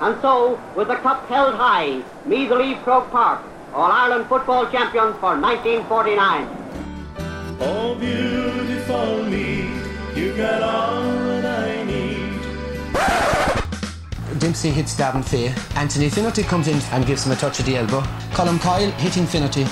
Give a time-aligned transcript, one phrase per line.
[0.00, 3.40] And so, with the cup held high, Meath leave Croke Park,
[3.72, 6.48] All Ireland football champions for 1949.
[7.60, 9.70] Oh, beautiful me,
[10.14, 12.36] you got all that I need.
[14.38, 15.54] Dempsey hits Davin Fay.
[15.80, 18.02] Anthony Finnerty comes in and gives him a touch of the elbow.
[18.32, 19.66] Colm Coyle hitting Finnerty.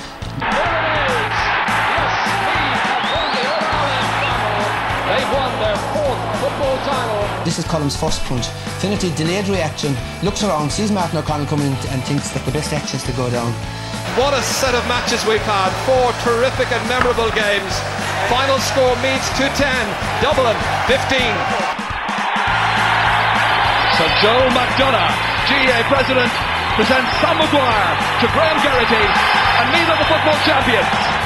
[7.45, 8.49] This is Colm's first punch.
[8.81, 9.93] Finnerty, delayed reaction,
[10.25, 13.13] looks around, sees Martin O'Connell coming in and thinks that the best action is to
[13.13, 13.53] go down.
[14.17, 15.69] What a set of matches we've had.
[15.85, 17.73] Four terrific and memorable games.
[18.33, 19.61] Final score Meath 210,
[20.25, 20.57] Dublin
[20.89, 21.21] 15.
[24.01, 25.13] So Joe McDonagh,
[25.45, 26.33] GAA president,
[26.81, 27.93] presents Sam Maguire
[28.25, 29.05] to Graham Geraghty
[29.61, 31.24] and Meath are the football champions.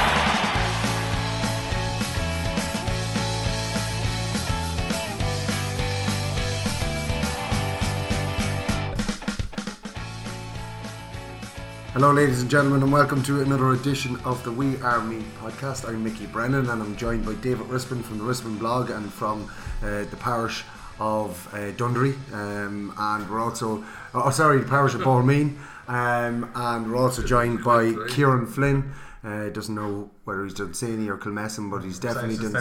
[11.99, 15.85] Hello, ladies and gentlemen, and welcome to another edition of the We Are Me podcast.
[15.85, 19.51] I'm Mickey Brennan, and I'm joined by David Rispin from the Rispin blog and from
[19.83, 20.63] uh, the parish
[20.97, 22.15] of uh, Dunderry.
[22.31, 23.83] Um, and we're also,
[24.13, 25.57] oh, sorry, the parish of Balmain.
[25.89, 28.93] Um, and we're also joined by Kieran Flynn.
[29.21, 32.55] Uh, doesn't know whether he's done Saney or Kilmessan, but he's definitely done.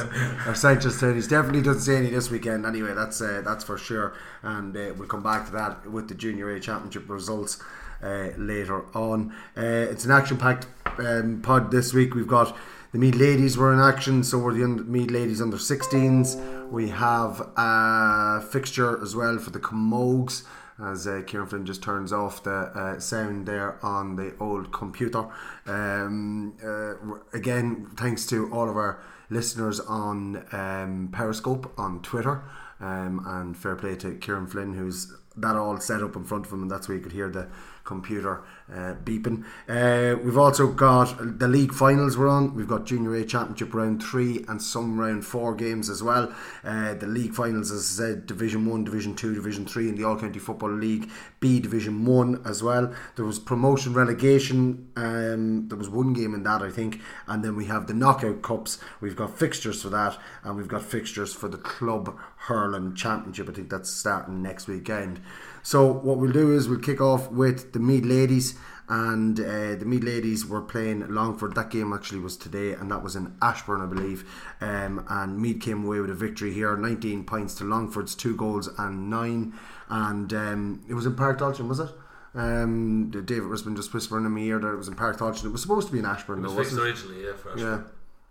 [0.48, 1.00] Or Sanchez.
[1.00, 2.66] He's definitely done Saney this weekend.
[2.66, 4.14] Anyway, that's uh, that's for sure.
[4.42, 7.62] And uh, we'll come back to that with the Junior A Championship results
[8.02, 9.34] uh, later on.
[9.56, 10.66] Uh, it's an action-packed
[10.98, 12.14] um, pod this week.
[12.14, 12.56] We've got
[12.92, 16.70] the Meath Ladies were in action, so we're the un- Meath Ladies under 16s.
[16.70, 20.44] We have a fixture as well for the Camogues
[20.80, 25.26] as uh, Kieran Flynn just turns off the uh, sound there on the old computer.
[25.66, 26.94] Um, uh,
[27.36, 32.42] again, thanks to all of our listeners on um, Periscope on Twitter.
[32.80, 36.52] Um, and fair play to Kieran Flynn, who's that all set up in front of
[36.52, 37.48] him, and that's where you could hear the
[37.88, 39.44] computer uh, beeping.
[39.66, 42.54] Uh, we've also got the league finals we're on.
[42.54, 46.32] We've got Junior A Championship round three and some round four games as well.
[46.62, 50.04] Uh, the league finals, as I said, Division One, Division Two, Division Three, in the
[50.04, 52.92] All County Football League B Division One as well.
[53.16, 54.90] There was promotion relegation.
[54.94, 58.42] Um, there was one game in that I think, and then we have the knockout
[58.42, 58.78] cups.
[59.00, 63.48] We've got fixtures for that, and we've got fixtures for the club hurling championship.
[63.48, 65.20] I think that's starting next weekend.
[65.68, 68.54] So what we'll do is we'll kick off with the Meath ladies,
[68.88, 71.54] and uh, the Meath ladies were playing Longford.
[71.56, 74.24] That game actually was today, and that was in Ashbourne, I believe.
[74.62, 78.70] Um, and Meath came away with a victory here, 19 points to Longford's two goals
[78.78, 79.52] and nine,
[79.90, 81.90] and um, it was in Páirc Tailteann, was it?
[82.34, 85.20] Um, David Rispin just whispering in my ear that it was in Park.
[85.20, 87.58] It was supposed to be in Ashbourne, It was though, fixed wasn't originally, yeah, for
[87.58, 87.82] Yeah.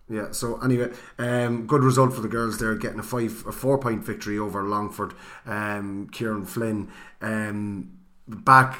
[0.09, 3.77] Yeah, so anyway, um, good result for the girls there, getting a five, a four
[3.77, 5.13] point victory over Longford.
[5.45, 6.89] Um, Kieran Flynn
[7.21, 8.79] um, back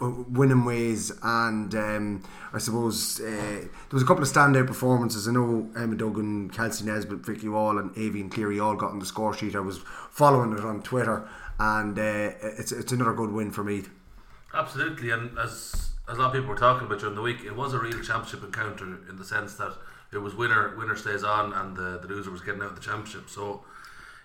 [0.00, 2.22] uh, winning ways, and um,
[2.54, 5.28] I suppose uh, there was a couple of standout performances.
[5.28, 9.06] I know Emma Duggan, Kelsey Nesbitt, Vicky Wall, and Aoibhín Cleary all got on the
[9.06, 9.54] score sheet.
[9.54, 9.78] I was
[10.10, 13.82] following it on Twitter, and uh, it's it's another good win for me.
[14.54, 17.54] Absolutely, and as as a lot of people were talking about during the week, it
[17.54, 19.72] was a real championship encounter in the sense that
[20.12, 22.80] it was winner winner stays on, and the, the loser was getting out of the
[22.82, 23.28] championship.
[23.28, 23.64] So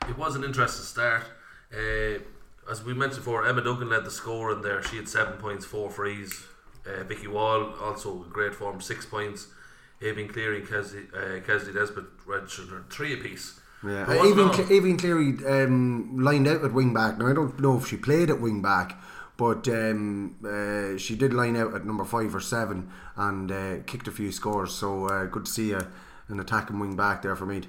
[0.08, 1.24] it was an interesting start.
[1.74, 2.20] Uh,
[2.70, 4.82] as we mentioned before, Emma Duggan led the score in there.
[4.84, 6.46] She had seven points, four frees.
[6.86, 9.48] Uh, Vicky Wall also in great form, six points.
[10.02, 13.60] Aoibhín Cleary and Kesley, uh, Kesley Nesbitt registered three apiece.
[13.86, 14.54] Yeah, But wasn't Aoibhín.
[14.54, 17.18] Cle- Aoibhín Cleary um, lined out at wing back.
[17.18, 18.98] Now I don't know if she played at wing back,
[19.38, 24.08] but um, uh, she did line out at number five or seven and uh, kicked
[24.08, 24.74] a few scores.
[24.74, 25.88] So uh, good to see a,
[26.28, 27.68] an attacking wing back there for Meath.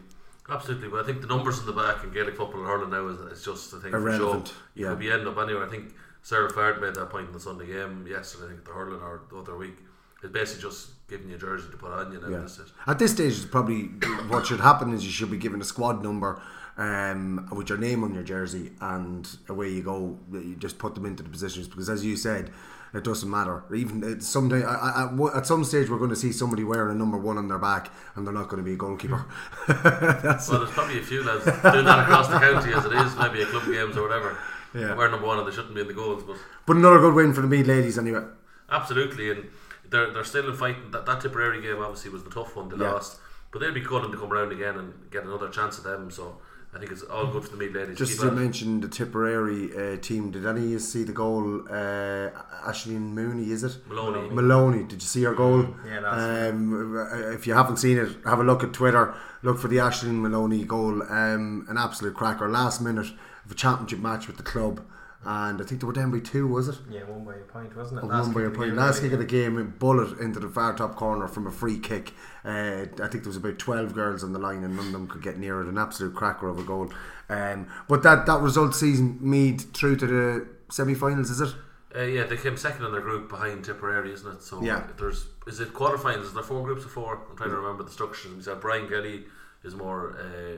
[0.49, 3.09] Absolutely, but I think the numbers in the back in Gaelic football and hurling now
[3.09, 4.61] is, is just a thing Irrelevant, for show.
[4.75, 4.89] yeah.
[4.91, 5.67] Could be end up anywhere.
[5.67, 8.47] I think Sarah Fard made that point in the Sunday game yesterday.
[8.47, 9.77] I think the hurling or the other week.
[10.23, 12.29] It's basically just giving you a jersey to put on you now.
[12.29, 12.49] Yeah.
[12.87, 13.85] At this stage, it's probably
[14.29, 16.41] what should happen is you should be given a squad number
[16.77, 20.19] um, with your name on your jersey, and away you go.
[20.33, 22.51] You just put them into the positions because, as you said,
[22.93, 23.65] it doesn't matter.
[23.75, 27.49] Even someday, at some stage, we're going to see somebody wearing a number one on
[27.49, 29.25] their back, and they're not going to be a goalkeeper.
[29.69, 33.43] Well, there's probably a few lads doing that across the county as it is, maybe
[33.43, 34.37] at club games or whatever.
[34.75, 34.95] Yeah.
[34.97, 37.33] We're number one and they shouldn't be in the goals, but but another good win
[37.33, 38.25] for the Meath ladies, anyway.
[38.71, 39.31] absolutely.
[39.31, 39.45] And
[39.89, 40.91] they're they're still in fighting.
[40.91, 42.69] That that Tipperary game obviously was the tough one.
[42.69, 42.93] They Yeah.
[42.93, 43.19] lost,
[43.53, 46.11] but they'll be calling to come around again and get another chance at them.
[46.11, 46.39] So
[46.75, 47.97] I think it's all good for the Meath ladies.
[47.97, 51.61] Just Keep to mention the Tipperary uh, team, did any of you see the goal?
[51.71, 52.31] Uh,
[52.67, 53.77] Aishling Mooney, is it?
[53.87, 54.29] Moloney.
[54.31, 55.69] Moloney, did you see her goal?
[55.87, 59.15] Yeah, last um, If you haven't seen it, have a look at Twitter.
[59.43, 61.03] Look for the Aishling Moloney goal.
[61.05, 62.49] Um, an absolute cracker.
[62.49, 63.13] Last minute
[63.45, 64.85] of a championship match with the club.
[65.25, 66.77] and I think they were down by two, was it?
[66.91, 68.05] Yeah, one by a point, wasn't it?
[68.05, 68.75] Of Last one by a point.
[68.75, 71.79] Last kick of the game, a bullet into the far top corner from a free
[71.79, 72.13] kick.
[72.45, 75.07] Uh, I think there was about twelve girls on the line, and none of them
[75.07, 75.69] could get near it.
[75.69, 76.93] An absolute cracker of a goal.
[77.29, 81.55] Um, but that that result season Meath through to the semi-finals, is it?
[81.97, 84.43] Uh, yeah, they came second in their group behind Tipperary, isn't it?
[84.43, 84.83] So Yeah.
[84.99, 86.25] there's is it quarterfinals?
[86.25, 87.23] Is there four groups of four?
[87.31, 88.35] I'm trying to remember the structures.
[88.35, 89.25] We said Brian Kelly
[89.63, 90.57] is more uh,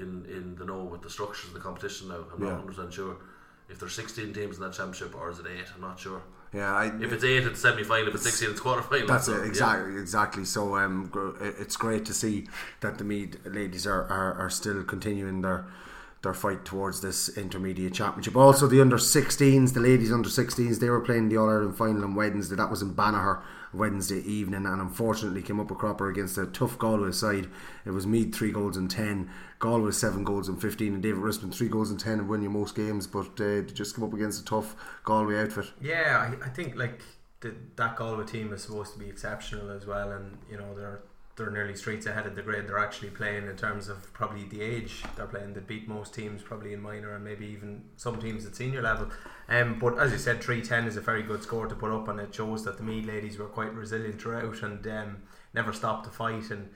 [0.00, 2.24] in in the know with the structures of the competition now.
[2.34, 2.48] I'm Yeah.
[2.50, 3.16] not 100 percent sure
[3.68, 5.66] if there's 16 teams in that championship or is it eight?
[5.74, 6.22] I'm not sure.
[6.52, 8.08] Yeah, I, If it's eight, it's semi final.
[8.08, 9.06] If it's 16, it's quarter final.
[9.06, 9.48] That's so, it, yeah.
[9.48, 10.44] exactly, exactly.
[10.44, 12.46] So um, it's great to see
[12.80, 15.66] that the Meath ladies are, are, are still continuing their
[16.22, 18.34] their fight towards this intermediate championship.
[18.34, 22.02] Also, the under 16s, the ladies under 16s, they were playing the All Ireland final
[22.02, 22.56] on Wednesday.
[22.56, 23.40] That was in Banagher
[23.72, 27.48] Wednesday evening, and unfortunately came up a cropper against a tough Galway side.
[27.84, 31.52] It was Meath three goals and ten, Galway seven goals and fifteen, and David Rispin
[31.52, 34.44] three goals and ten and winning most games, but uh, just come up against a
[34.44, 35.72] tough Galway outfit.
[35.80, 37.02] Yeah, I, I think like
[37.40, 41.02] the, that Galway team is supposed to be exceptional as well, and you know they're
[41.38, 44.60] they're nearly streets ahead of the grade they're actually playing in terms of probably the
[44.60, 45.54] age they're playing.
[45.54, 49.08] They beat most teams probably in minor and maybe even some teams at senior level.
[49.48, 52.08] Um, but as you said, three ten is a very good score to put up,
[52.08, 55.16] and it shows that the Meath ladies were quite resilient throughout and um,
[55.54, 56.50] never stopped to fight.
[56.50, 56.68] And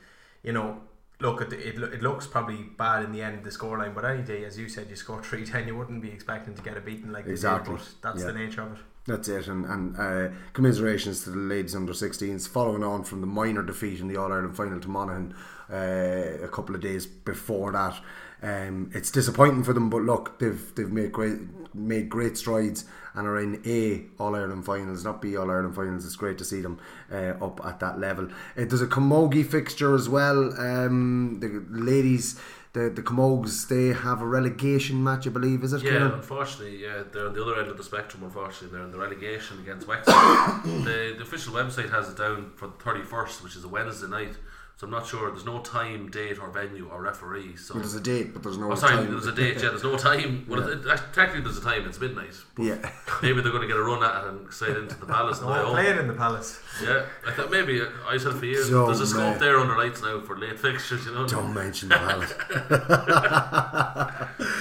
[0.43, 0.81] you know,
[1.21, 4.23] look, it, it, it looks probably bad in the end of the scoreline, but any
[4.23, 6.81] day, as you said, you score three ten, you wouldn't be expecting to get a
[6.81, 7.77] beating like Exactly.
[7.77, 7.85] did.
[8.01, 8.27] That's Yeah.
[8.29, 8.79] the nature of it.
[9.07, 13.27] That's it, and, and uh, commiserations to the ladies under 16s, following on from the
[13.27, 15.35] minor defeat in the All Ireland final to Monaghan
[15.69, 17.99] uh, a couple of days before that.
[18.43, 21.39] Um, it's disappointing for them, but look, they've they've made great
[21.75, 22.85] made great strides
[23.15, 26.05] and are in A All Ireland finals, not B All Ireland finals.
[26.05, 28.27] It's great to see them uh, up at that level.
[28.57, 30.59] Uh, there's a Camogie fixture as well.
[30.61, 32.39] Um, the ladies,
[32.73, 35.63] the the Camogues, they have a relegation match, I believe.
[35.63, 35.83] Is it?
[35.83, 36.13] Yeah, Kieran?
[36.13, 38.23] unfortunately, yeah, they're on the other end of the spectrum.
[38.23, 40.15] Unfortunately, they're in the relegation against Wexford.
[40.85, 44.09] the, the official website has it down for the thirty first, which is a Wednesday
[44.09, 44.37] night.
[44.83, 45.31] So I'm not sure.
[45.31, 47.55] There's no time, date, or venue or referee.
[47.57, 49.13] So Well, there's a date, but there's no Oh, sorry, time.
[49.13, 49.63] there's a date.
[49.63, 50.45] Yeah, there's no time.
[50.49, 50.73] Well, Yeah.
[50.75, 51.87] it, it, technically, there's a time.
[51.87, 52.35] It's midnight.
[52.59, 52.79] Yeah.
[53.23, 55.39] Maybe they're going to get a run at it and slide into the palace.
[55.39, 56.59] on the way Oh, playing in the palace.
[56.83, 58.71] Yeah, I thought maybe uh, I said for years.
[58.71, 59.39] Don't there's a scope man.
[59.39, 61.07] there under lights now for late fixtures.
[61.07, 61.29] You know.
[61.29, 62.35] Don't mention the palace.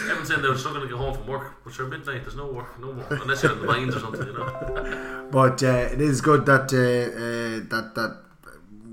[0.04, 2.22] Everyone's saying they're struggling to get home from work, but sure, midnight.
[2.26, 4.28] There's no work, no more, unless you're in the mines or something.
[4.28, 5.28] You know.
[5.32, 8.18] But uh, it is good that uh, uh, that that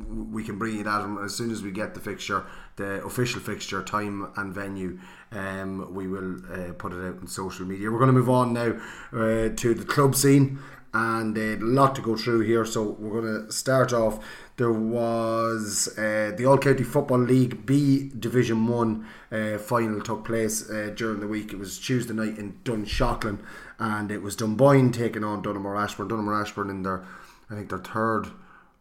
[0.08, 2.44] we can bring you that as soon as we get the fixture,
[2.76, 4.98] the official fixture, time and venue.
[5.30, 7.90] Um, we will uh, put it out on social media.
[7.90, 8.78] We're going to move on now
[9.12, 10.58] uh, to the club scene,
[10.94, 12.64] and uh, a lot to go through here.
[12.64, 14.24] So we're going to start off.
[14.56, 20.68] There was uh, the All County Football League B Division One uh, final took place
[20.68, 21.52] uh, during the week.
[21.52, 23.38] It was Tuesday night in Dunshaughlin,
[23.78, 26.08] and it was Dunboyne taking on Donaghmore Ashbourne.
[26.08, 27.04] Donaghmore Ashbourne in their,
[27.50, 28.28] I think their third,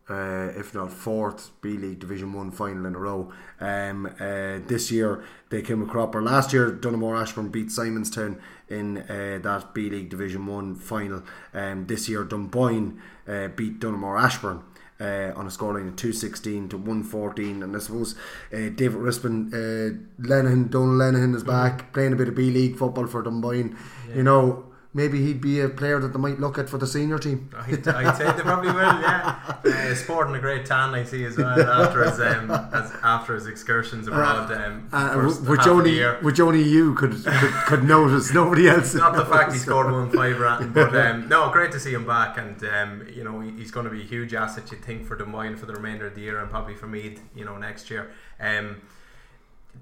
[0.10, 3.32] uh, if not fourth, B League Division One final in a row.
[3.60, 6.22] Um, uh, this year they came a cropper.
[6.22, 8.40] Last year Donaghmore Ashbourne beat Simonstown
[8.70, 11.24] in uh, that B League Division One final.
[11.54, 14.64] Um, this year Dunboyne uh, beat Donaghmore Ashbourne
[15.00, 18.16] uh, on a scoreline of 216 to 114 and I suppose
[18.54, 22.78] uh, David Rispin uh, Lenihan Donal Lenihan is back playing a bit of B League
[22.78, 23.78] football for Dunboyne
[24.16, 27.20] you know maybe he'd be a player that they might look at for the senior
[27.20, 29.40] team I'd, I'd say they probably will, yeah.
[29.66, 33.48] Uh, sporting a great tan, I see as well after his um, as, after his
[33.48, 34.52] excursions abroad.
[34.52, 38.68] Um, uh, which half of the only which only you could could, could notice nobody
[38.68, 41.94] else Not the fact he scored one five ratting, but um, no, great to see
[41.94, 44.72] him back, and um, you know he's going to be a huge asset.
[44.72, 47.46] You think for Dunboyne for the remainder of the year, and probably for Meath, you
[47.46, 48.12] know, next year.
[48.40, 48.82] Um,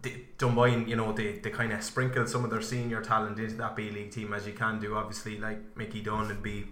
[0.01, 3.55] the- Dunboyne, you know, they, they kind of sprinkle some of their senior talent into
[3.55, 4.95] that B League team as you can do.
[4.95, 6.65] Obviously, like Mickey Dunn and be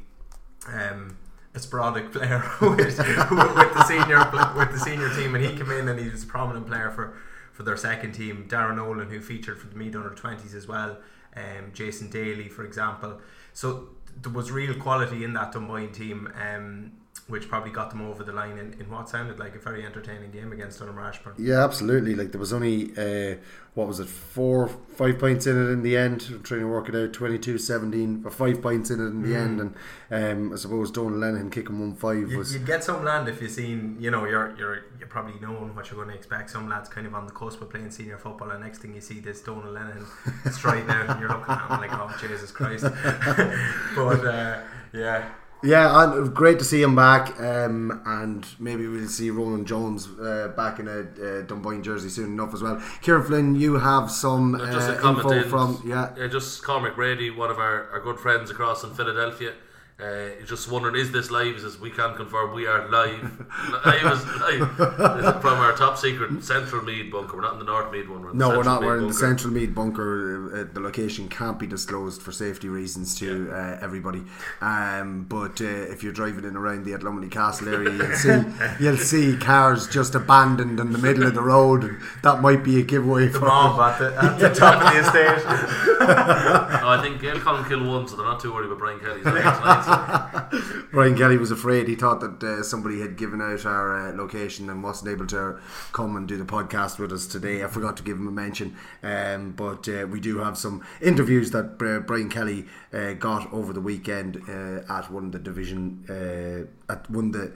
[0.67, 1.17] um,
[1.53, 4.17] a sporadic player with, with the senior
[4.57, 7.15] with the senior team, and he came in and he was a prominent player for,
[7.51, 8.47] for their second team.
[8.49, 10.97] Darren Nolan, who featured for the mid under twenties as well.
[11.35, 13.19] Um, Jason Daly, for example.
[13.53, 13.89] So
[14.21, 16.31] there was real quality in that Dunboyne team.
[16.39, 16.91] Um,
[17.27, 20.29] which probably got them over the line in, in what sounded like a very entertaining
[20.31, 21.33] game against Donaghmore Ashbourne.
[21.37, 22.15] Yeah, absolutely.
[22.15, 23.35] Like there was only uh,
[23.75, 26.25] what was it, four, five points in it in the end.
[26.29, 27.11] I'm trying to work it out.
[27.13, 29.35] 22-17, or five points in it in the Mm.
[29.41, 29.75] end, and
[30.11, 33.41] um, I suppose Donal Lenihan kicking one five You, was you'd get some land if
[33.41, 36.49] you've seen, you know, you're you're you're probably knowing what you're going to expect.
[36.51, 39.01] Some lads kind of on the cusp of playing senior football, and next thing you
[39.01, 40.05] see this Donal Lenihan
[40.51, 42.83] stride out, and you're looking at him like, oh Jesus Christ!
[43.95, 44.61] but uh,
[44.93, 45.29] yeah,
[45.63, 50.51] Yeah, and great to see him back, um, and maybe we'll see Roland Jones uh,
[50.55, 52.81] back in a uh, Dunboyne jersey soon enough as well.
[53.01, 56.13] Kieran Flynn, you have some uh, just a info in, from yeah.
[56.17, 59.53] yeah, just Cormac Brady, one of our, our good friends across in Philadelphia.
[59.99, 61.53] Uh, just wondering, is this live?
[61.55, 63.45] He says, we can confirm we are live.
[63.85, 67.35] I was live This is from our top secret central Meath bunker.
[67.35, 68.23] We're not in the North Meath one.
[68.23, 68.81] We're No, we're not.
[68.81, 69.13] Meath We're in the.
[69.13, 70.61] Central Meath bunker.
[70.61, 74.23] Uh, the location can't be disclosed for safety reasons to uh, everybody.
[74.61, 78.43] Um, but uh, if you're driving in around the Athlumney Castle area, you'll see
[78.83, 82.01] you'll see cars just abandoned in the middle of the road.
[82.23, 84.99] That might be a giveaway The for mob at the, at the top of the
[84.99, 85.83] estate.
[86.03, 89.23] No, I think Gail Collin killed one, so they're not too worried about Brian Kelly's
[89.23, 89.82] tonight.
[90.91, 91.87] Brian Kelly was afraid.
[91.87, 95.59] He thought that uh, somebody had given out our uh, location and wasn't able to
[95.91, 97.63] come and do the podcast with us today.
[97.63, 101.51] I forgot to give him a mention, um, but uh, we do have some interviews
[101.51, 106.91] that Brian Kelly uh, got over the weekend uh, at one of the division uh,
[106.91, 107.53] at one of the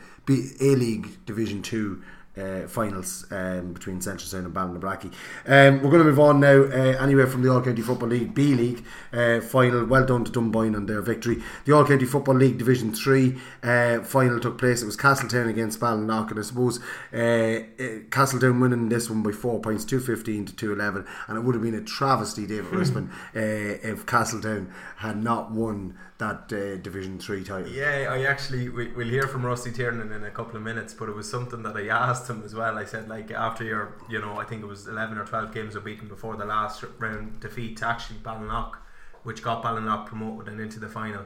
[0.60, 2.02] A League Division Two.
[2.38, 5.12] Uh, finals um, between Seneschalstown and Ballinabrackey.
[5.48, 6.62] Um, we're going to move on now.
[6.62, 9.86] Uh, anyway, from the All County Football League B League uh, final.
[9.86, 11.42] Well done to Dunboyne on their victory.
[11.66, 14.84] The All County Football League Division Three uh, final took place.
[14.84, 16.80] It was Castletown against Ballinlough, and I suppose
[17.12, 17.64] uh,
[18.12, 21.56] Castletown winning this one by four points, two fifteen to two eleven, and it would
[21.56, 27.20] have been a travesty, David Rispin, uh, if Castletown had not won that uh, Division
[27.20, 27.72] Three title.
[27.72, 31.10] Yeah, I actually we, we'll hear from Rusty Tiernan in a couple of minutes, but
[31.10, 32.78] it was something that I asked him as well.
[32.78, 35.76] I said like after your you know I think it was eleven or twelve games
[35.76, 38.76] of beaten before the last round defeat to actually Ballinlough,
[39.24, 41.26] which got Ballinlough promoted and into the final.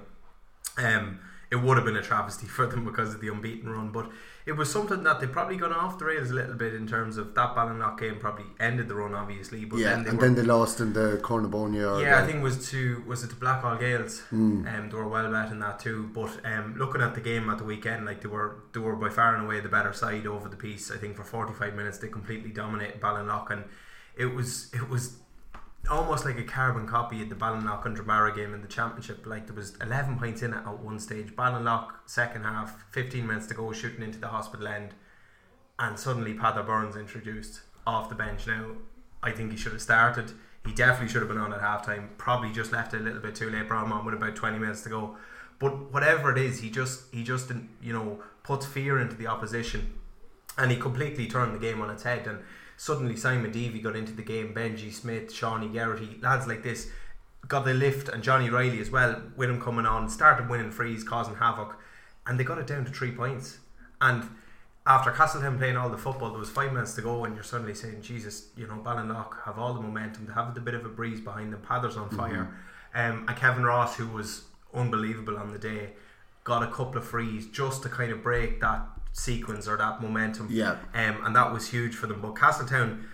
[0.77, 1.19] Um,
[1.49, 4.09] it would have been a travesty for them because of the unbeaten run, but
[4.45, 7.17] it was something that they probably gone off the rails a little bit in terms
[7.17, 8.19] of that Ballinlough game.
[8.19, 10.93] Probably ended the run, obviously, but Yeah, then they and were, then they lost in
[10.93, 11.97] the Cornabonia.
[11.97, 14.23] Or yeah, I think was to was it to Blackhall Gaels.
[14.31, 16.09] Um, they were well bet in that too.
[16.13, 19.09] But um, looking at the game at the weekend, like they were they were by
[19.09, 20.91] far and away the better side over the piece.
[20.91, 23.63] I think for forty five minutes they completely dominated Ballinlough, and
[24.15, 25.17] it was it was
[25.89, 29.25] almost like a carbon copy of the Ballinlough and Dromara game in the championship.
[29.25, 31.35] Like there was eleven points in it at one stage.
[31.35, 34.93] Ballinlough second half, fifteen minutes to go, shooting into the hospital end
[35.81, 38.47] and suddenly Padder Burns introduced off the bench.
[38.47, 38.67] Now,
[39.23, 40.31] I think he should have started.
[40.65, 42.09] He definitely should have been on at halftime.
[42.17, 43.65] Probably just left it a little bit too late.
[43.65, 45.17] Him on with about twenty minutes to go.
[45.59, 49.93] But whatever it is, he just he just you know puts fear into the opposition,
[50.57, 52.27] and he completely turned the game on its head.
[52.27, 52.39] And
[52.81, 54.55] suddenly Simon Deavy got into the game.
[54.55, 56.89] Benji Smith, Shawnee Garrity, lads like this
[57.47, 61.03] got the lift, and Johnny Riley as well with him coming on started winning frees,
[61.03, 61.77] causing havoc,
[62.25, 63.59] and they got it down to three points.
[64.01, 64.27] And
[64.87, 67.75] after Castletown playing all the football, there was five minutes to go, and you're suddenly
[67.75, 70.89] saying, Jesus, you know, Ballinlough have all the momentum, they have a bit of a
[70.89, 72.57] breeze behind them, Padders on fire.
[72.95, 75.91] Um, and Kevin Ross, who was unbelievable on the day,
[76.43, 80.47] got a couple of frees just to kind of break that sequence or that momentum.
[80.49, 80.77] Yeah.
[80.93, 82.21] Um, and that was huge for them.
[82.21, 83.05] But Castletown,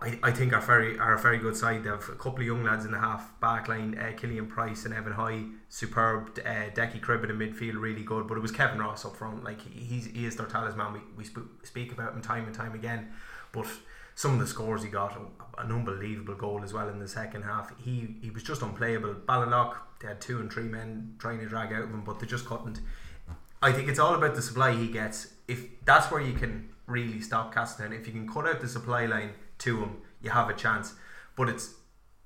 [0.00, 1.84] I, I think are very are a very good side.
[1.84, 4.84] They have a couple of young lads in the half back line, uh, Killian Price
[4.84, 6.38] and Evan High, superb.
[6.44, 8.26] Uh, Decky Cribbin in midfield, really good.
[8.26, 9.44] But it was Kevin Ross up front.
[9.44, 10.92] Like he, he's, he is their talisman.
[10.92, 13.08] We, we sp- speak about him time and time again.
[13.52, 13.66] But
[14.14, 15.16] some of the scores he got,
[15.58, 17.72] an unbelievable goal as well in the second half.
[17.82, 19.14] He he was just unplayable.
[19.26, 22.26] Ballinlough, they had two and three men trying to drag out of him, but they
[22.26, 22.80] just couldn't.
[23.62, 25.28] I think it's all about the supply he gets.
[25.48, 29.06] If that's where you can really stop Castletown, if you can cut out the supply
[29.06, 30.94] line to him, you have a chance.
[31.36, 31.74] But it's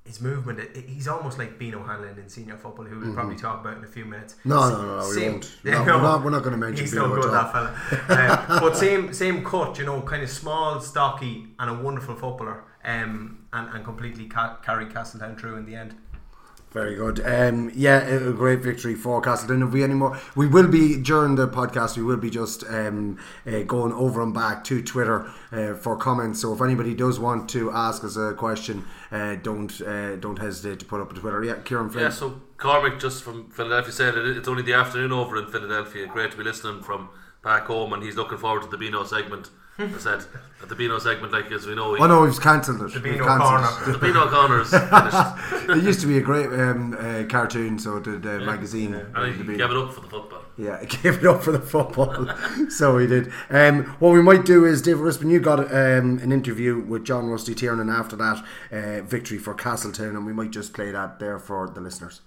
[0.05, 0.59] his movement.
[0.59, 3.85] It, he's almost like Bino Hanlon in senior football, who we'll probably talk about in
[3.85, 4.35] a few minutes.
[4.37, 4.49] Mm-hmm.
[4.49, 5.57] No, no, no, no, we same- won't.
[5.65, 8.49] No, we're not- we're not gonna mention He's Bino no good, that fella.
[8.51, 12.65] Um, but same same cut, you know, kind of small, stocky, and a wonderful footballer.
[12.83, 15.95] Um, and, and completely ca- carried Castletown through in the end.
[16.73, 17.21] Very good.
[17.27, 19.63] Um, yeah, a great victory for Castletown.
[19.63, 21.97] If we any more, we will be during the podcast.
[21.97, 26.41] We will be just um, uh, going over and back to Twitter uh, for comments.
[26.41, 30.79] So if anybody does want to ask us a question, uh, don't uh, don't hesitate
[30.79, 31.43] to put up a Twitter.
[31.43, 32.05] Yeah, Kieran Flynn.
[32.05, 36.07] Yeah, so Cormac just from Philadelphia said it, it's only the afternoon over in Philadelphia.
[36.07, 37.09] Great to be listening from
[37.43, 39.51] back home, and he's looking forward to the Beano segment.
[39.79, 40.25] I said
[40.63, 42.93] at the Beano segment, like as we know, Oh no, we've cancelled it.
[42.93, 43.93] The Beano Corner.
[43.93, 45.79] the Beano Connors finished, it.
[45.79, 48.95] it used to be a great um, uh, cartoon, so the, the magazine.
[48.95, 50.43] uh, and the he gave it up for the football.
[50.59, 52.29] Yeah, gave it up for the football.
[52.69, 53.33] so he did.
[53.49, 57.29] Um, what we might do is, David Rispin, you got um, an interview with John
[57.29, 61.39] Rusty Tiernan after that uh, victory for Castletown, and we might just play that there
[61.39, 62.21] for the listeners.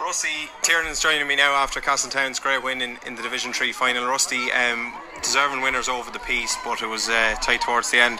[0.00, 4.06] Rusty Tiernan's joining me now after Castletown's great win in, in the Division 3 final.
[4.06, 8.18] Rusty, um, deserving winners over the piece, but it was uh, tight towards the end.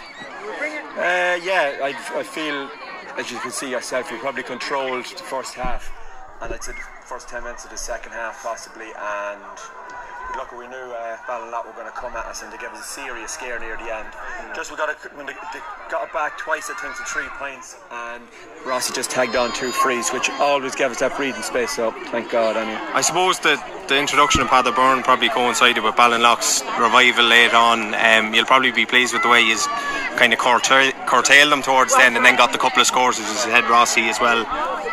[0.96, 2.70] Uh, yeah, I, I feel,
[3.18, 5.92] as you can see yourself, we probably controlled the first half
[6.42, 9.58] and I'd say the first 10 minutes of the second half possibly and
[10.36, 12.80] look we knew uh, Ballinlough were going to come at us and they gave us
[12.80, 14.08] a serious scare near the end
[14.54, 15.60] just we got it when they, they
[15.90, 18.22] got it back twice I think to three points and
[18.64, 22.30] Rossi just tagged on two frees which always gave us that breathing space so thank
[22.30, 27.24] God anyway I suppose the, the introduction of Padder Byrne probably coincided with Ballinlough's revival
[27.24, 27.94] late on.
[27.94, 29.66] Um, you'll probably be pleased with the way he's
[30.16, 33.18] kind of curtail, curtailed them towards the end and then got the couple of scores,
[33.18, 34.42] as you said, Rossi as well.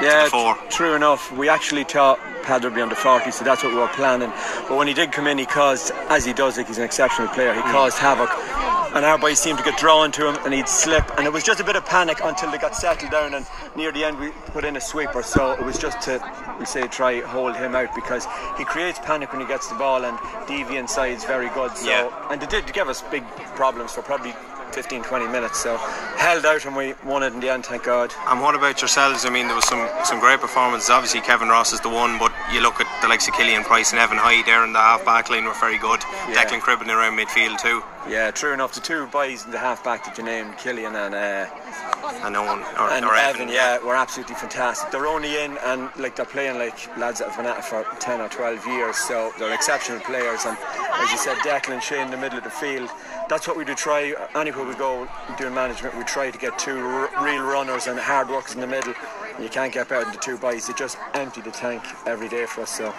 [0.01, 1.31] Yeah, t- true enough.
[1.31, 4.31] We actually thought Padder be under 40, so that's what we were planning.
[4.67, 7.27] But when he did come in, he caused, as he does, like he's an exceptional
[7.29, 7.71] player, he hmm.
[7.71, 8.29] caused havoc.
[8.95, 11.05] And our boys seemed to get drawn to him and he'd slip.
[11.17, 13.35] And it was just a bit of panic until they got settled down.
[13.35, 15.21] And near the end, we put in a sweeper.
[15.21, 16.19] So it was just to,
[16.59, 18.27] we say, try hold him out because
[18.57, 20.17] he creates panic when he gets the ball and
[20.47, 21.77] deviant side's very good.
[21.77, 22.31] So, Yeah.
[22.31, 24.33] And they did give us big problems for probably
[24.71, 25.59] 15, 20 minutes.
[25.59, 25.79] So
[26.19, 28.13] held out and we won it in the end, thank God.
[28.27, 29.25] And what about yourselves?
[29.25, 30.89] I mean, there was some, some great performances.
[30.89, 33.91] Obviously, Kevin Ross is the one, but you look at the likes of Killian Price
[33.91, 36.01] and Evan Hyde there in the half back line were very good.
[36.27, 36.43] Yeah.
[36.43, 37.81] Declan Cribben around midfield too.
[38.07, 38.73] Yeah, true enough.
[38.73, 41.47] The two boys in the half back that you named, Killian and uh,
[42.23, 44.91] And Owen, or, and or Evan, yeah, were absolutely fantastic.
[44.91, 47.85] They're only in and like they're playing like lads that have been at it for
[47.99, 50.45] ten or twelve years, so they're exceptional players.
[50.45, 50.57] And
[50.93, 52.89] as you said, Declan Shane in the middle of the field.
[53.29, 54.15] That's what we do try.
[54.33, 55.07] Anywhere we go
[55.37, 58.67] doing management, we try to get two r- real runners and hard workers in the
[58.67, 58.93] middle.
[59.35, 60.67] And you can't get better than the two boys.
[60.67, 62.91] They just empty the tank every day for us, so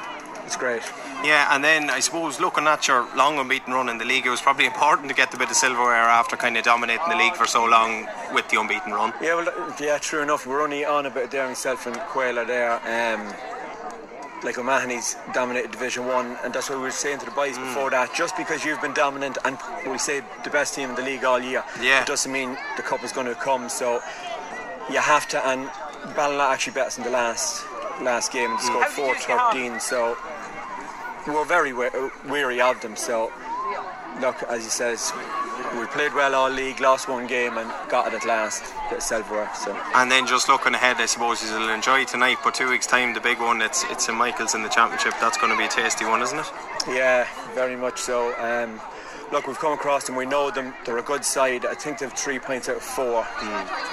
[0.47, 0.83] it's great.
[1.25, 4.31] Yeah, and then I suppose looking at your long unbeaten run in the league, it
[4.31, 7.35] was probably important to get the bit of silverware after kind of dominating the league
[7.35, 9.13] for so long with the unbeaten run.
[9.21, 10.47] Yeah, well, yeah, true enough.
[10.47, 12.75] We're only on a bit there myself and Quayler there.
[12.87, 13.35] Um,
[14.43, 17.65] like O'Mahony's dominated Division One, and that's what we were saying to the boys Mm.
[17.67, 18.15] before that.
[18.15, 21.39] Just because you've been dominant and we say the best team in the league all
[21.39, 22.01] year, Yeah.
[22.01, 23.69] it doesn't mean the cup is going to come.
[23.69, 24.03] So
[24.91, 25.47] you have to.
[25.47, 25.69] And
[26.17, 27.65] Ballinlough actually bet us in the last
[28.01, 28.67] last game and Mm.
[28.67, 29.79] scored four thirteen.
[29.81, 30.17] So
[31.27, 31.91] we're very we-
[32.25, 32.97] weary of them.
[32.97, 33.31] So
[34.21, 35.13] look, as he says,
[35.79, 38.63] we played well all league, lost one game, and got it at last.
[38.89, 39.51] Bit of silverware.
[39.55, 39.77] So.
[39.95, 43.21] And then just looking ahead, I suppose you'll enjoy tonight, but two weeks' time, the
[43.21, 45.15] big one, it's it's St Michael's in the championship.
[45.21, 46.47] That's going to be a tasty one, isn't it?
[46.89, 48.35] Yeah, very much so.
[48.39, 48.81] Um,
[49.33, 50.17] look, we've come across them.
[50.17, 50.75] We know them.
[50.85, 51.65] They're a good side.
[51.67, 53.27] I think they've three points out of four.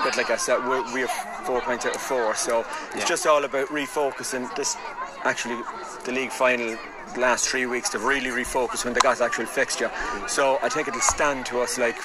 [0.03, 1.11] But like I said, we we have
[1.45, 2.33] four points out of four.
[2.35, 2.61] So
[2.93, 3.05] it's Yeah.
[3.05, 4.53] just all about refocusing.
[4.55, 4.75] This
[5.23, 5.61] actually,
[6.05, 6.77] the league final.
[7.17, 9.89] The last three weeks, they've really refocused when they got actual fixture.
[10.27, 11.79] So I think it'll stand to us.
[11.79, 11.97] Like,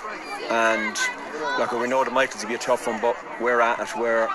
[0.51, 0.97] and
[1.59, 3.89] look, we know the Michaels will be a tough one, but we're at it.
[3.95, 4.27] We're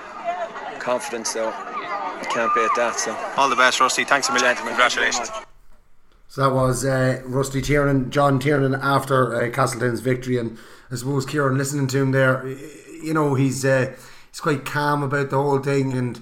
[0.78, 2.94] confident, so you can't beat that.
[3.00, 4.04] So All the best, Rusty.
[4.04, 4.54] Thanks a million.
[4.54, 5.48] Gentlemen, thank you very Congratulations.
[6.28, 10.60] So that was uh, Rusty Tiernan, John Tiernan after uh, Castletown's victory, and
[10.92, 12.48] I suppose Kieran listening to him there,
[13.02, 13.96] you know he's uh,
[14.30, 16.22] he's quite calm about the whole thing and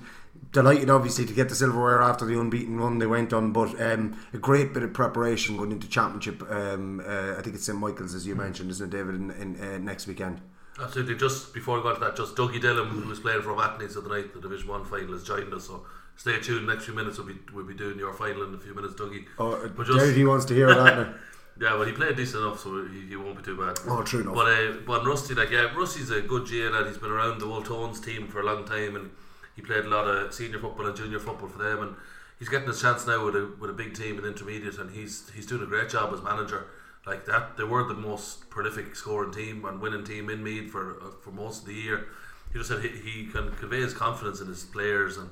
[0.56, 4.18] delighted obviously to get the silverware after the unbeaten run they went on, but um,
[4.34, 6.42] a great bit of preparation going into championship.
[6.50, 9.16] Um, uh, I think it's St Michael's as you mentioned, isn't it, David?
[9.16, 10.42] In, in uh, next weekend.
[10.82, 11.16] Absolutely.
[11.16, 14.00] Just before we got to that, just Dougie Dillon, who was playing for O'Mahony's the
[14.00, 15.68] other night, the Division One final, has joined us.
[15.68, 16.68] So stay tuned.
[16.68, 19.26] Next few minutes we'll be we'll be doing your final in a few minutes, Dougie.
[19.38, 21.14] Oh, But doubt he wants to hear that now.
[21.60, 23.78] yeah, well, he played decent enough, so he, he won't be too bad.
[23.88, 24.36] Oh, true enough.
[24.36, 26.88] But uh, but Rusty, like yeah, Rusty's a good GAA lad.
[26.88, 29.12] He's been around the Old Tones team for a long time, and
[29.56, 31.96] he played a lot of senior football and junior football for them, and
[32.40, 35.30] he's getting his chance now with a with a big team in intermediate, and he's
[35.34, 36.68] he's doing a great job as manager.
[37.06, 40.98] Like that, they were the most prolific scoring team and winning team in Meath for
[41.02, 42.08] uh, for most of the year.
[42.52, 45.30] He just said he, he can convey his confidence in his players, and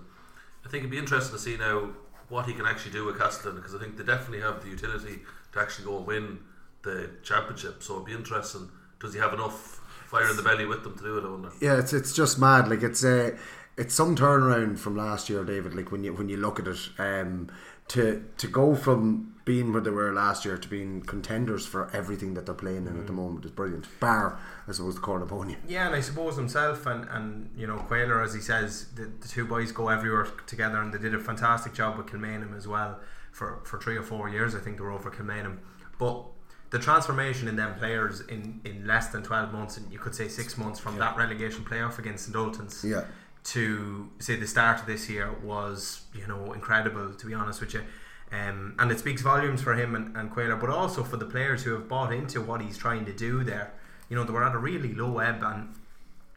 [0.65, 1.89] I think it'd be interesting to see now
[2.29, 5.19] what he can actually do with Castletown because I think they definitely have the utility
[5.51, 6.39] to actually go and win
[6.83, 7.83] the championship.
[7.83, 8.69] So it'd be interesting.
[8.99, 11.25] Does he have enough fire in the belly with them to do it?
[11.25, 11.51] I wonder.
[11.59, 12.69] Yeah, it's it's just mad.
[12.69, 13.37] Like it's a
[13.77, 15.73] it's some turnaround from last year, David.
[15.73, 17.49] Like when you when you look at it, um,
[17.89, 22.33] to to go from being where they were last year to being contenders for everything
[22.33, 23.85] that they're playing in at the moment is brilliant.
[23.99, 25.57] Bar, I suppose, the Cornabonia.
[25.67, 29.27] Yeah, and I suppose himself and, and you know Quayler, as he says, the, the
[29.27, 32.99] two boys go everywhere together, and they did a fantastic job with Kilmainham as well
[33.31, 34.55] for, for three or four years.
[34.55, 35.57] I think they were over Kilmainham,
[35.97, 36.25] but
[36.69, 40.29] the transformation in them players in, in less than twelve months, and you could say
[40.29, 43.03] six months from that relegation playoff against St Ultans, Yeah.
[43.43, 47.73] To say the start of this year was you know incredible to be honest with
[47.73, 47.83] you.
[48.31, 51.63] Um, and it speaks volumes for him and, and Quayler, but also for the players
[51.63, 53.73] who have bought into what he's trying to do there.
[54.09, 55.75] You know, they were at a really low ebb, and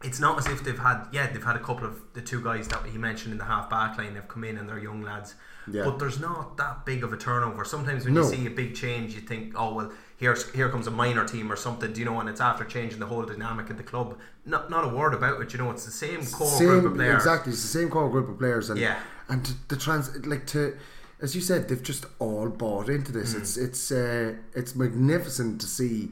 [0.05, 2.69] it's not as if they've had yeah they've had a couple of the two guys
[2.69, 5.35] that he mentioned in the half back line have come in and they're young lads
[5.67, 5.85] Yeah.
[5.85, 8.23] but there's not that big of a turnover sometimes when No.
[8.23, 11.51] you see a big change you think oh well here's here comes a minor team
[11.51, 14.19] or something do you know and it's after changing the whole dynamic of the club
[14.45, 17.17] not not a word about it you know it's the same core group of players
[17.17, 18.99] Exactly, it's the same core group of players, and Yeah.
[19.29, 20.77] and to, the trans like to,
[21.23, 23.33] as you said, they've just all bought into this.
[23.35, 23.39] Mm.
[23.41, 26.11] It's it's uh, it's magnificent to see.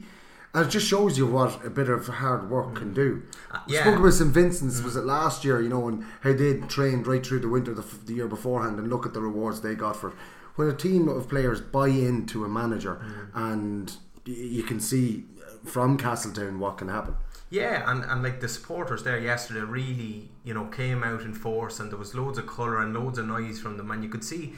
[0.55, 3.23] And it just shows you what a bit of hard work can do.
[3.51, 3.81] Uh, yeah.
[3.81, 7.25] spoke about St Vincent's, was it last year, you know, and how they trained right
[7.25, 10.11] through the winter the, the year beforehand and look at the rewards they got for
[10.11, 10.15] it.
[10.55, 15.25] When a team of players buy into a manager and you can see
[15.65, 17.15] from Castletown what can happen.
[17.49, 21.81] Yeah, and, and like the supporters there yesterday really, you know, came out in force
[21.81, 24.23] and there was loads of colour and loads of noise from them and you could
[24.23, 24.53] see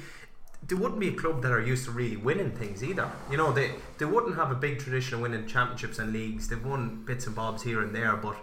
[0.66, 3.10] there wouldn't be a club that are used to really winning things either.
[3.30, 6.48] You know, they they wouldn't have a big tradition of winning championships and leagues.
[6.48, 8.38] They've won bits and bobs here and there, but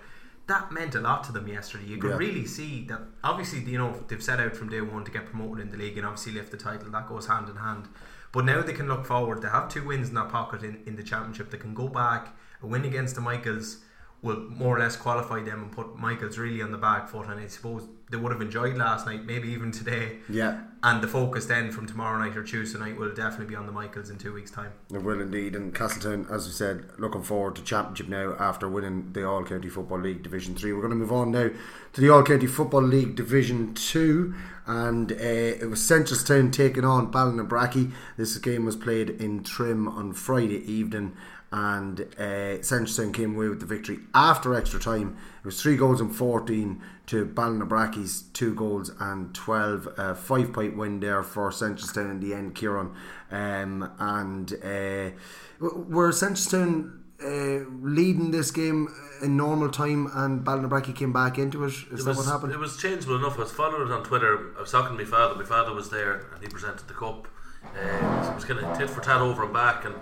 [0.46, 1.84] that meant a lot to them yesterday.
[1.86, 2.16] You could Yeah.
[2.18, 5.64] really see that obviously, you know, they've set out from day one to get promoted
[5.64, 6.90] in the league and obviously lift the title.
[6.90, 7.88] That goes hand in hand.
[8.30, 9.40] But now they can look forward.
[9.42, 11.50] They have two wins in their pocket in, in the championship.
[11.50, 12.36] They can go back.
[12.62, 13.78] A win against the Michaels
[14.22, 17.26] will more or less qualify them and put Michaels really on the back foot.
[17.28, 20.18] And I suppose they would have enjoyed last night, maybe even today.
[20.28, 20.60] Yeah.
[20.84, 23.72] And the focus then from tomorrow night or Tuesday night will definitely be on the
[23.72, 24.72] Michaels in two weeks' time.
[24.92, 25.56] It will indeed.
[25.56, 29.68] And Castletown, as we said, looking forward to Championship now after winning the All County
[29.68, 30.72] Football League Division 3.
[30.72, 31.50] We're going to move on now
[31.94, 34.32] to the All County Football League Division 2.
[34.66, 37.90] And uh, it was Seneschalstown taking on Ballinabrackey.
[38.16, 41.16] This game was played in Trim on Friday evening.
[41.56, 45.16] And uh, Seneschalstown came away with the victory after extra time.
[45.38, 49.88] It was 3 goals and 14 to Ballinabrackey's 2 goals and 12.
[49.96, 52.92] Uh, 5 point win there for Seneschalstown in the end, Kieran.
[53.30, 55.14] Um, and uh,
[55.60, 58.88] were Seneschalstown uh, leading this game
[59.22, 61.68] in normal time and Ballinabracky came back into it?
[61.68, 62.52] Is it that was, what happened?
[62.52, 63.36] It was changeable enough.
[63.36, 64.56] I was following it on Twitter.
[64.58, 65.36] I was talking to my father.
[65.36, 67.28] My father was there and he presented the cup.
[67.62, 69.84] Uh, it was kind of tit for tat over and back.
[69.84, 69.94] And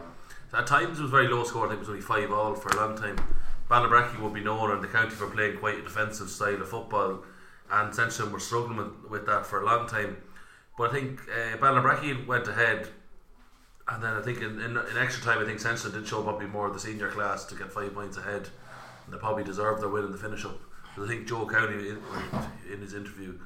[0.55, 1.67] at times it was very low score.
[1.67, 3.17] I think it was only 5 all for a long time.
[3.71, 7.25] Ballinabrackey would be known in the county for playing quite a defensive style of football.
[7.71, 10.19] And Seneschalstown were struggling with, with that for a long time.
[10.77, 12.89] But I think uh, went ahead.
[13.89, 16.47] And then I think in, in, in extra time, I think Seneschalstown did show probably
[16.47, 18.49] more of the senior class to get five points ahead.
[19.07, 20.61] And they probably deserved their win in the finish up.
[20.97, 21.99] But I think Joe County, in,
[22.71, 23.39] in his interview,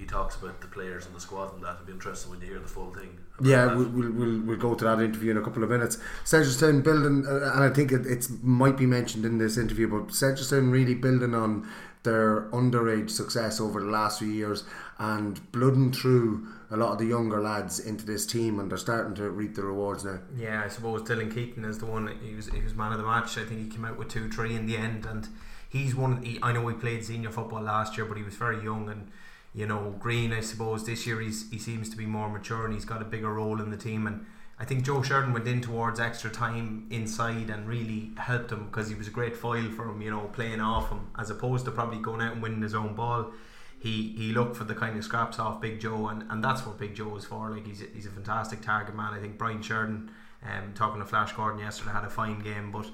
[0.00, 1.74] he talks about the players and the squad and that.
[1.74, 3.18] It'd be interesting when you hear the full thing.
[3.42, 5.98] Yeah, we'll, we'll, we'll, we'll go to that interview in a couple of minutes.
[6.24, 10.08] Seneschalstown building, uh, and I think it it's, might be mentioned in this interview, but
[10.08, 11.68] Seneschalstown really building on
[12.02, 14.64] their underage success over the last few years
[14.98, 19.14] and blooding through a lot of the younger lads into this team, and they're starting
[19.16, 20.20] to reap the rewards now.
[20.34, 22.10] Yeah, I suppose Dylan Keaton is the one.
[22.22, 23.36] He was he was man of the match.
[23.36, 25.28] I think he came out with two, three in the end, and
[25.68, 26.22] he's one.
[26.22, 29.10] He, I know he played senior football last year, but he was very young and.
[29.52, 30.32] You know, Green.
[30.32, 33.04] I suppose this year he's he seems to be more mature and he's got a
[33.04, 34.06] bigger role in the team.
[34.06, 34.26] And
[34.58, 38.88] I think Joe Sheridan went in towards extra time inside and really helped him because
[38.88, 40.02] he was a great foil for him.
[40.02, 42.94] You know, playing off him as opposed to probably going out and winning his own
[42.94, 43.32] ball.
[43.80, 46.78] He he looked for the kind of scraps off Big Joe, and, and that's what
[46.78, 47.50] Big Joe is for.
[47.50, 49.14] Like he's a, he's a fantastic target man.
[49.14, 50.10] I think Brian Sheridan,
[50.44, 52.86] um, talking to Flash Gordon yesterday, had a fine game, but.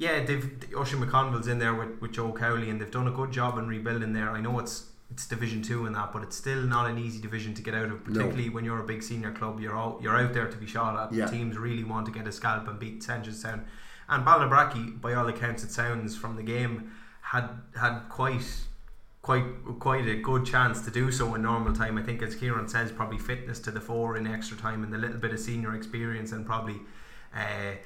[0.00, 3.32] Yeah, they've Oisín McConville's in there with, with Joe Cowley, and they've done a good
[3.32, 4.30] job in rebuilding there.
[4.30, 7.54] I know it's it's Division Two and that, but it's still not an easy division
[7.54, 8.04] to get out of.
[8.04, 10.98] Particularly when you're a big senior club, you're out you're out there to be shot
[10.98, 11.12] at.
[11.14, 11.26] Yeah.
[11.26, 13.64] Teams really want to get a scalp and beat Seneschalstown.
[14.08, 16.92] And Ballinabrackey, by all accounts, it sounds from the game,
[17.22, 18.44] had had quite
[19.22, 19.44] quite
[19.78, 21.98] quite a good chance to do so in normal time.
[21.98, 24.98] I think, as Kieran says, probably fitness to the fore in extra time and a
[24.98, 26.80] little bit of senior experience and probably.
[27.34, 27.76] Uh,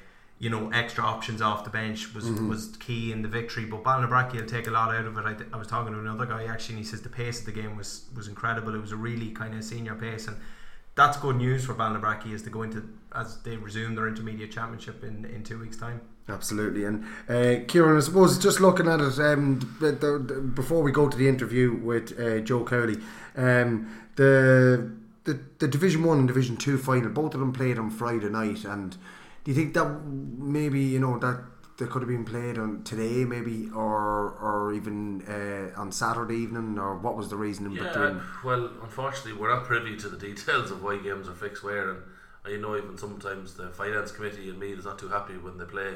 [0.43, 2.49] you know, extra options off the bench was, Mhm.
[2.49, 3.65] was key in the victory.
[3.65, 5.25] But Ballinabrackey will take a lot out of it.
[5.31, 7.57] I, I was talking to another guy actually, and he says the pace of the
[7.61, 8.71] game was was incredible.
[8.75, 10.35] It was a really kind of senior pace, and
[10.95, 12.79] that's good news for Ballinabrackey as they go into
[13.15, 15.99] as they resume their intermediate championship in in two weeks' time.
[16.27, 20.81] Absolutely, and uh, Kieran, I suppose just looking at it, um, the, the, the, before
[20.81, 22.97] we go to the interview with uh, Joe Cowley,
[23.37, 24.89] um, the,
[25.25, 28.63] the the Division One and Division Two final, both of them played on Friday night,
[28.65, 28.95] and
[29.43, 31.43] do you think that maybe you know that
[31.79, 36.77] they could have been played on today, maybe, or or even uh, on Saturday evening,
[36.77, 38.21] or what was the reason in Yeah, between?
[38.43, 41.99] well, unfortunately, we're not privy to the details of why games are fixed where, and
[42.45, 45.65] I know even sometimes the finance committee and me is not too happy when they
[45.65, 45.95] play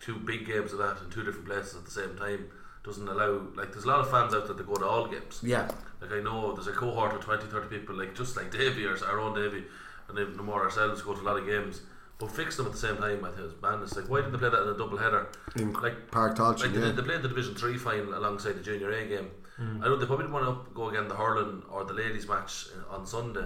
[0.00, 2.46] two big games of that in two different places at the same time.
[2.82, 5.40] Doesn't allow like there's a lot of fans out there that go to all games.
[5.42, 5.70] Yeah.
[6.02, 8.98] Like I know there's a cohort of 20, 30 people, like just like Davy or
[9.06, 9.64] our own Davy,
[10.08, 11.80] and even more ourselves go to a lot of games.
[12.24, 13.22] But fix them at the same time.
[13.22, 13.96] I think it's madness.
[13.96, 15.26] Like why didn't they play that in a double header?
[15.56, 16.92] In like Páirc Tailteann, like they, yeah.
[16.92, 19.30] they played the Division Three final alongside the Junior A game.
[19.60, 19.82] Mm.
[19.82, 22.66] I know they probably didn't want to go again the hurling or the ladies match
[22.90, 23.44] on Sunday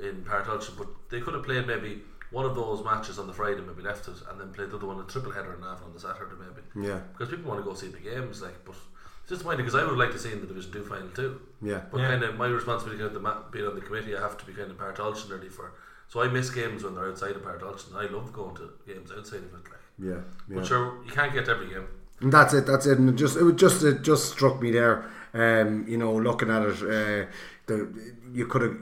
[0.00, 3.32] in Páirc Tailteann, but they could have played maybe one of those matches on the
[3.32, 5.82] Friday, maybe left it, and then played the other one a triple header and half
[5.84, 6.86] on the Saturday, maybe.
[6.88, 7.00] Yeah.
[7.12, 8.74] Because people want to go see the games, like, but
[9.22, 11.40] it's disappointing because I would like to see in the Division Two final too.
[11.60, 11.82] Yeah.
[11.90, 12.08] But Yeah.
[12.08, 14.44] kind of my responsibility, kind of the ma- being on the committee, I have to
[14.46, 15.72] be kind of Páirc Tailteann ready for.
[16.12, 17.96] So I miss games when they're outside of Páirc Tailteann.
[17.96, 19.80] I love going to games outside of it, like.
[19.98, 20.56] Yeah, yeah.
[20.56, 21.88] But sure, you can't get every game.
[22.20, 22.66] And that's it.
[22.66, 22.98] That's it.
[22.98, 25.06] And it just it was just it just struck me there.
[25.32, 27.30] Um, you know, looking at it, uh,
[27.64, 28.76] the you could have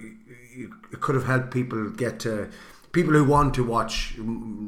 [0.57, 2.51] you could have helped people get to
[2.91, 4.17] people who want to watch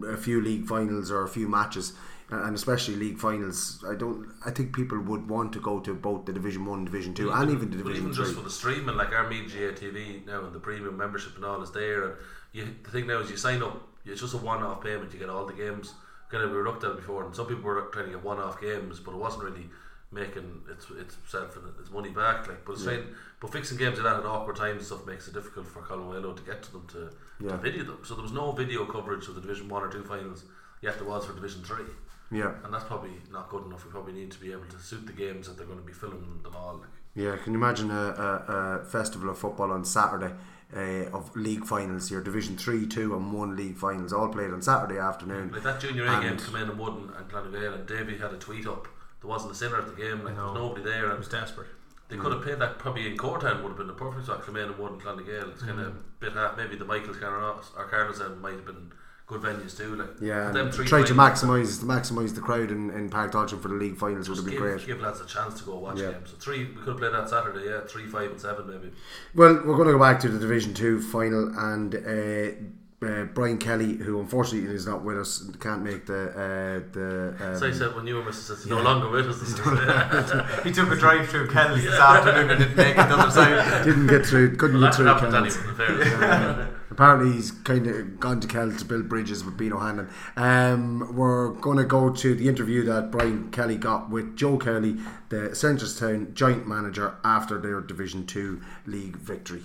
[0.06, 1.94] a few league finals or a few matches.
[2.34, 4.26] And especially league finals, I don't.
[4.46, 7.50] I think people would want to go to both the Division One, Division Two, and
[7.50, 8.24] even the Division even Three.
[8.24, 11.60] just for the streaming, like our Media TV now and the premium membership and all
[11.62, 12.04] is there.
[12.04, 12.14] And
[12.52, 15.12] you, the thing now is you sign up, it's just a one-off payment.
[15.12, 15.92] You get all the games.
[16.30, 18.98] Kind of we looked at before, and some people were trying to get one-off games,
[18.98, 19.68] but it wasn't really
[20.10, 22.48] making its itself and its money back.
[22.48, 23.00] Like, but it's Yeah.
[23.40, 26.22] but fixing games like that at awkward times and stuff makes it difficult for Colin
[26.34, 27.50] to get to them to, Yeah.
[27.50, 27.98] to video them.
[28.04, 30.44] So there was no video coverage of the Division One or Two finals.
[30.80, 31.84] Yet there was for Division Three.
[32.32, 32.52] Yeah.
[32.64, 33.84] and that's probably not good enough.
[33.84, 35.92] We probably need to be able to suit the games that they're going to be
[35.92, 36.76] filming them all.
[36.76, 36.88] Like.
[37.14, 40.32] Yeah, can you imagine a, a, a festival of football on Saturday
[40.74, 42.08] uh, of league finals?
[42.08, 45.52] here, Division Three, Two, and One league finals all played on Saturday afternoon.
[45.52, 48.32] Like that junior A game And- came in and Wooden and Clonagale and Davy had
[48.32, 48.88] a tweet up.
[49.20, 51.04] There wasn't a sinner at the game, like there was nobody there.
[51.04, 51.68] And It was desperate.
[52.08, 54.42] They could have played that probably in Courtown would have been the perfect spot.
[54.42, 55.50] Clemaine and Wood and Clonagale.
[55.52, 55.96] It's kind of Mm.
[56.20, 56.56] bit half.
[56.56, 58.90] Maybe the Michael's Carnos or Carnos end might have been
[59.32, 59.94] good venues too.
[59.96, 63.32] Like Yeah, them and three try to maximise to maximise the crowd in, in Páirc
[63.32, 64.86] Tailteann for the league finals would have been give, great.
[64.86, 66.12] give lads a chance to go watch Yeah.
[66.12, 66.30] games.
[66.30, 67.64] So three, we could have played that Saturday.
[67.68, 68.92] Yeah, three, five, and seven maybe.
[69.34, 73.58] Well, we're going to go back to the Division Two final, and uh, uh, Brian
[73.58, 77.34] Kelly, who unfortunately is not with us, can't make the uh, the.
[77.40, 78.50] Um, so I said when you were Mrs.
[78.52, 78.74] It's yeah.
[78.76, 80.62] no longer with us.
[80.64, 83.84] he took a drive through Kelly's this afternoon and didn't make it the other side.
[83.84, 84.56] Didn't get through.
[84.56, 85.30] Couldn't Well, get that through.
[85.32, 90.10] happened Apparently, he's kind of gone to Kell to build bridges with Bino Hannon.
[90.36, 94.98] Um, we're going to go to the interview that Brian Kelly got with Joe Kelly,
[95.30, 99.62] the Seneschalstown joint manager, after their Division Two league victory.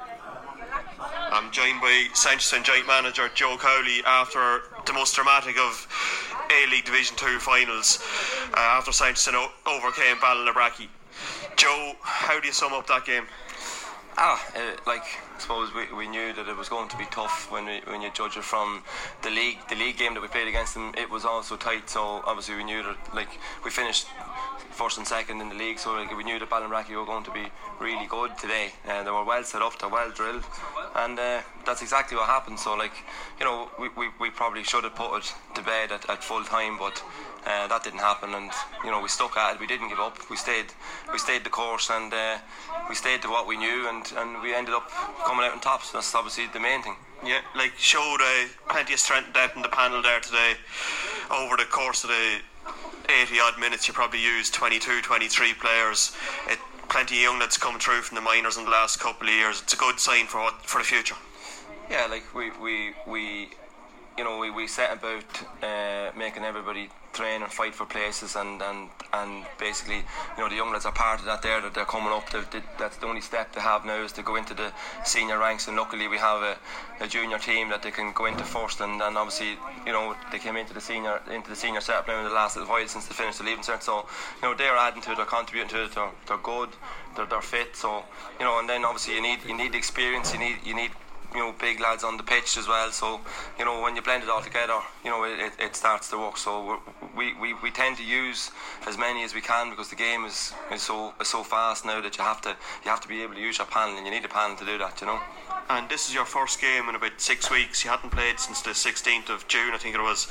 [0.00, 5.86] I'm joined by Seneschalstown joint manager Joe Cowley after the most dramatic of
[6.50, 8.02] A League Division 2 finals
[8.54, 10.88] uh, after o- overcame Ballinabrackey.
[11.56, 13.26] Joe, how do you sum up that game?
[14.22, 15.00] Ah, uh, like
[15.34, 18.02] I suppose we, we knew that it was going to be tough when we, when
[18.02, 18.82] you judge it from
[19.22, 20.92] the league the league game that we played against them.
[20.98, 23.30] It was also tight, so obviously we knew that like
[23.64, 24.08] we finished
[24.72, 27.30] first and second in the league, so like, we knew that Ballinraki were going to
[27.30, 27.46] be
[27.80, 28.72] really good today.
[28.86, 30.44] And they were well set up, they're well drilled,
[30.96, 32.60] and uh, that's exactly what happened.
[32.60, 32.92] So like
[33.38, 36.44] you know we, we, we probably should have put it to bed at, at full
[36.44, 37.02] time, but.
[37.46, 38.50] Uh, that didn't happen, and
[38.84, 39.60] you know we stuck at it.
[39.60, 40.18] We didn't give up.
[40.28, 40.66] We stayed,
[41.10, 42.38] we stayed the course, and uh,
[42.88, 44.90] we stayed to what we knew, and, and we ended up
[45.24, 45.82] coming out on top.
[45.82, 46.96] So that's obviously the main thing.
[47.24, 50.54] Yeah, like showed uh, plenty of strength and depth in the panel there today.
[51.30, 52.40] Over the course of the
[53.08, 56.14] 80 odd minutes, you probably used 22, 23 players.
[56.48, 59.32] It, plenty of young that's come through from the minors in the last couple of
[59.32, 59.62] years.
[59.62, 61.16] It's a good sign for what for the future.
[61.90, 63.48] Yeah, like we we, we
[64.18, 68.62] you know we, we set about uh, making everybody train and fight for places and,
[68.62, 71.42] and and basically you know the young lads are part of that.
[71.42, 72.30] There that they're coming up.
[72.30, 74.72] They, that's the only step they have now is to go into the
[75.04, 75.66] senior ranks.
[75.68, 76.56] And luckily we have a,
[77.00, 78.80] a junior team that they can go into first.
[78.80, 82.18] And, and obviously you know they came into the senior into the senior setup now
[82.18, 83.82] in the last little while since they finished the leaving cert.
[83.82, 84.06] So
[84.42, 85.16] you know they're adding to it.
[85.16, 85.92] They're contributing to it.
[85.92, 86.70] They're, they're good.
[87.16, 87.74] They're, they're fit.
[87.74, 88.04] So
[88.38, 90.32] you know and then obviously you need you need the experience.
[90.32, 90.92] You need you need
[91.34, 93.20] you know big lads on the pitch as well so
[93.58, 96.36] you know when you blend it all together you know it, it, starts to work
[96.36, 96.80] so
[97.16, 98.50] we, we, we tend to use
[98.86, 102.00] as many as we can because the game is, is so is so fast now
[102.00, 102.50] that you have to
[102.84, 104.64] you have to be able to use your panel and you need a panel to
[104.64, 105.20] do that you know
[105.70, 107.84] And this is your first game in about six weeks.
[107.84, 110.26] You hadn't played since the 16th of June, I think it was.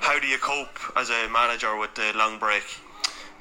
[0.00, 2.64] How do you cope as a manager with the long break?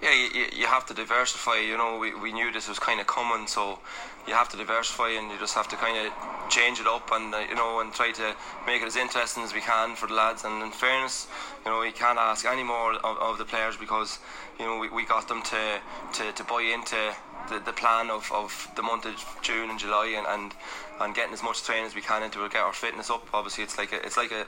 [0.02, 1.58] yeah, you, you- you have to diversify.
[1.60, 3.80] You know, we, we knew this was kind of coming, so
[4.28, 6.14] you have to diversify and you just have to kind of
[6.50, 8.36] change it up and uh, you know and try to
[8.66, 10.44] make it as interesting as we can for the lads.
[10.44, 11.28] And in fairness,
[11.66, 14.20] you know, we can't ask any more of, of the players because
[14.60, 15.80] you know we, we got them to,
[16.14, 17.16] to, to buy into
[17.50, 20.54] the, the plan of, of the month of June and July and, and
[21.00, 23.28] and getting as much training as we can into it, get our fitness up.
[23.34, 24.46] Obviously, it's like a, it's like a,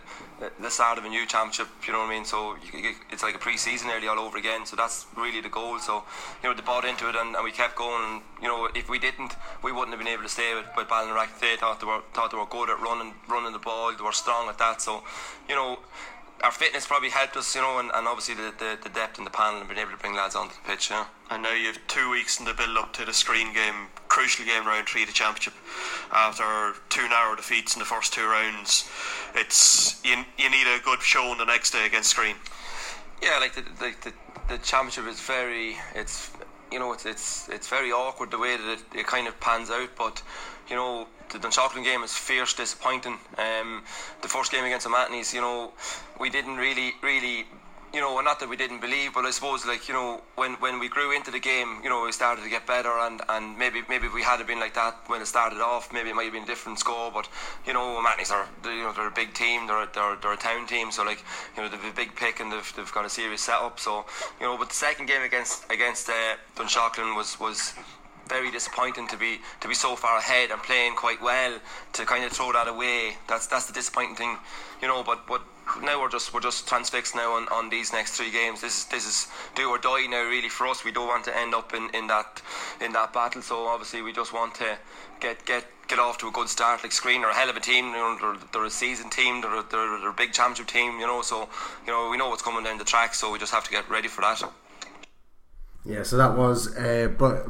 [0.62, 1.67] the start of a new championship.
[1.86, 2.25] You know what I mean?
[2.25, 4.65] So you, you, it's like a pre-season early all over again.
[4.65, 5.79] So that's really the goal.
[5.79, 6.03] So
[6.41, 8.01] you know they bought into it and, and we kept going.
[8.13, 10.88] And you know if we didn't, we wouldn't have been able to stay with, with
[10.88, 11.39] Ballinarack.
[11.39, 13.93] They thought they were thought they were good at running running the ball.
[13.95, 14.81] They were strong at that.
[14.81, 15.03] So
[15.49, 15.79] you know
[16.43, 19.23] our fitness probably helped us, you know, and, and obviously the, the, the depth in
[19.23, 21.06] the panel and being able to bring lads onto the pitch, know.
[21.32, 24.45] And now you have two weeks in the build up to the Skryne game, crucial
[24.45, 25.54] game round three of the championship.
[26.12, 28.89] After two narrow defeats in the first two rounds,
[29.36, 32.36] it's you, you need a good showing the next day against Skryne.
[33.21, 34.13] Yeah, like the the, the,
[34.47, 36.32] the championship is very it's
[36.71, 39.69] you know it's it's it's very awkward the way that it, it kind of pans
[39.69, 40.21] out, but
[40.69, 43.17] you know the Dunshaughlin game is fierce disappointing.
[43.38, 43.84] Um,
[44.21, 45.73] the first game against the Matneys, you know,
[46.19, 47.45] we didn't really, really,
[47.93, 50.80] you know, not that we didn't believe, but I suppose like you know, when, when
[50.80, 53.82] we grew into the game, you know, we started to get better, and, and maybe
[53.88, 56.34] maybe if we had been like that when it started off, maybe it might have
[56.34, 57.12] been a different score.
[57.12, 57.30] But
[57.65, 60.67] you know, Matneys are you know they're a big team, they're they're, they're a town
[60.67, 61.23] team, so like
[61.56, 63.80] you know they've a big pick and they've, they've got a serious setup.
[63.80, 64.06] So
[64.39, 67.73] you know, but the second game against against uh, Dunshaughlin was was
[68.27, 71.60] very disappointing to be to be so far ahead and playing quite well
[71.93, 73.15] to kind of throw that away.
[73.27, 74.38] That's that's the disappointing thing,
[74.82, 75.03] you know.
[75.03, 75.41] But but
[75.82, 78.62] now we're just we're just transfixed now on, on these next three games.
[78.62, 80.84] This is this is do or die now really for us.
[80.84, 82.41] We don't want to end up in, in that
[82.82, 83.41] in that battle.
[83.41, 84.77] So obviously we just want to
[85.19, 86.84] get get get off to a good start.
[86.84, 87.86] Like Skryne are a hell of a team.
[87.86, 89.41] You know, they're, they're a seasoned team.
[89.41, 90.99] They're, they're, they're a big championship team.
[90.99, 91.49] You know, so
[91.86, 93.13] you know we know what's coming down the track.
[93.13, 94.43] So we just have to get ready for that.
[95.86, 97.08] Yeah, so that was uh,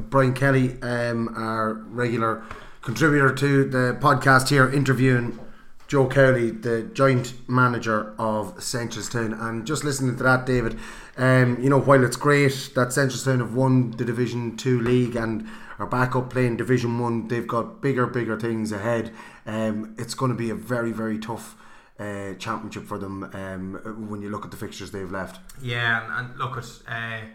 [0.09, 2.43] Brian Kelly, um, our regular
[2.81, 5.39] contributor to the podcast here, interviewing
[5.87, 9.39] Joe Cowley, the joint manager of Seneschalstown.
[9.41, 10.77] And just listening to that, David,
[11.15, 15.47] um, you know, while it's great that Seneschalstown have won the Division 2 league and
[15.79, 19.13] are back up playing Division 1, they've got bigger, bigger things ahead.
[19.45, 21.55] Um, it's going to be a very, very tough.
[21.99, 23.73] Uh, championship for them um,
[24.07, 25.39] when you look at the fixtures they've left.
[25.59, 27.25] Yeah, and, and look at uh,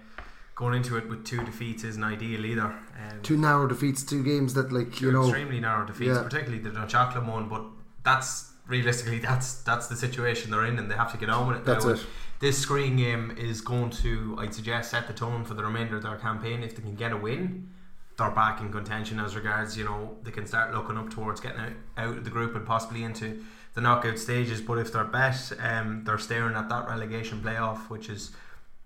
[0.55, 2.67] going into it with two defeats isn't ideal either.
[2.67, 6.23] Um, two narrow defeats, two games that like you know extremely narrow defeats, yeah.
[6.23, 7.49] particularly the Dunshaughlin one.
[7.49, 7.65] But
[8.05, 11.59] that's realistically that's that's the situation they're in, and they have to get on with
[11.59, 11.65] it.
[11.65, 11.93] That's now.
[11.93, 12.07] it.
[12.41, 16.03] This Skryne game is going to, I'd suggest, set the tone for the remainder of
[16.03, 16.65] their campaign.
[16.65, 17.71] If they can get a win,
[18.19, 19.79] they're back in contention as regards.
[19.79, 22.67] You know, they can start looking up towards getting out, out of the group and
[22.67, 24.61] possibly into the knockout stages.
[24.61, 28.33] But if they're bet, um, they're staring at that relegation playoff, which is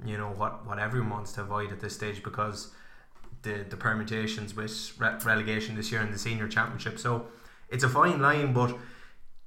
[0.05, 2.75] you know what what everyone wants to avoid at this stage because
[3.43, 6.99] the the permutations with re- relegation this year in the senior championship.
[6.99, 7.27] So
[7.71, 8.77] it's a fine line, but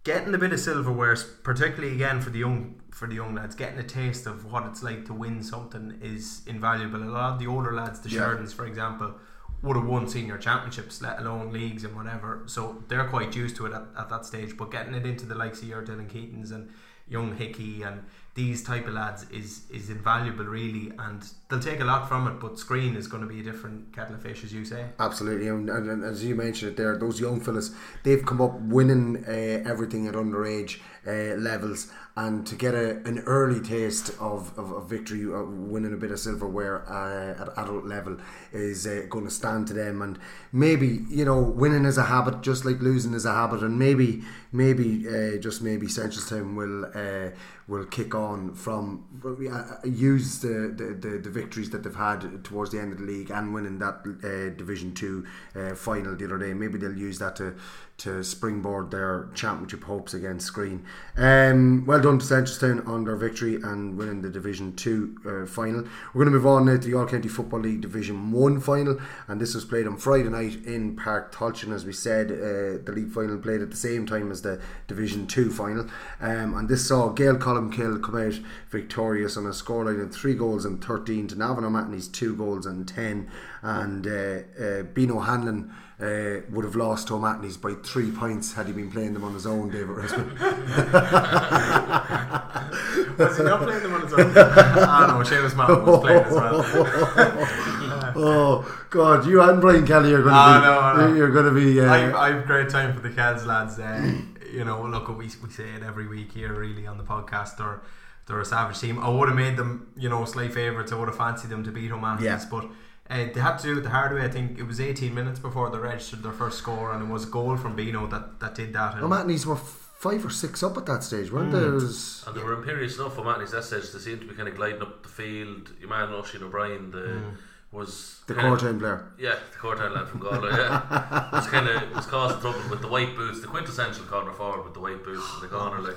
[0.04, 3.80] getting a bit of silverware, particularly again for the young for the young lads, getting
[3.80, 7.02] a taste of what it's like to win something is invaluable.
[7.02, 8.22] A lot of the older lads, the yeah.
[8.22, 9.16] Sherdons, for example,
[9.62, 12.44] would have won senior championships, let alone leagues and whatever.
[12.48, 14.58] So they're quite used to it at, at that stage.
[14.58, 16.72] But getting it into the likes of your Dylan Keatons and
[17.08, 18.04] young Hickey and
[18.40, 22.40] these type of lads is is invaluable really and they'll take a lot from it
[22.40, 25.50] but Skryne is going to be a different kettle of fish as you say absolutely
[25.50, 27.72] and, and, and as you mentioned it there those young fellas
[28.04, 33.20] they've come up winning uh, everything at underage uh, levels and to get a, an
[33.20, 37.86] early taste of, of, of victory, uh, winning a bit of silverware uh, at adult
[37.86, 38.18] level
[38.52, 40.02] is uh, going to stand to them.
[40.02, 40.20] And
[40.52, 43.64] maybe you know, winning is a habit, just like losing is a habit.
[43.64, 45.04] And maybe, maybe,
[45.40, 47.32] just maybe Seneschalstown will
[47.70, 52.44] will kick on from uh, uh, use the, the, the, the, victories that they've had
[52.44, 56.26] towards the end of the league and winning that uh, Division Two uh, final the
[56.26, 56.54] other day.
[56.54, 57.56] Maybe they'll use that to
[58.00, 60.82] to springboard their championship hopes against Skryne.
[61.18, 65.84] Um, well done to Seneschalstown on their victory and winning the Division 2 uh, final.
[66.14, 69.00] We're going to move on now to the All County Football League Division 1 final,
[69.28, 71.74] and this was played on Friday night in Páirc Tailteann.
[71.74, 75.28] As we said, uh, the league final played at the same time as the Division
[75.28, 75.88] 2 final,
[76.22, 80.66] um, and this saw Gaeil Colmcille come out victorious on a scoreline of 3 goals
[80.66, 83.30] and 13 to Navan O'Mahony's 2 goals and 10,
[83.62, 88.68] and uh, uh Beano Hanlon uh, would have lost to O'Mahony's by three points had
[88.68, 90.30] he been playing them on his own, David Rispin.
[93.18, 94.34] was he not playing them on his own?
[94.38, 96.64] Ah, no, Seamus Martin was playing as well.
[98.16, 101.02] oh God, you and Brian Kelly are going to ah, be.
[101.02, 101.16] No, no.
[101.16, 101.82] You're going to be.
[101.82, 103.78] Uh, I, I have great time for the Kells lads.
[103.78, 104.22] Uh,
[104.54, 107.58] you know, look, we we say it every week here, really, on the podcast.
[107.58, 107.82] They're
[108.26, 109.00] they're a savage team.
[109.00, 110.94] I would have made them, you know, slight favourites.
[110.94, 112.46] I would have fancied them to beat O'Mahony's, yeah.
[112.50, 112.70] but
[113.10, 114.24] uh, they had to do it the hard way.
[114.24, 117.24] I think it was 18 minutes before they registered their first score, and it was
[117.24, 119.02] a goal from Beano that, that did that.
[119.02, 121.80] O'Mahony's were five or six up at that stage, weren't mm.
[122.24, 122.30] they?
[122.30, 123.18] and they were imperious enough.
[123.18, 125.72] O'Mahony's that stage they seemed to be kind of gliding up the field.
[125.80, 127.38] Your man Oisin O'Brien, the mm.
[127.72, 129.06] Was The kinda- Courtown player.
[129.20, 130.50] Yeah, the Courtown lad from Galway.
[130.50, 134.64] Yeah, was kind of was causing trouble with the white boots, the quintessential corner forward
[134.66, 135.80] with the white boots in the corner.
[135.80, 135.96] Like,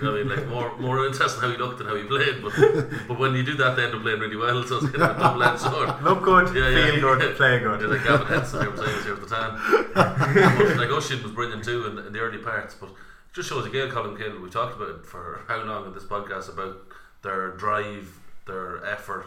[0.00, 2.42] you know, I mean, like more more interesting how he looked than how he played.
[2.42, 2.52] But
[3.06, 4.64] but when you do that, they end up playing really well.
[4.66, 5.88] So it's kind of a double-edged sword.
[6.02, 7.80] Look good, yeah, yeah, feel good, play good.
[7.82, 9.94] Yeah, like Gavin Henson here was saying was here with the tan.
[9.94, 12.96] but, like Oisin was brilliant too in, in the early parts, but it
[13.34, 14.42] just shows again, Colmcille.
[14.42, 16.76] We talked about it for how long in this podcast about
[17.22, 19.26] their drive, their effort,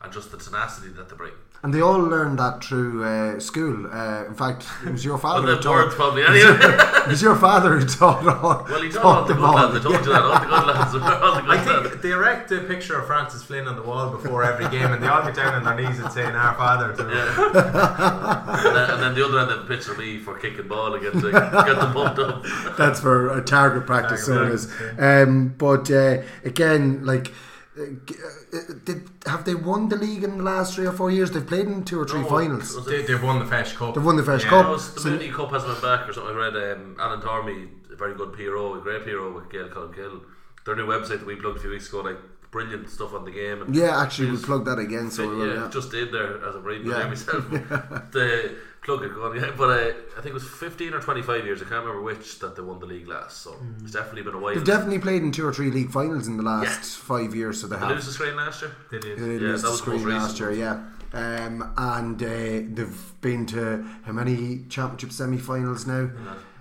[0.00, 1.32] and just the tenacity that they bring.
[1.60, 3.88] And they all learned that through uh, school.
[3.92, 5.44] Uh, in fact, it was your father.
[5.44, 6.84] Well, who the words taught, probably, it was your- anyway.
[6.98, 8.64] it was your father who taught all.
[8.70, 9.74] Well, he taught all the them good lads.
[9.74, 10.22] I told you that.
[10.22, 10.94] All the good lads.
[10.94, 11.00] All
[11.34, 11.88] the good I lads.
[11.90, 15.02] think they erect a picture of Francis Flynn on the wall before every game, and
[15.02, 19.02] they all get down on their knees and saying "Our Father." To and, then, and
[19.02, 21.50] then the other end of the pitch will be for kicking ball again to get
[21.76, 22.44] them pumped up.
[22.76, 24.66] That's for a target practice, so it Target is.
[24.66, 27.32] practice, Um, but uh, again, like, g-
[28.84, 31.30] did have they won the league in the last three or four years?
[31.30, 32.84] They've played in two or three No, finals.
[32.86, 33.94] They, they've won the Feis Cup.
[33.94, 34.50] They've won the Feis Yeah.
[34.50, 34.66] Cup.
[34.66, 36.34] No, the So- Mooney Cup hasn't went back or something.
[36.34, 40.22] I read um, Alan Tormey, a very good PRO, a great PRO with Gaeil Colmcille.
[40.66, 42.18] Their new website that we plugged a few weeks ago, like
[42.50, 43.62] brilliant stuff on the game.
[43.62, 45.10] And Yeah, actually, we plugged that again.
[45.10, 45.68] So we yeah, yeah.
[45.70, 46.98] just did there as a reading Yeah.
[47.00, 47.08] yeah.
[47.08, 47.48] myself.
[48.12, 49.50] the plug it going, yeah.
[49.56, 51.60] But uh, I think it was 15 or 25 years.
[51.60, 53.38] I can't remember which that they won the league last.
[53.42, 54.54] So it's definitely been a while.
[54.54, 56.64] They've definitely played in two or three league finals in the last
[56.98, 57.04] Yeah.
[57.04, 57.60] five years.
[57.60, 57.88] So they Did have.
[57.90, 58.72] they lose the Skryne last year?
[58.90, 59.18] They did.
[59.18, 60.80] They Yeah, lose that the was the Skryne last recent year, yeah.
[61.10, 66.10] Um, and uh, they've been to how many championship semi-finals now?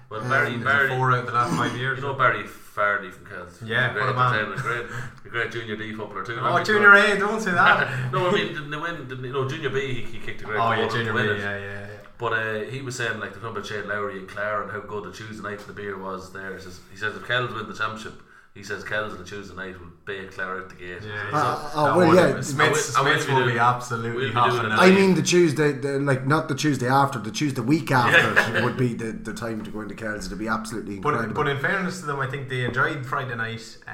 [0.09, 1.97] Well, Um, Barry, is Barry, four out of the last five years?
[1.99, 3.59] You know Barry Fardy from Kells.
[3.61, 4.33] Yeah, great what a man.
[4.35, 4.85] entertainment, great,
[5.25, 6.37] a great junior D footballer too.
[6.39, 8.11] Oh, Junior A, don't say that.
[8.13, 9.05] no, I mean, didn't they win?
[9.07, 11.19] Didn't, you know, Junior B, he, he kicked a great Oh, goal yeah, Junior B,
[11.19, 11.86] yeah, yeah, yeah.
[12.17, 14.79] But uh, he was saying like the number of Shane Lowry and Clara and how
[14.79, 16.55] good the Tuesday night for the beer was there.
[16.55, 18.21] He says, he says if Kells win the championship,
[18.55, 21.03] he says Kells on the Tuesday night will bait Clara out the gate.
[21.05, 22.41] Yeah, So- Uh, oh, well, yeah.
[22.41, 24.69] Smiths, I will- Smiths will will be be absolutely we'll be hot doing on it.
[24.69, 24.79] that.
[24.79, 28.63] I mean the Tuesday, the, like not the Tuesday after, the Tuesday week after Yeah.
[28.65, 30.25] would be the, the time to go into Kells.
[30.25, 31.43] It'd be absolutely But, incredible.
[31.43, 33.77] but in fairness to them, I think they enjoyed Friday night.
[33.87, 33.91] Uh,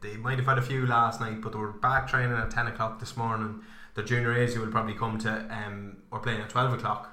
[0.00, 2.68] they might have had a few last night, but they were back training at 10
[2.68, 3.60] o'clock this morning.
[3.96, 7.12] The junior A's who will probably come to, um, are playing at 12 o'clock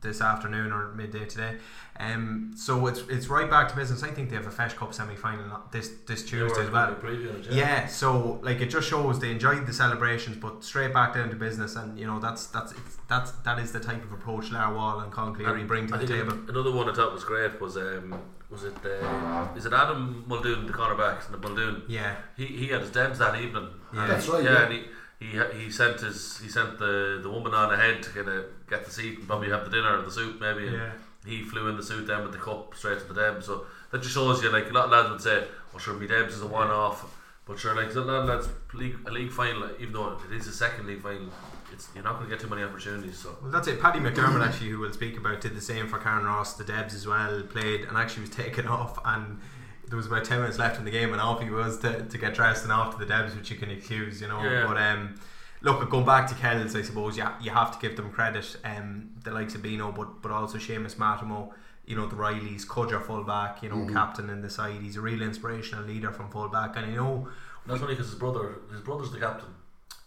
[0.00, 1.56] this afternoon or midday today.
[1.98, 4.02] Um, so it's it's right back to business.
[4.02, 6.94] I think they have a Feis Cup semi final this this Tuesday as well.
[6.94, 11.12] previewing it, Yeah, so like it just shows they enjoyed the celebrations, but straight back
[11.14, 14.12] down to business, and you know that's that's it's, that's that is the type of
[14.12, 16.38] approach Larwall and Concleary bring to I the think table.
[16.48, 20.66] Another one I thought was great was um, was it uh, is it Adam Muldoon
[20.66, 21.82] the cornerback and the Muldoon?
[21.86, 22.16] Yeah.
[22.36, 23.68] he he had his debs that evening.
[23.92, 24.00] Yeah.
[24.02, 24.62] And That's he- right, Yeah, yeah.
[24.64, 24.84] and he.
[25.22, 28.84] He, he sent his he sent the, the woman on ahead to kind of get
[28.84, 30.92] the seat and probably have the dinner or the soup maybe and Yeah.
[31.26, 34.00] he flew in the suit then with the cup straight to the Debs so that
[34.02, 36.42] just shows you like a lot of lads would say well sure me Debs is
[36.42, 37.04] a one off
[37.46, 40.46] but sure like a lot of lads league, a league final even though it is
[40.46, 41.28] a second league final
[41.72, 43.80] it's you're not going to get too many opportunities so Well, that's it.
[43.80, 46.54] Paddy McDermott, actually, who we'll speak about, did the same for Carnaross.
[46.54, 48.98] The Debs as well played and actually was taken off.
[49.04, 49.38] And
[49.86, 52.18] there was about 10 minutes left in the game, and off he was to, to
[52.18, 54.42] get dressed and off to the Debs, which you can excuse, you know.
[54.42, 54.66] Yeah.
[54.66, 55.20] But um,
[55.62, 58.56] look, going back to Kells, I suppose you, you have to give them credit.
[58.64, 61.50] Um, the likes of Bino, but, but also Seamus Matimo.
[61.86, 63.92] You know the Rileys, Cudger fullback, you know Mhm.
[63.92, 64.80] captain in the side.
[64.80, 67.28] He's a real inspirational leader from fullback, and you know
[67.66, 69.48] that's only because his brother his brother's the captain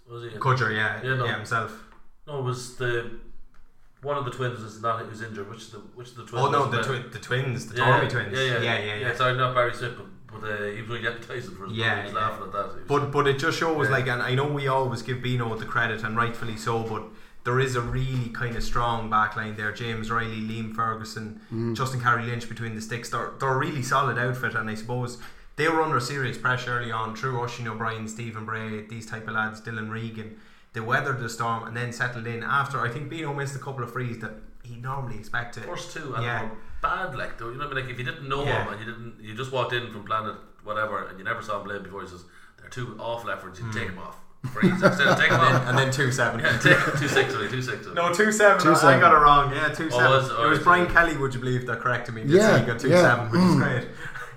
[0.09, 1.25] was he Cudger, yeah, yeah, no.
[1.25, 1.83] yeah, himself.
[2.25, 3.11] no it was the
[4.01, 6.45] one of the twins is not who's injured which of the which of the twins
[6.45, 8.33] Oh no, the, twi- the twins, the Yeah, Tormey yeah, twins.
[8.37, 8.95] Yeah, yeah, yeah, yeah.
[9.09, 9.15] yeah.
[9.15, 12.01] Sorry, not Barry Smith, but, but uh, he was really advertising for his Yeah, brother.
[12.01, 12.19] He was yeah.
[12.27, 12.69] laughing at that.
[12.75, 13.91] He But but it just shows Yeah.
[13.91, 16.83] like, and I know we always give Bino the credit, and rightfully so.
[16.83, 17.03] But
[17.43, 19.71] there is a really kind of strong backline there.
[19.71, 21.75] James Riley, Liam Ferguson, Mm.
[21.75, 23.09] Justin Carey Lynch between the sticks.
[23.09, 25.17] They're they're a really solid outfit, and I suppose
[25.55, 27.13] they were under serious pressure early on.
[27.13, 30.37] True Oisin O'Brien, Stephen Bray, these type of lads, Dylan Regan.
[30.73, 32.81] They weathered the storm and then settled in after.
[32.81, 34.31] I think Bino missed a couple of frees that
[34.63, 35.61] he normally expected.
[35.63, 35.67] to.
[35.69, 36.39] First two, and yeah.
[36.39, 36.51] they were
[36.83, 37.15] bad.
[37.15, 38.63] Like though, you know, what I mean, like if you didn't know Yeah.
[38.65, 41.59] him and you didn't, you just walked in from Planet whatever, and you never saw
[41.59, 42.01] him play before.
[42.01, 42.23] He says
[42.59, 43.59] they're two awful efforts.
[43.59, 44.17] You take him off.
[44.53, 44.71] Freeze.
[44.73, 45.45] Instead of take him Hmm.
[45.45, 45.67] And then- off.
[45.69, 46.39] and then two seven.
[46.41, 47.33] Yeah, take, two six.
[47.33, 47.87] Sorry, two six.
[47.93, 48.61] No, two seven.
[48.61, 48.99] Two I- I seven.
[48.99, 49.53] got it wrong.
[49.55, 50.11] Yeah, two Oh, seven.
[50.11, 50.87] was- it oh, was Brian?
[50.95, 52.23] Kelly, would you believe, that corrected me.
[52.25, 53.01] Yeah, he got two yeah.
[53.01, 53.63] seven, which is Mm.
[53.63, 53.87] great.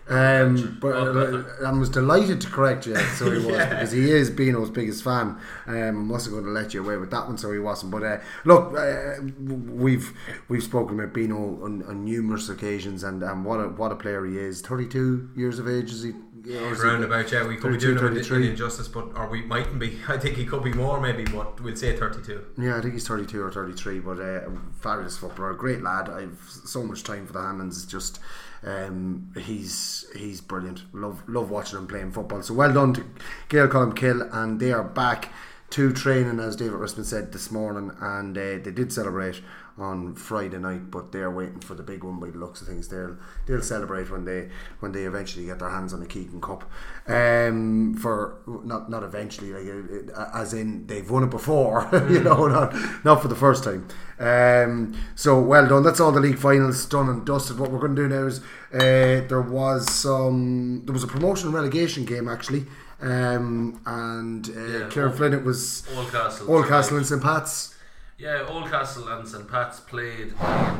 [0.08, 3.68] Um, but uh, I was delighted to correct you, so he was Yeah.
[3.70, 5.36] because he is Bino's biggest fan.
[5.66, 7.90] Um, I wasn't going to let you away with that one, so he wasn't.
[7.90, 10.12] But uh, look, uh, we've
[10.48, 14.24] we've spoken about Bino on, on numerous occasions, and, and what a what a player
[14.24, 14.60] he is.
[14.60, 16.12] Thirty two years of age is he?
[16.48, 19.42] is Round about, yeah, we could be 32, doing him an injustice, but or we
[19.42, 19.98] mightn't be.
[20.08, 22.44] I think he could be more, maybe, but we'll say thirty-two.
[22.56, 24.42] Yeah, I think he's 32 or 33, but uh,
[24.80, 26.08] fabulous footballer, great lad.
[26.08, 27.82] I've so much time for the Hammonds.
[27.82, 28.20] It's just
[28.64, 30.82] um, he's he's brilliant.
[30.92, 32.42] Love love watching him playing football.
[32.42, 33.04] So well done to
[33.48, 35.30] Gaeil Colmcille, and they are back
[35.70, 39.40] to training, as David Rispin said this morning, and uh, they did celebrate
[39.78, 42.88] on Friday night, but they're waiting for the big one by the looks of things.
[42.88, 43.16] They'll
[43.46, 44.48] they'll celebrate when they
[44.80, 46.70] when they eventually get their hands on the Keegan Cup.
[47.06, 52.46] Um, for not not eventually, like uh, as in they've won it before, you know,
[52.46, 52.74] not
[53.04, 53.86] not for the first time.
[54.18, 55.82] Um, so well done.
[55.82, 57.58] That's all the league finals done and dusted.
[57.58, 58.40] What we're going to do now is
[58.72, 62.66] uh, there was some there was a promotion and relegation game actually.
[62.98, 66.46] Um, and uh, Yeah, Kieran Flynn, it was Oldcastle.
[66.46, 67.22] Oldcastle and St.
[67.22, 67.75] Pat's.
[68.18, 70.32] Yeah, Oldcastle and St Pat's played in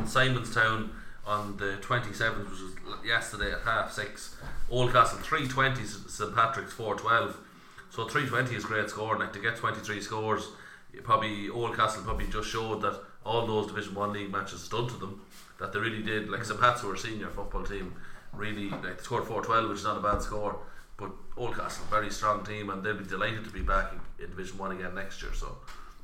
[0.05, 0.89] Simonstown
[1.23, 4.35] on the 27th, which was yesterday at half six.
[4.71, 7.37] Oldcastle 320, St Patrick's 412.
[7.91, 9.19] So 320 is great score.
[9.19, 10.47] Like to get 23 scores,
[11.03, 15.21] probably Oldcastle probably just showed that all those Division One league matches done to them.
[15.59, 16.29] That they really did.
[16.29, 17.93] Like St Pat's, were a senior football team,
[18.33, 20.57] really like they scored 412, which is not a bad score.
[20.97, 24.57] But Oldcastle, very strong team, and they'll be delighted to be back in, in Division
[24.57, 25.33] One again next year.
[25.35, 25.55] So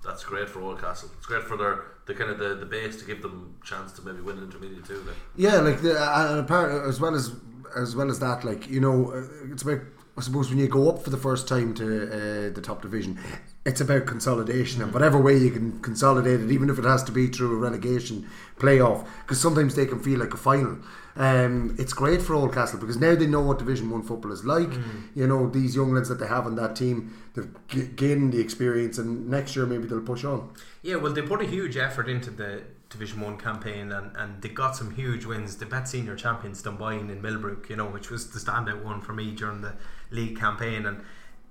[0.03, 1.09] that's great for Oldcastle.
[1.17, 4.01] It's great for their the kind of the, the base to give them chance to
[4.01, 5.05] maybe win an intermediate too.
[5.35, 7.31] Yeah, like the, and apart, as well as
[7.75, 9.81] as well as that, like you know, uh, it's about
[10.15, 13.17] I suppose when you go up for the first time to uh, the top division,
[13.65, 17.11] it's about consolidation and whatever way you can consolidate it, even if it has to
[17.11, 20.77] be through a relegation playoff, because sometimes they can feel like a final.
[21.15, 24.69] Um, it's great for Oldcastle because now they know what Division One football is like.
[25.15, 28.39] You know these young lads that they have on that team, they've g- gained the
[28.39, 30.51] experience, and next year maybe they'll push on.
[30.83, 34.49] Yeah, well, they put a huge effort into the Division One campaign, and, and they
[34.49, 35.57] got some huge wins.
[35.57, 39.13] They bet senior champions Dunboyne in Millbrook, you know, which was the standout one for
[39.13, 39.73] me during the
[40.13, 41.01] league campaign, and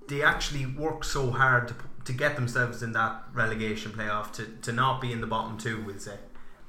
[0.09, 4.73] they actually worked so hard to, to get themselves in that relegation playoff to, to
[4.73, 6.17] not be in the bottom two, we'll say,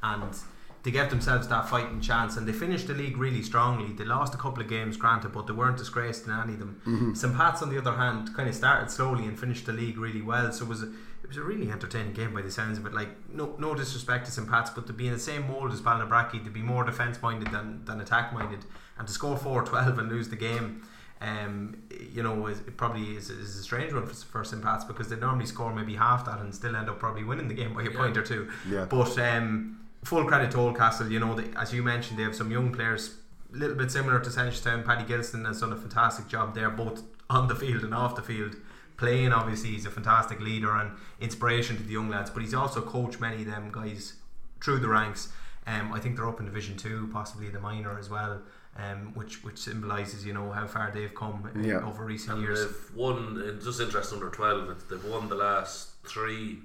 [0.01, 0.37] and
[0.83, 2.35] to get themselves that fighting chance.
[2.35, 3.93] And they finished the league really strongly.
[3.93, 6.81] They lost a couple of games, granted, but they weren't disgraced in any of them.
[6.85, 7.15] Mhm.
[7.17, 10.21] St Pat's, on the other hand, kind of started slowly and finished the league really
[10.21, 10.51] well.
[10.51, 10.87] So it was a,
[11.23, 12.93] it was a really entertaining game by the sounds of it.
[12.93, 15.81] Like no no disrespect to St Pat's, but to be in the same mould as
[15.81, 18.65] Ballinabrackey, to be more defence minded than, than attack minded,
[18.97, 20.83] and to score 4-12 and lose the game.
[21.23, 21.77] Um,
[22.11, 25.07] you know, is, it probably is, is a strange one for, for St Pat's because
[25.07, 27.83] they normally score maybe half that and still end up probably winning the game by
[27.83, 27.97] a Yeah.
[27.97, 28.51] point or two.
[28.69, 28.85] Yeah.
[28.85, 31.09] But um, full credit to Oldcastle.
[31.09, 33.15] You know, they, as you mentioned, they have some young players,
[33.53, 34.83] a little bit similar to Seneschalstown.
[34.85, 38.21] Paddy Gilston has done a fantastic job there, both on the field and off the
[38.21, 38.57] field.
[38.97, 42.29] Playing, obviously, he's a fantastic leader and inspiration to the young lads.
[42.31, 44.13] But he's also coached many of them guys
[44.61, 45.29] through the ranks.
[45.65, 48.41] Um, I think they're up in Division Two, possibly the minor as well.
[48.75, 51.85] Um, which which symbolises you know how far they've come uh, Yeah.
[51.87, 52.59] over recent And years.
[52.65, 53.39] they've won.
[53.45, 54.67] It's just interesting under twelve.
[54.71, 56.59] It's, they've won the last three.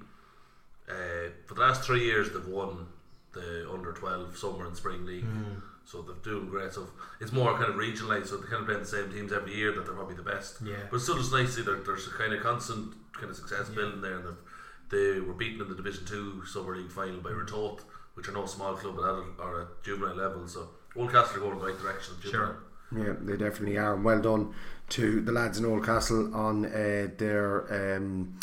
[0.89, 2.87] Uh, for the last three years, they've won
[3.33, 5.23] the under twelve summer and spring league.
[5.25, 5.61] Mm.
[5.85, 6.89] So they're doing great stuff.
[7.21, 9.71] It's more kind of regionalised, so they kind of play the same teams every year.
[9.71, 10.57] That they're probably the best.
[10.63, 10.77] Yeah.
[10.89, 13.35] But it's still just nice to see that there's a kind of constant kind of
[13.35, 14.17] success building there.
[14.17, 14.37] And they've-
[14.89, 17.81] they were beaten in the Division Two Summer League final by Ratoath,
[18.15, 20.47] which are no small club at adult or at juvenile level.
[20.47, 20.69] So
[20.99, 22.15] Oldcastle are going in the right direction.
[22.17, 22.55] at Juvenile.
[22.95, 23.93] Yeah, they definitely are.
[23.95, 24.53] And well done
[24.89, 28.39] to the lads in Oldcastle on uh, their um,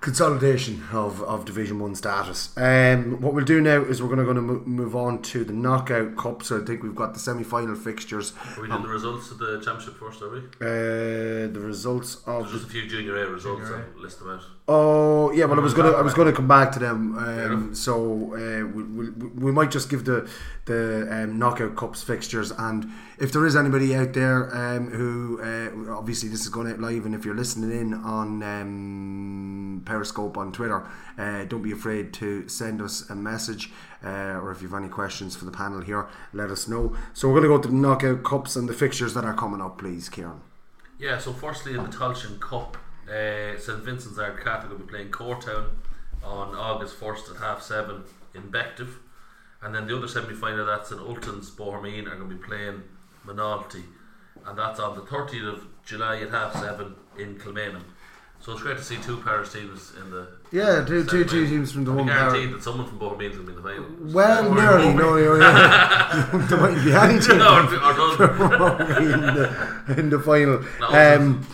[0.00, 2.56] consolidation of, of Division 1 status.
[2.56, 5.44] Um, what we'll do now is we're going to, going to mo- move on to
[5.44, 6.42] the Knockout Cup.
[6.42, 8.32] So I think we've got the semi final fixtures.
[8.56, 10.22] Are we doing the results of the championship first?
[10.22, 10.38] Are we?
[10.38, 13.68] Uh, the results of There's just a few junior A results.
[13.68, 14.42] Junior I'll list them out.
[14.72, 17.18] Oh yeah, well I was gonna I was gonna come back to them.
[17.18, 17.76] Um, enough.
[17.76, 20.30] so uh, we, we, we might just give the
[20.66, 22.86] the um, knockout cups fixtures, and
[23.18, 27.04] if there is anybody out there um, who uh, obviously this is going out live,
[27.04, 30.86] and if you're listening in on um, Periscope on Twitter,
[31.18, 33.72] uh, don't be afraid to send us a message,
[34.04, 36.96] uh, or if you have any questions for the panel here, let us know.
[37.12, 39.60] So we're going to go to the knockout cups and the fixtures that are coming
[39.60, 40.42] up, please, Kieran.
[40.96, 42.76] Yeah, so firstly in the Tulchin Cup,
[43.10, 45.66] uh, St Vincent's Ardcath will be playing Courtown
[46.24, 48.04] on August 1st at half seven
[48.34, 48.94] in Bective.
[49.62, 52.82] And then the other semi final, that's in Ultan's Bohermeen, are going to be playing
[53.26, 53.82] Moynalty.
[54.46, 57.82] And that's on the 30th of July at half seven in Kilmainham.
[58.42, 60.26] So it's great to see two parish teams in the.
[60.50, 62.52] Yeah, two- two- two teams from the one guaranteed parish.
[62.54, 63.84] that someone from going to be in the final.
[64.00, 66.28] Well, Or- nearly, no, you're right.
[66.48, 70.64] there might be any team No, or- or in the in the final.
[70.80, 70.86] No,
[71.16, 71.46] Um,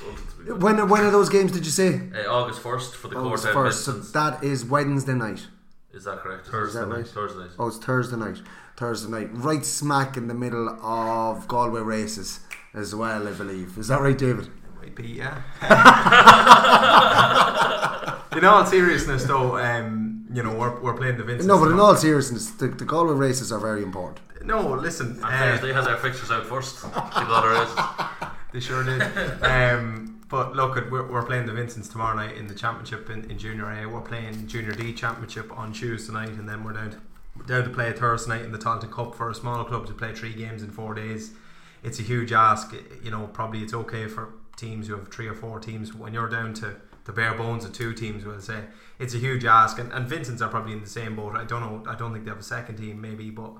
[0.46, 1.52] when when are those games?
[1.52, 2.00] Did you say?
[2.14, 3.84] Uh, August 1st for the August first.
[3.84, 5.46] So that is Wednesday night.
[5.92, 6.46] Is that correct?
[6.46, 7.06] Is that right?
[7.06, 7.50] Thursday night.
[7.58, 8.38] Oh, it's Thursday night.
[8.76, 12.40] Thursday night, right smack in the middle of Galway races
[12.74, 13.78] as well, I believe.
[13.78, 14.50] Is that right, David?
[14.78, 15.40] Might be, yeah.
[18.36, 21.48] in all seriousness, though, um, you know, we're, we're playing the Vincent.
[21.48, 24.20] No, but in all seriousness, the, the Galway races are very important.
[24.44, 25.12] No, listen.
[25.12, 26.82] And uh, Thursday has our fixtures out first.
[26.82, 27.78] The other races.
[28.52, 29.02] They sure did.
[29.42, 33.38] um, but look, we're, we're playing the Vincents tomorrow night in the championship in, in
[33.38, 33.86] Junior A.
[33.86, 37.70] We're playing Junior D championship on Tuesday night, and then we're down to, down to
[37.70, 40.62] play Thursday night in the Taunton Cup for a small club to play three games
[40.62, 41.32] in four days.
[41.84, 42.74] It's a huge ask.
[43.04, 45.94] You know, probably it's okay for teams who have three or four teams.
[45.94, 48.64] When you're down to the bare bones of two teams, we'll say
[48.98, 49.78] it's a huge ask.
[49.78, 51.36] And, and Vincents are probably in the same boat.
[51.36, 51.88] I don't know.
[51.88, 53.52] I don't think they have a second team, maybe, but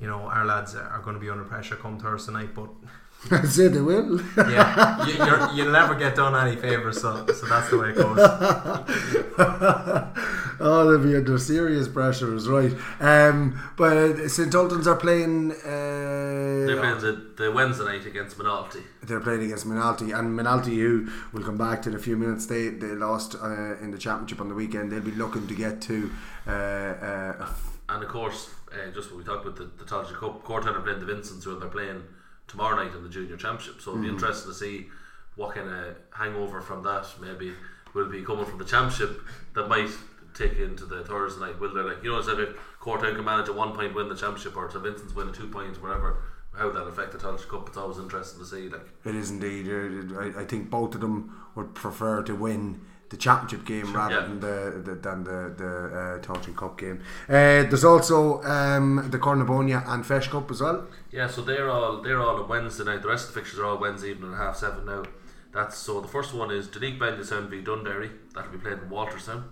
[0.00, 2.54] you know, our lads are going to be under pressure come Thursday night.
[2.54, 2.70] But
[3.30, 4.20] I said they will.
[4.36, 7.96] yeah, you, you're, you'll never get done any favours, so, so that's the way it
[7.96, 8.18] goes.
[10.60, 12.72] oh, they'll be under serious pressure, is right.
[13.00, 14.52] Um, but uh, St.
[14.52, 15.52] Ultans are playing.
[15.52, 18.82] Uh, They're playing the, the Wednesday night against Moynalty.
[19.02, 22.46] They're playing against Moynalty, and Moynalty, who will come back to in a few minutes,
[22.46, 24.92] they they lost uh, in the championship on the weekend.
[24.92, 26.10] They'll be looking to get to.
[26.46, 27.48] Uh, uh,
[27.88, 30.80] and of course, uh, just what we talked about the, the Taoiseach Cup, Courtown are
[30.80, 32.02] playing the Vincents, who they're playing
[32.48, 33.80] tomorrow night in the junior championship.
[33.80, 34.12] So it'll be Mhm.
[34.12, 34.90] interesting to see
[35.34, 37.54] what kind of hangover from that maybe
[37.94, 39.20] will be coming from the championship
[39.54, 39.90] that might
[40.34, 41.58] take into the Thursday night.
[41.60, 44.14] Will they like you know as if Courtown can manage a one point win the
[44.14, 46.18] championship or St Vincent's win a two points whatever.
[46.54, 47.68] How that affect the Taoiseach Cup?
[47.68, 48.68] It's always interesting to see.
[48.70, 49.68] Like It is indeed.
[50.16, 54.20] I, I think both of them would prefer to win the championship game rather Yeah.
[54.22, 57.00] than the, the than the the uh, Taunton Cup game.
[57.28, 60.86] Uh, there's also um, the Cornabonia and Feis Cup as well.
[61.12, 63.02] Yeah, so they're all they're all on Wednesday night.
[63.02, 65.04] The rest of the fixtures are all Wednesday evening at half seven now.
[65.52, 68.10] That's so the first one is Duleek Bellewstown v Dundee.
[68.34, 69.44] That'll be played in Walterstown.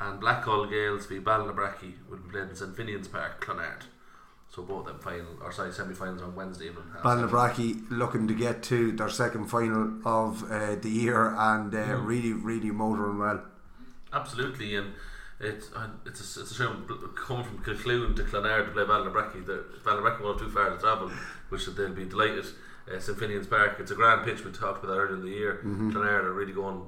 [0.00, 3.82] And Blackhall Gaels v Ballinabrackey will be played in St Finian's Park, Clonard.
[4.50, 6.84] So both them final or sorry semi finals on Wednesday evening.
[7.02, 12.06] Ballinabrackey looking to get to their second final of uh, the year and uh, Mm.
[12.06, 13.42] really really motoring well.
[14.12, 14.92] Absolutely, and
[15.38, 15.68] it's
[16.04, 19.46] it's a, it's a shame bl- coming from Kilcloon to Clonard to play Ballinabrackey.
[19.46, 21.10] The Ballinabrackey won't have too far to travel,
[21.50, 22.46] which they'll be delighted.
[22.92, 24.44] Uh, St Finian's Park, it's a grand pitch.
[24.44, 25.60] We talked about earlier in the year.
[25.64, 25.92] Mhm.
[25.92, 26.82] Clonard are really going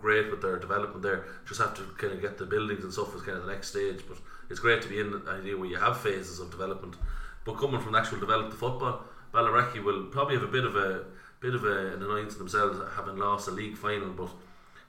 [0.00, 1.24] great with their development there.
[1.48, 3.70] Just have to kind of get the buildings and stuff as kind of the next
[3.70, 4.04] stage.
[4.08, 4.18] But
[4.50, 6.96] it's great to be in an idea where you have phases of development.
[7.44, 11.04] But coming from the actual developed football, Ballinabrackey will probably have a bit of a
[11.40, 14.28] bit of a, an annoyance themselves having lost a league final, but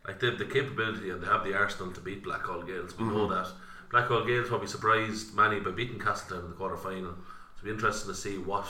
[0.08, 2.98] like they have the capability and they have the arsenal to beat Blackhall Gaels.
[2.98, 3.30] We know Mhm.
[3.30, 3.52] that.
[3.92, 7.14] Blackhall Gaels probably surprised many by beating Castletown in the quarter final.
[7.14, 8.68] So it'll be interesting to see what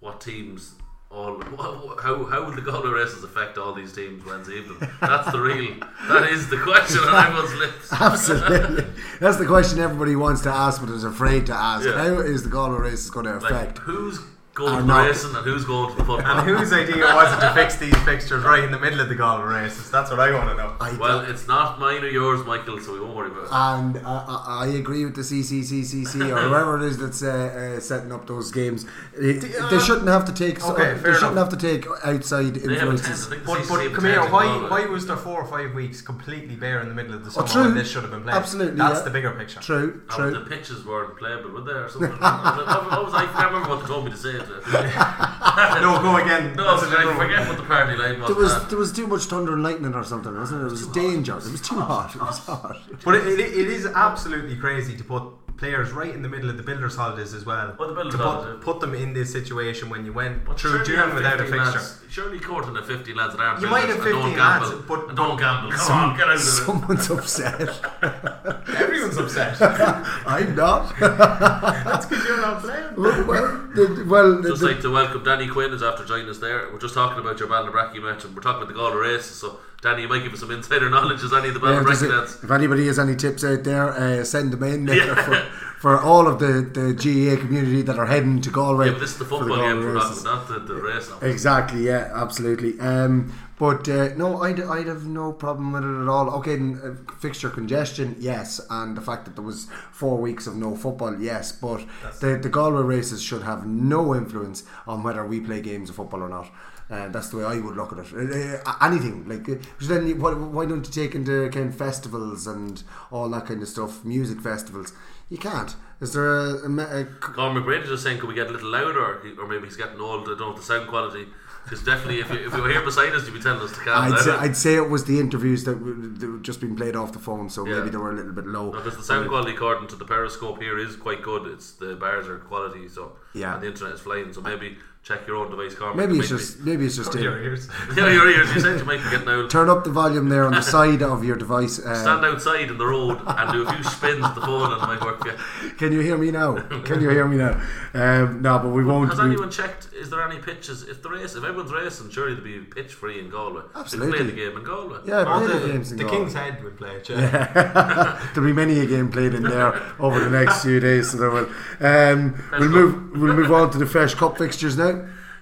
[0.00, 0.74] what teams
[1.10, 1.40] all
[2.02, 4.88] how how will the Galway races affect all these teams Wednesday evening?
[5.00, 5.76] That's the real
[6.08, 7.92] that is the question on everyone's lips.
[7.92, 8.84] Absolutely,
[9.20, 11.86] that's the question everybody wants to ask but is afraid to ask.
[11.86, 11.92] Yeah.
[11.92, 13.78] How is the Galway race going to like affect?
[13.78, 14.20] who's
[14.58, 15.06] Or going to not.
[15.06, 16.26] racing and who's going to the football?
[16.38, 19.14] And whose idea was it to fix these fixtures right in the middle of the
[19.14, 19.90] Galway races?
[19.90, 20.98] That's what I want to know.
[20.98, 23.50] well, it's not mine or yours, Michael, so we won't worry about it.
[23.52, 27.80] And I, I, I agree with the CCCCC or whoever it is that's uh, uh,
[27.80, 28.86] setting up those games.
[29.18, 30.60] They, they shouldn't have to take.
[30.60, 31.50] so- Okay, they fair shouldn't enough.
[31.50, 33.26] have to take outside They have a influences.
[33.28, 34.70] tent, I think the But, CCC but have a come here, tent in why, Galway.
[34.70, 37.46] why was there four or five weeks completely bare in the middle of the summer
[37.48, 37.62] Oh, true.
[37.64, 38.34] when this should have been played?
[38.34, 39.04] Absolutely, That's yeah.
[39.04, 39.60] the bigger picture.
[39.60, 40.30] True, Oh, true.
[40.30, 42.10] the pitches weren't playable, were they, or something?
[42.18, 43.24] what, what was I?
[43.24, 44.38] I can't remember what they told me to say.
[44.48, 44.66] It.
[45.80, 46.54] no, go again.
[46.56, 48.28] No, That's a I different forget what the party line was.
[48.28, 48.68] There was man.
[48.68, 50.66] there was too much thunder and lightning or something, wasn't it?
[50.66, 51.36] It was danger.
[51.36, 52.14] It was too hot.
[52.14, 52.76] It was hot.
[53.04, 55.22] But it, it, it is absolutely crazy to put
[55.56, 57.74] players right in the middle of the builders' holidays as well.
[57.78, 58.54] Well, the builders' to holidays.
[58.56, 61.16] put, put them in this situation when you went But through surely you have June
[61.16, 61.78] without a 15 fixture.
[61.78, 64.70] Lads, surely Courtney have 15 lads that aren't You might have and don't 15 lads,
[64.70, 65.70] gamble, but- and don't gamble.
[65.70, 66.44] Come Some- on, get out of it.
[66.44, 67.60] Someone's upset.
[68.76, 69.56] Everyone's upset.
[70.26, 70.94] I'm not.
[70.98, 72.86] That's because you're not playing.
[72.96, 76.38] well, well, the, well the, Just like to welcome Danny Quinn is after joining us
[76.38, 76.70] there.
[76.72, 79.36] We're just talking about your Ballinabrackey match and we're talking about the Galway races.
[79.36, 81.86] So, Danny, you might give us some insider knowledge as any of the Yeah, if,
[81.86, 82.42] there's Ballinabrackey a- lads.
[82.42, 85.14] if anybody has any tips out there, uh, send them in Yeah.
[85.14, 85.36] for,
[85.78, 88.90] for all of the, the GAA community that are heading to Galway.
[88.90, 90.24] Yeah, this is the for football game we're races.
[90.24, 91.08] talking about, not the, the race.
[91.08, 91.20] Now.
[91.28, 92.80] Exactly, yeah, absolutely.
[92.80, 96.30] Um, but uh, no, I'd, I'd have no problem with it at all.
[96.40, 100.74] Okay, uh, fixture congestion, yes, and the fact that there was four weeks of no
[100.74, 101.84] football, yes, but
[102.20, 106.22] the, the Galway races should have no influence on whether we play games of football
[106.24, 106.50] or not.
[106.88, 108.12] Uh, that's the way I would look at it.
[108.14, 112.46] Uh, uh, anything like, uh, then you, why, why don't you take into account festivals
[112.46, 114.92] and all that kind of stuff, music festivals?
[115.28, 115.74] You can't.
[116.00, 119.00] Is there a, a, a Colin McBrady just saying, could we get a little louder?
[119.36, 121.26] Or, maybe he's getting old, I don't know the sound quality.
[121.64, 123.80] Because definitely, if you, if you were here beside us, you'd be telling us to
[123.80, 124.22] calm I'd down.
[124.22, 127.50] say, I'd say it was the interviews that were, just being played off the phone,
[127.50, 127.78] so Yeah.
[127.78, 128.70] maybe they were a little bit low.
[128.70, 131.48] Because the sound quality, according to the Periscope here, is quite good.
[131.48, 133.54] It's the bars are quality, so Yeah.
[133.54, 134.32] and the internet is flying.
[134.32, 135.96] So maybe check your own device, Cormac.
[135.96, 137.68] Maybe it's just maybe it's just in- your ears.
[137.96, 138.52] yeah, your ears.
[138.54, 139.50] You said you might be getting old.
[139.50, 141.78] Turn up the volume there on the side of your device.
[141.78, 144.82] Uh, Stand outside in the road and do a few spins with the phone, and
[144.82, 145.24] it might work.
[145.24, 145.70] Yeah.
[145.78, 146.56] Can you hear me now?
[146.80, 147.60] Can you hear me now?
[147.94, 149.10] Um, no, but we won't.
[149.10, 150.82] Has we- anyone checked is there any pitches?
[150.82, 153.62] If the race, if everyone's racing, surely there'll be pitch free in Galway.
[153.74, 154.18] Absolutely.
[154.18, 154.98] could play the game in Galway.
[155.06, 156.18] Yeah, Or play the, the games in the Galway.
[156.18, 157.08] King's Head would play it.
[157.08, 157.16] Yeah.
[157.20, 158.28] Yeah.
[158.34, 161.10] There'll be many a game played in there over the next few days.
[161.10, 161.48] So there will.
[161.80, 163.12] Um, we'll move.
[163.20, 164.95] We'll move on to the fresh cup fixtures now.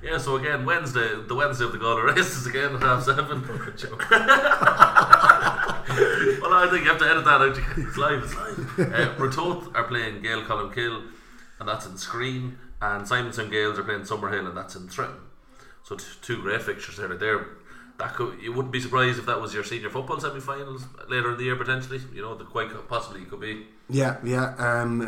[0.05, 3.41] Yeah, so again, Wednesday, the Wednesday of the Galway races again at half seven.
[3.49, 3.59] well,
[6.53, 7.57] I think you have to edit that out.
[7.79, 8.59] It's live, it's live.
[8.79, 11.07] Uh, Ratoath are playing Gaeil Gaeil Colmcille,
[11.59, 15.17] and that's in Skryne, and Simonstown Gaels are playing Summerhill, and that's in Trim.
[15.85, 17.09] So t- two great fixtures there.
[17.09, 17.47] There,
[17.99, 21.39] that could you wouldn't be surprised if that was your senior football semi-finals later in
[21.39, 22.01] the year potentially.
[22.13, 23.67] You know, the quite possibly it could be.
[23.89, 24.55] Yeah, yeah.
[24.59, 25.07] Um, uh,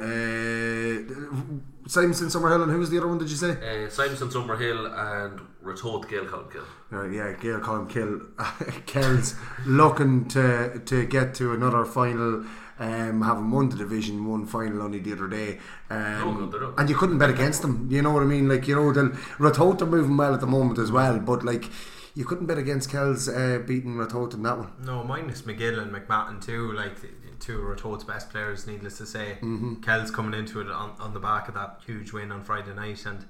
[1.88, 3.18] Simonstown, Summerhill, and who was the other one?
[3.18, 3.50] Did you say?
[3.52, 4.86] Uh, Simonstown Summerhill
[5.26, 6.64] and Ratoath Gaeil Colmcille.
[6.92, 8.86] Uh, yeah, Gaeil Colmcille.
[8.86, 9.34] Kells
[9.64, 12.44] looking to to get to another final.
[12.78, 15.58] Um, having won the division one final only the other day,
[15.88, 16.78] um, Oh, they're up.
[16.78, 17.88] and you couldn't bet against them.
[17.90, 18.50] You know what I mean?
[18.50, 21.70] Like you know, the Ratoath are moving well at the moment as well, but like
[22.16, 24.72] you couldn't bet against Kells uh, beating Ratoath in that one.
[24.82, 26.72] No, minus McGill and McMahon too.
[26.72, 26.96] Like
[27.38, 29.38] two of best players, needless to say.
[29.42, 29.82] Mhm.
[29.82, 33.04] Kells coming into it on, on the back of that huge win on Friday night,
[33.06, 33.26] and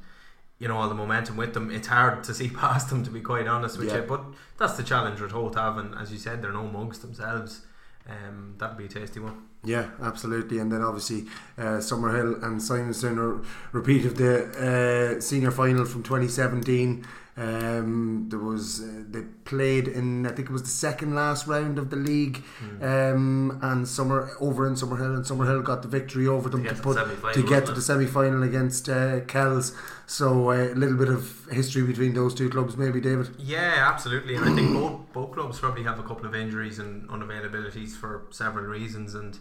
[0.59, 1.71] you know all the momentum with them.
[1.71, 3.97] It's hard to see past them, to be quite honest with Yeah.
[3.97, 4.03] you.
[4.03, 4.23] But
[4.57, 7.67] that's the challenge Ratoath have, and as you said, they're no mugs themselves.
[8.09, 9.43] Um, that'd be a tasty one.
[9.65, 10.61] Yeah, absolutely.
[10.61, 11.27] And then obviously
[11.59, 17.05] uh, Summerhill and Simonstown are repeat of the uh, senior final from 2017.
[17.39, 21.79] Um, there was uh, they played in I think it was the second last round
[21.79, 22.43] of the league,
[22.81, 26.75] um, and Summer over in Summerhill, and Summerhill got the victory over them To to,
[26.75, 29.75] get to put to get to the semi final against uh, Kells.
[30.07, 33.29] So uh, a little bit of history between those two clubs, maybe David.
[33.39, 37.07] Yeah, absolutely, and I think both both clubs probably have a couple of injuries and
[37.11, 39.39] unavailabilities for several reasons, and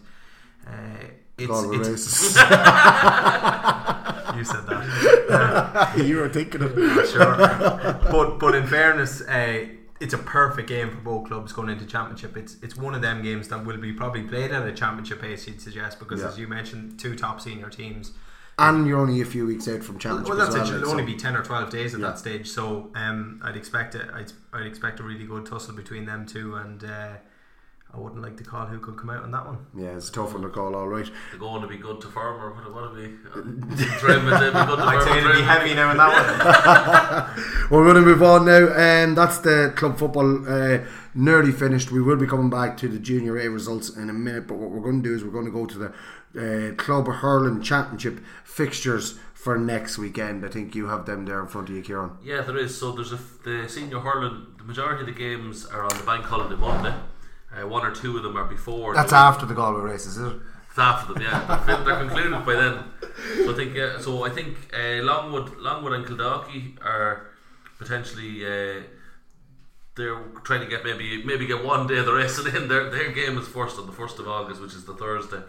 [0.66, 0.72] uh,
[1.38, 2.36] it's, Galway it's races.
[4.36, 5.94] you said that.
[5.96, 7.08] You were thinking of it.
[7.08, 7.36] sure,
[8.10, 9.66] but but in fairness, uh,
[10.00, 12.36] it's a perfect game for both clubs going into championship.
[12.36, 15.46] It's it's one of them games that will be probably played at a championship pace.
[15.46, 16.28] You'd suggest because Yeah.
[16.28, 18.12] as you mentioned, two top senior teams.
[18.58, 20.34] And you're only a few weeks out from championship.
[20.34, 20.76] Well, that's as it.
[20.76, 22.06] It'll like, only be ten or twelve days at Yeah.
[22.08, 22.48] that stage.
[22.48, 24.08] So um, I'd expect it.
[24.14, 27.08] I'd, I'd expect a really good tussle between them two, and uh,
[27.94, 29.58] I wouldn't like to call who could come out on that one.
[29.74, 30.74] Yeah, it's a tough one to call.
[30.74, 31.08] All right.
[31.30, 33.14] They're going to be good to farm or what, what we?
[33.98, 34.52] Trim is it?
[34.52, 35.44] Be good to I'd farm say or it'll be trim?
[35.44, 37.70] heavy now in that one.
[37.70, 40.80] We're going to move on now, and that's the club football uh,
[41.14, 41.90] nearly finished.
[41.90, 44.70] We will be coming back to the Junior A results in a minute, but what
[44.70, 45.92] we're going to do is we're going to go to the
[46.70, 50.44] uh, Club Hurling Championship fixtures for next weekend.
[50.44, 52.10] I think you have them there in front of you, Kieran.
[52.22, 52.78] Yeah, there is.
[52.78, 54.48] So there's a f- the senior hurling.
[54.58, 56.94] The majority of the games are on the bank holiday Monday.
[57.58, 58.94] Uh, one or two of them are before.
[58.94, 60.36] That's the- after the Galway races, is it?
[60.70, 61.62] It's after them, yeah.
[61.66, 62.84] They're, they're concluded by then.
[63.36, 63.98] So I think, yeah.
[63.98, 67.28] So I think uh, Longwood, Longwood and Kildalkey are
[67.78, 68.44] potentially.
[68.44, 68.82] Uh,
[69.96, 72.68] they're trying to get maybe maybe get one day of the racing in.
[72.68, 75.40] Their their game is first on the first of August, which is the Thursday.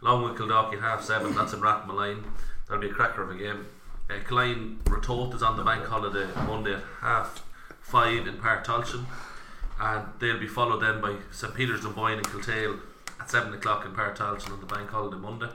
[0.00, 1.32] Longwood Kildalkey at half seven.
[1.36, 2.24] That's in Rathmolyon.
[2.68, 3.66] That'll be a cracker of a game.
[4.10, 7.44] Uh, Klein Ratoath is on the bank holiday Monday at half
[7.80, 9.04] five in Páirc Tailteann,
[9.80, 12.78] and they'll be followed then by St Peter's Dunboyne and Kiltale
[13.20, 15.48] at seven o'clock in Páirc Tailteann on the bank holiday Monday.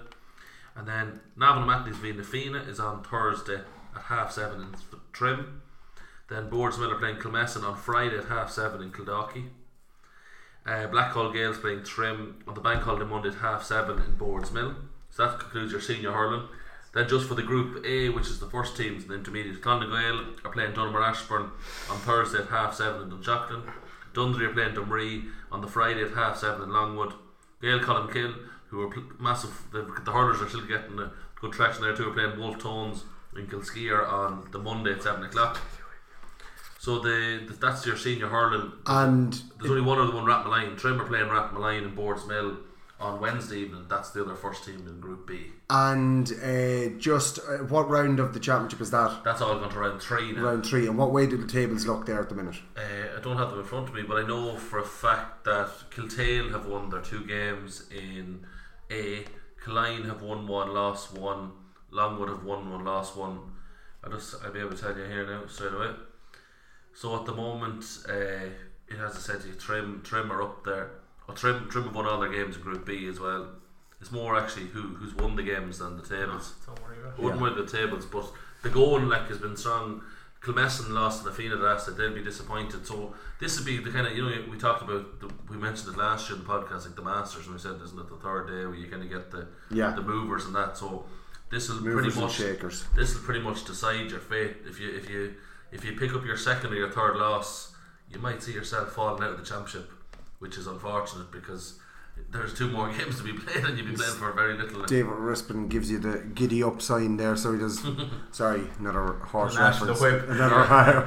[0.75, 3.61] And then Navan v Na Fianna is on Thursday
[3.95, 4.75] at half seven in
[5.11, 5.61] Trim.
[6.29, 9.47] Then Boardsmill are playing Kilmessan on Friday at half seven in Kildalkey.
[10.65, 14.75] Uh, Blackhall Gaels playing Trim on the bank holiday Monday at half seven in Boardsmill.
[15.09, 16.47] So that concludes your senior hurling.
[16.93, 19.79] Then just for the Group A, which is the first teams in the intermediate, Clann
[19.79, 21.51] na nGael are playing Donaghmore Ashbourne
[21.89, 23.63] on Thursday at half seven in Dunshaughlin.
[24.17, 27.13] Dundee are playing Drumree on the Friday at half seven in Longwood.
[27.61, 28.35] Gaeil Colmcille,
[28.67, 32.09] who are pl- massive, the, the hurlers are still getting a good traction there too,
[32.09, 33.03] are playing Wolfe Tones
[33.35, 35.59] in Kilskeer on the Monday at seven o'clock.
[36.79, 38.71] So the, the that's your senior hurling.
[38.85, 40.77] And There's only one other one, Rathmolyon.
[40.77, 42.57] Trim are playing Rathmolyon and Boardsmill
[42.99, 43.85] on Wednesday evening.
[43.87, 45.47] That's the other first team in Group B.
[45.69, 49.23] And uh, just uh, what round of the championship is that?
[49.23, 50.43] That's all gone to round three now.
[50.43, 50.87] Round three.
[50.87, 52.55] And what way do the tables look there at the minute?
[52.75, 55.45] Uh, I don't have them in front of me, but I know for a fact
[55.45, 58.45] that Kiltale have won their two games in
[58.89, 59.25] A.
[59.63, 61.51] Killeen have won one, lost one.
[61.91, 63.39] Longwood have won one, lost one.
[64.03, 65.91] I just I'll be able to tell you here now straight away.
[66.93, 68.49] So at the moment, uh,
[68.87, 70.91] it has I said to you, Trim Trim are up there.
[71.27, 73.49] Well, Trim Trim have won all their games in Group B as well.
[73.99, 76.53] It's more actually who who's won the games than the tables.
[76.65, 78.31] Don't worry about I wouldn't mind the tables, but
[78.63, 80.01] the goal like has been strong.
[80.39, 82.85] Kilmessan lost to the Fina last they'll be disappointed.
[82.85, 85.93] So this would be the kind of you know we talked about the, we mentioned
[85.93, 88.15] it last year in the podcast like the Masters and we said isn't it the
[88.17, 89.91] third day where you kind of get the Yeah.
[89.91, 90.77] the movers and that.
[90.77, 91.05] So
[91.49, 92.85] this will Movers pretty much shakers.
[92.95, 94.57] this will pretty much decide your fate.
[94.65, 95.33] If you if you
[95.71, 97.73] if you pick up your second or your third loss,
[98.09, 99.91] you might see yourself falling out of the championship,
[100.39, 101.79] which is unfortunate because
[102.31, 104.83] there's two more games to be played and you'll be playing for very little.
[104.85, 107.85] David Rispin gives you the giddy up sign there, so he does.
[108.31, 110.01] sorry, another horse reference.
[110.01, 111.01] Another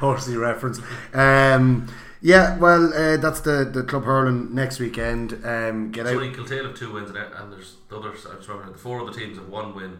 [0.00, 0.80] horsey reference.
[1.14, 1.88] Um,
[2.20, 5.32] yeah, well, uh, that's the, the club hurling next weekend.
[5.44, 6.22] Um, get It's out.
[6.22, 8.26] only Kiltale have two wins and, and there's the others.
[8.26, 9.98] I just remember the four other teams have one win,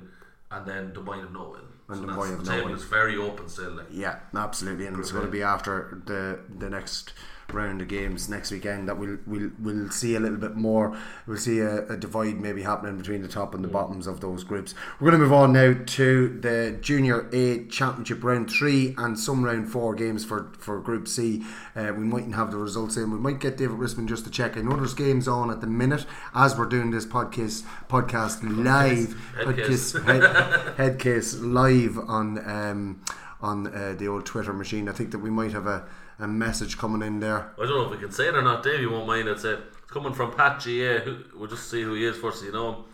[0.51, 1.63] and then Dubai have no win.
[1.89, 2.77] And so that's- have the no table win.
[2.77, 3.73] is very open still.
[3.73, 3.87] Like.
[3.91, 7.13] Yeah, absolutely, and it's going to be after the the next
[7.55, 10.97] round of games next weekend that we'll we'll we'll see a little bit more.
[11.27, 14.45] We'll see a, a divide maybe happening between the top and the bottoms of those
[14.45, 14.75] groups.
[15.01, 19.45] We're going to move on now to the Junior A Championship round three and some
[19.45, 21.45] round four games for for Group C.
[21.75, 23.11] Uh, we mightn't have the results in.
[23.11, 24.57] We might get David Rispin just to check.
[24.57, 29.17] I know there's games on at the minute as we're doing this podcast podcast live.
[29.37, 29.93] Head case.
[30.05, 30.23] head,
[30.77, 33.03] head case live on um,
[33.41, 34.89] on uh, the old Twitter machine.
[34.89, 35.87] I think that we might have a,
[36.23, 37.53] a message coming in there.
[37.59, 38.63] I don't know if we can say it or not.
[38.63, 39.29] Dave, you won't mind.
[39.29, 41.01] It's, uh, it's coming from Pat GA.
[41.01, 42.85] Who, we'll just see who he is first so you know him.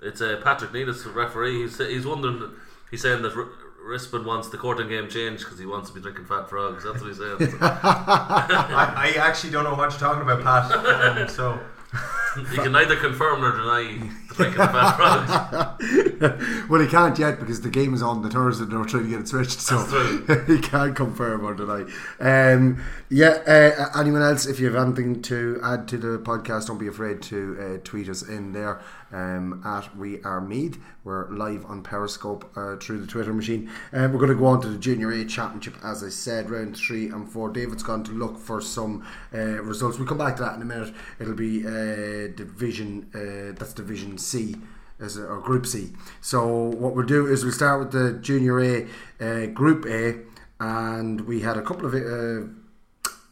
[0.00, 1.62] It's uh, Patrick Needis, the referee.
[1.62, 2.50] He's, he's wondering,
[2.90, 3.48] he's saying that R-
[3.84, 6.84] Rispin wants the courting game changed because he wants to be drinking fat frogs.
[6.84, 7.58] That's what he's saying.
[7.60, 11.18] I, I actually don't know what you're talking about, Pat.
[11.18, 11.58] Um, so
[12.36, 16.68] you can neither confirm nor deny the drinking of fat frogs.
[16.68, 19.10] well, he can't yet because the game is on the Thursday and they're trying to
[19.10, 19.78] get it switched, so
[20.46, 21.84] he can't confirm or deny.
[22.20, 26.78] Um, yeah, uh, anyone else, if you have anything to add to the podcast, don't
[26.78, 28.80] be afraid to uh, tweet us in there
[29.12, 30.78] um, at We Are Meath.
[31.04, 33.70] We're live on Periscope uh, through the Twitter machine.
[33.92, 36.76] Uh, we're going to go on to the Junior A Championship, as I said, round
[36.76, 37.50] three and four.
[37.50, 39.98] David's gone to look for some uh, results.
[39.98, 40.94] We'll come back to that in a minute.
[41.18, 44.56] It'll be uh, Division, uh, that's Division C
[45.00, 45.92] as a, or Group C.
[46.20, 48.86] So what we'll do is we'll start with the Junior A
[49.20, 50.20] uh, Group A,
[50.60, 52.48] and we had a couple of uh,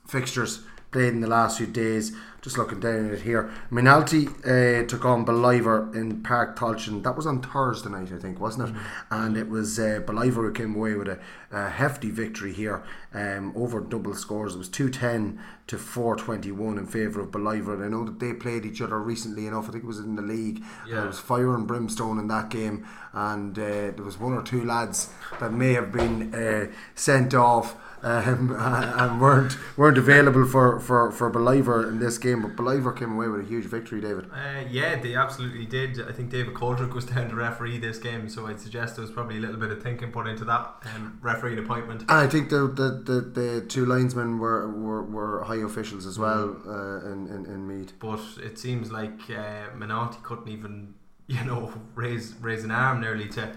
[0.07, 0.61] fixtures
[0.93, 2.13] played in the last few days.
[2.47, 7.03] Just looking down at it here, Moynalty uh, took on Ballivor in Páirc Tailteann.
[7.03, 8.77] That was on Thursday night, I think, wasn't it?
[9.11, 11.19] And it was uh, Ballivor who came away with a,
[11.51, 14.55] a hefty victory here um, over double scores.
[14.55, 17.75] It was two ten to four twenty one in favour of Ballivor.
[17.75, 19.69] And I know that they played each other recently enough.
[19.69, 20.63] I think it was in the league.
[20.87, 21.01] Yeah.
[21.01, 24.65] There was fire and brimstone in that game, and uh, there was one or two
[24.65, 27.75] lads that may have been uh, sent off
[28.07, 32.43] um, and weren't weren't available for, for, for Ballivor in this game.
[32.43, 34.31] But Ballivor came away with a huge victory, David.
[34.33, 36.01] Uh, yeah, they absolutely did.
[36.09, 39.11] I think David Coldrick was down to referee this game, so I'd suggest there was
[39.11, 42.03] probably a little bit of thinking put into that um, refereeing appointment.
[42.03, 46.19] And I think the the, the, the two linesmen were, were, were high officials as
[46.19, 47.93] well uh, in, in, in Meath.
[47.99, 50.95] But it seems like uh, Moynalty couldn't even,
[51.27, 53.53] you know, raise raise an arm nearly to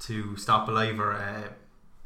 [0.00, 1.48] to stop Ballivor uh,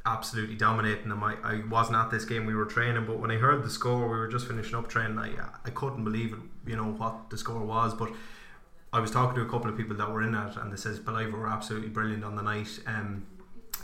[0.05, 1.23] absolutely dominating them.
[1.23, 4.03] I, I wasn't at this game; we were training, but when I heard the score,
[4.03, 5.19] we were just finishing up training.
[5.19, 5.33] I
[5.65, 8.11] I couldn't believe it, you know, what the score was, but.
[8.95, 11.01] I was talking to a couple of people that were in it, and they says
[11.01, 12.79] Ballivor were absolutely brilliant on the night.
[12.87, 13.25] Um,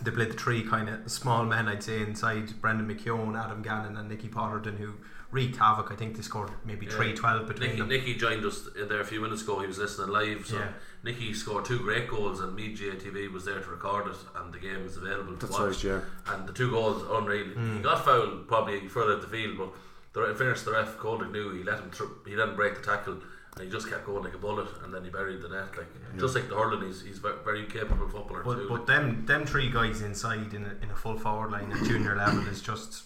[0.02, 3.96] they played the three kind of small men, I'd say, inside Brendan McKeown, Adam Gannon,
[3.96, 4.94] and Nicky Potterton, who
[5.31, 5.91] wreaked havoc.
[5.93, 7.89] I think they scored maybe three twelve between Nicky, them.
[7.89, 9.61] Nicky joined us there a few minutes ago.
[9.61, 10.47] He was listening live.
[10.47, 10.68] So Yeah.
[11.05, 14.59] Nicky scored two great goals, and Meath GATV was there to record it, and the
[14.59, 15.85] game is available to That's watch.
[15.85, 16.01] right, yeah.
[16.35, 17.47] And the two goals, unreal.
[17.49, 17.76] Hmm.
[17.76, 19.68] He got fouled probably further up the field, but
[20.14, 21.53] the, in fairness, the ref called it new.
[21.55, 21.91] he let him.
[21.91, 23.18] Thr- he didn't break the tackle.
[23.55, 25.76] And he just kept going like a bullet, and then he buried the net.
[25.76, 28.68] Like just like the hurling, he's he's very capable footballer But, too.
[28.68, 32.14] but them them three guys inside in a, in a full forward line at junior
[32.16, 33.05] level is just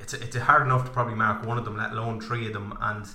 [0.00, 2.76] it's it's hard enough to probably mark one of them, let alone three of them.
[2.80, 3.06] And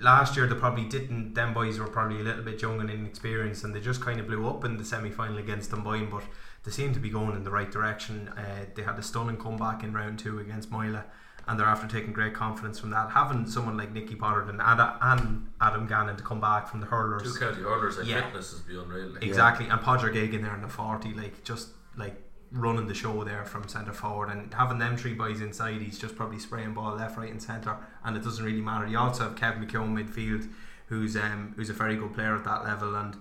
[0.00, 1.34] last year they probably didn't.
[1.34, 4.26] Them boys were probably a little bit young and inexperienced, and they just kind of
[4.26, 6.10] blew up in the semi final against Dunboyne.
[6.10, 6.24] But
[6.64, 8.28] they seem to be going in the right direction.
[8.36, 11.04] Uh, they had a stunning comeback in round two against Moylagh.
[11.48, 13.12] And they're after taking great confidence from that.
[13.12, 16.86] Having someone like Nicky Potter and, Ada, and Adam Gannon to come back from the
[16.86, 18.22] hurlers, two county hurlers, like Yeah.
[18.22, 19.10] fitness is beyond real.
[19.10, 19.22] Like.
[19.22, 22.20] Exactly, and Podger in there in the forty, like just like
[22.52, 26.16] running the show there from centre forward, and having them three boys inside, he's just
[26.16, 28.86] probably spraying ball left, right, and centre, and it doesn't really matter.
[28.86, 30.48] You also have Kevin McKeown midfield,
[30.86, 33.16] who's um who's a very good player at that level, and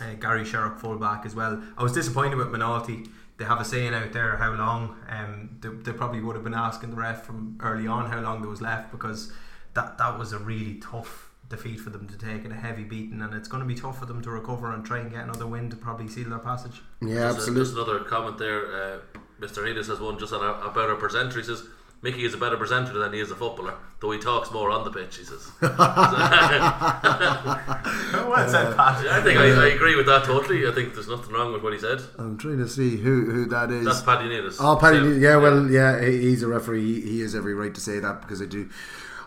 [0.00, 1.62] uh, Gary Sherrock fullback as well.
[1.76, 3.08] I was disappointed with Moynalty.
[3.38, 4.96] They have a saying out there how long.
[5.08, 8.40] Um, they, they probably would have been asking the ref from early on how long
[8.40, 9.32] there was left because
[9.74, 13.20] that that was a really tough defeat for them to take and a heavy beating,
[13.20, 15.46] and it's going to be tough for them to recover and try and get another
[15.46, 16.80] win to probably seal their passage.
[17.00, 18.66] Yeah, Just, a- just another comment there.
[18.66, 18.98] Uh,
[19.40, 19.64] Mr.
[19.66, 21.38] Edis has one just on our, about our presenter.
[21.40, 21.64] He says
[22.00, 24.84] Mickey is a better presenter than he is a footballer, though he talks more on
[24.84, 25.18] the pitch.
[25.18, 25.50] He says.
[25.60, 25.76] well
[28.48, 29.06] said, Pat.
[29.06, 30.66] I think I, I agree with that totally.
[30.66, 32.00] I think there's nothing wrong with what he said.
[32.18, 33.84] I'm trying to see who, who that is.
[33.84, 34.58] That's Paddy Needles.
[34.60, 34.98] Oh, Paddy.
[34.98, 35.32] Yeah.
[35.32, 37.00] Yeah, well, yeah, he's a referee.
[37.02, 38.68] He, he has every right to say that because I do,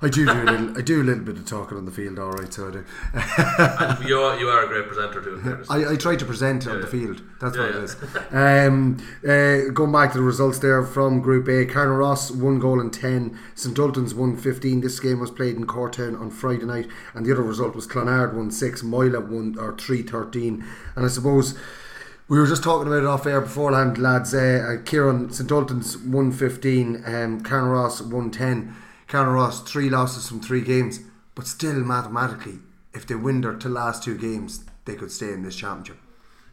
[0.05, 2.19] I do do a little, I do a little bit of talking on the field.
[2.19, 2.85] All right, so I do.
[3.13, 5.63] And you are, you are a great presenter too.
[5.69, 7.21] I, I try to present on Yeah, the field.
[7.41, 7.79] That's Yeah, what yeah.
[7.79, 7.95] it is.
[8.31, 12.93] Um, uh, going back to the results there from Group A, Carnaross one goal and
[12.93, 13.37] ten.
[13.55, 14.81] St Ultan's won fifteen.
[14.81, 18.33] This game was played in Cortown on Friday night, and the other result was Clonard
[18.33, 20.63] won six, Moylagh won or three thirteen.
[20.95, 21.57] And I suppose.
[22.27, 24.33] We were just talking about it off air beforehand, lads.
[24.33, 28.75] Uh, uh, Kieran, St Ultan's 115, um, Carnaross 110.
[29.07, 30.99] Carnaross, three losses from three games.
[31.35, 32.59] But still, mathematically,
[32.93, 35.97] if they win their two last two games, they could stay in this championship.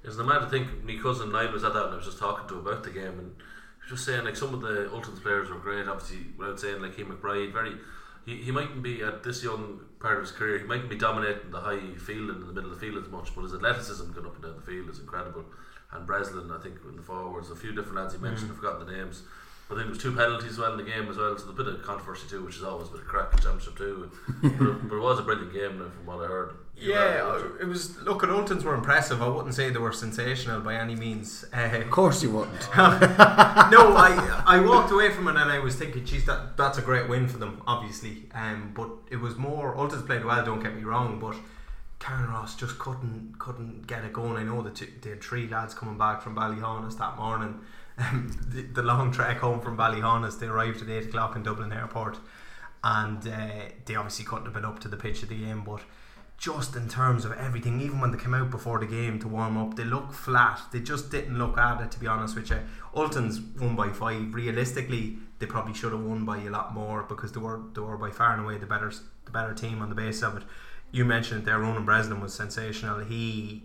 [0.05, 2.19] Isn't it mad to think my cousin Niall was at that and I was just
[2.19, 4.91] talking to him about the game and he was just saying like some of the
[4.93, 7.77] Ultans players were great obviously without saying like he McBride very
[8.27, 11.53] he, he mightn't be at this young part of his career he mightn't be dominating
[11.53, 14.11] the high field and in the middle of the field as much but his athleticism
[14.11, 15.45] going up and down the field is incredible
[15.93, 18.55] and Breslin I think in the forwards a few different lads he mentioned Mm.
[18.55, 19.23] I've forgotten the names
[19.69, 21.59] but think there was two penalties as well in the game as well so there's
[21.59, 24.11] a bit of controversy too which is always a bit of crack in championship too
[24.43, 27.67] but, it, but it was a brilliant game now, from what I heard Yeah, it
[27.67, 27.97] was.
[28.03, 29.23] Look, at Ultans were impressive.
[29.23, 31.45] I wouldn't say they were sensational by any means.
[31.53, 32.61] Uh, Of course you wouldn't.
[32.77, 36.83] no, I I walked away from it and I was thinking, geez, that that's a
[36.83, 38.25] great win for them, obviously.
[38.35, 39.77] Um, but it was more.
[39.77, 40.45] Ultons played well.
[40.45, 41.37] Don't get me wrong, but
[42.01, 44.37] Carnaross just couldn't couldn't get it going.
[44.37, 47.61] I know that they had three lads coming back from Ballyhonus that morning.
[47.99, 51.73] Um, the, the long trek home from Ballyhonus, they arrived at eight o'clock in Dublin
[51.73, 52.19] Airport,
[52.83, 55.83] and uh, they obviously couldn't have been up to the pitch of the game, but
[56.43, 59.57] just in terms of everything, even when they came out before the game to warm
[59.57, 60.61] up, they looked flat.
[60.73, 62.59] They just didn't look at it, to be honest with you.
[62.97, 64.35] Ultan's won by five.
[64.35, 67.97] Realistically, they probably should have won by a lot more because they were they were
[67.97, 68.93] by far and away the better
[69.25, 70.43] the better team on the base of it.
[70.91, 72.99] You mentioned there, Ronan Breslin was sensational.
[72.99, 73.63] He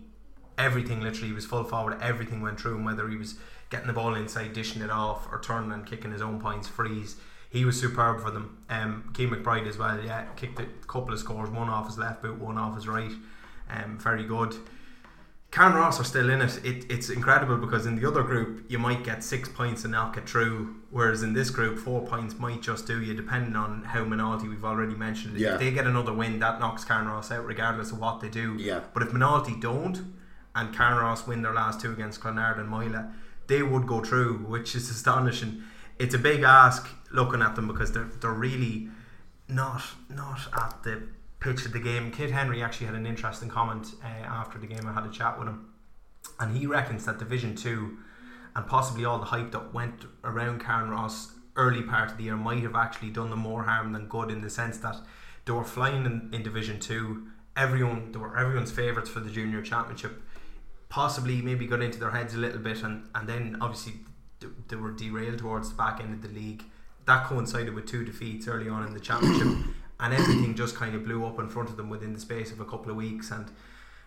[0.56, 1.98] everything literally he was full forward.
[2.00, 3.34] Everything went through and whether he was
[3.70, 7.16] getting the ball inside, dishing it off, or turning and kicking his own points freeze.
[7.50, 8.58] He was superb for them.
[8.68, 10.02] Um, McBride as well.
[10.02, 13.12] Yeah, kicked a couple of scores, one off his left boot, one off his right.
[13.70, 14.54] Um, very good.
[15.50, 16.62] Carnaross are still in it.
[16.62, 16.84] it.
[16.90, 20.28] It's incredible because in the other group you might get six points and knock it
[20.28, 24.48] through, whereas in this group four points might just do you, depending on how Moynalty
[24.48, 25.38] we've already mentioned.
[25.38, 25.54] Yeah.
[25.54, 28.56] If they get another win, that knocks Carnaross out, regardless of what they do.
[28.58, 28.80] Yeah.
[28.92, 30.14] But if Moynalty don't,
[30.54, 33.10] and Carnaross win their last two against Clonard and Moyla,
[33.48, 35.62] they would go through, which is astonishing.
[35.98, 38.88] It's a big ask looking at them because they're they're really
[39.48, 41.08] not not at the
[41.40, 42.12] pitch of the game.
[42.12, 44.86] Kid Henry actually had an interesting comment uh, after the game.
[44.86, 45.68] I had a chat with him,
[46.38, 47.98] and he reckons that Division Two
[48.54, 52.62] and possibly all the hype that went around Carnaross early part of the year might
[52.62, 54.96] have actually done them more harm than good in the sense that
[55.44, 57.28] they were flying in, in Division Two.
[57.56, 60.22] Everyone, they were everyone's favourites for the junior championship.
[60.88, 63.94] Possibly, maybe got into their heads a little bit, and, and then obviously
[64.68, 66.64] they were derailed towards the back end of the league.
[67.06, 69.66] That coincided with two defeats early on in the championship,
[70.00, 72.60] and everything just kind of blew up in front of them within the space of
[72.60, 73.30] a couple of weeks.
[73.30, 73.50] And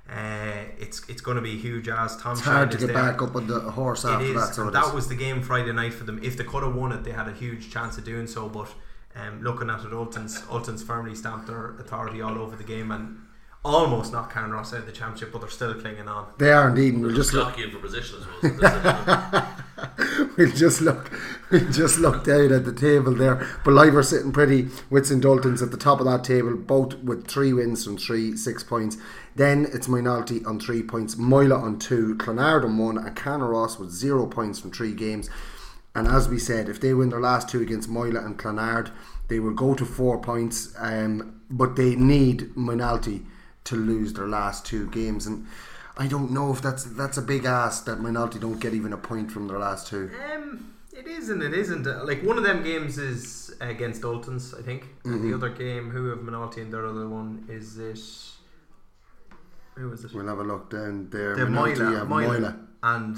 [0.10, 2.34] uh, it's it's going to be huge as Tom.
[2.34, 2.96] It's hard to get there.
[2.96, 4.56] back up on the horse after is, that.
[4.56, 4.74] So it is.
[4.74, 6.20] that was the game Friday night for them.
[6.24, 8.50] If they could have won it, they had a huge chance of doing so.
[8.50, 8.74] But
[9.16, 13.20] um, looking at it, Ultans, Ultans firmly stamped their authority all over the game and
[13.64, 16.28] almost knocked Carnaross out of the championship, but they're still clinging on.
[16.40, 16.94] They are indeed.
[16.96, 17.50] and We'll just look.
[17.50, 19.48] jockeying for position as well.
[20.38, 21.12] we'll just look.
[21.52, 23.46] We'll just look down at the table there.
[23.64, 26.96] But Live are sitting pretty with St Ultan's at the top of that table, both
[27.00, 28.98] with three wins from three, six points.
[29.36, 33.92] Then it's Moynalty on three points, Moyla on two, Clonard on one, and Carnaross with
[33.92, 35.30] zero points from three games.
[35.94, 38.92] And as we said, if they win their last two against Moyla and Clonard,
[39.28, 40.74] they will go to four points.
[40.80, 43.26] Um, but they need Moynalty
[43.66, 45.46] to lose their last two games, and
[45.98, 48.98] I don't know if that's that's a big ask that Moynalty don't get even a
[48.98, 50.10] point from their last two.
[50.34, 51.86] Um, it is and it isn't.
[51.88, 55.90] Uh, Like one of them games is against Daltons, I think, and the other game,
[55.92, 58.00] who have Moynalty and their other one is it?
[59.76, 60.14] Who is it?
[60.14, 61.36] We'll have a look down there.
[61.36, 62.40] The Moyla, have Moyla.
[62.40, 62.68] Moyla.
[62.84, 63.18] and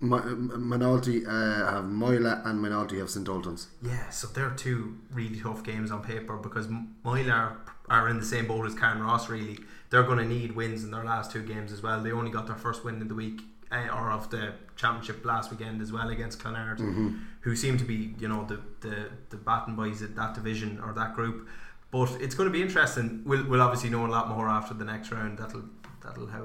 [0.00, 3.68] Mi- Moynalty uh, have Moyla and Moynalty have St Ultan's.
[3.82, 7.52] Yeah, so they're two really tough games on paper because M- Moyle
[7.90, 9.28] are, in the same boat as Carnaross.
[9.28, 9.58] Really,
[9.90, 12.02] they're going to need wins in their last two games as well.
[12.02, 13.40] They only got their first win in the week
[13.72, 17.20] uh, or of the championship last weekend as well against Clonard, Mhm.
[17.40, 20.92] who seem to be you know the the the batting boys at that division or
[20.94, 21.48] that group.
[21.90, 23.22] But it's going to be interesting.
[23.24, 25.38] We'll, we'll obviously know a lot more after the next round.
[25.38, 25.64] That'll
[26.02, 26.44] that'll how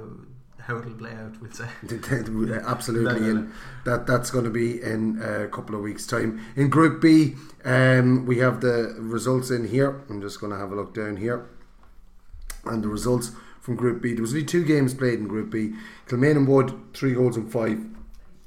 [0.66, 1.40] how it'll play out.
[1.42, 1.68] We'll say.
[2.66, 3.40] Absolutely, No, no, no.
[3.40, 3.52] and
[3.86, 6.40] that that's going to be in a couple of weeks' time.
[6.56, 7.36] In Group B,
[7.66, 10.02] um, we have the results in here.
[10.10, 11.46] I'm just going to have a look down here,
[12.66, 14.14] and the results from Group B.
[14.14, 15.74] There was only two games played in Group B.
[16.08, 17.80] Kilmainham Wood three goals and five.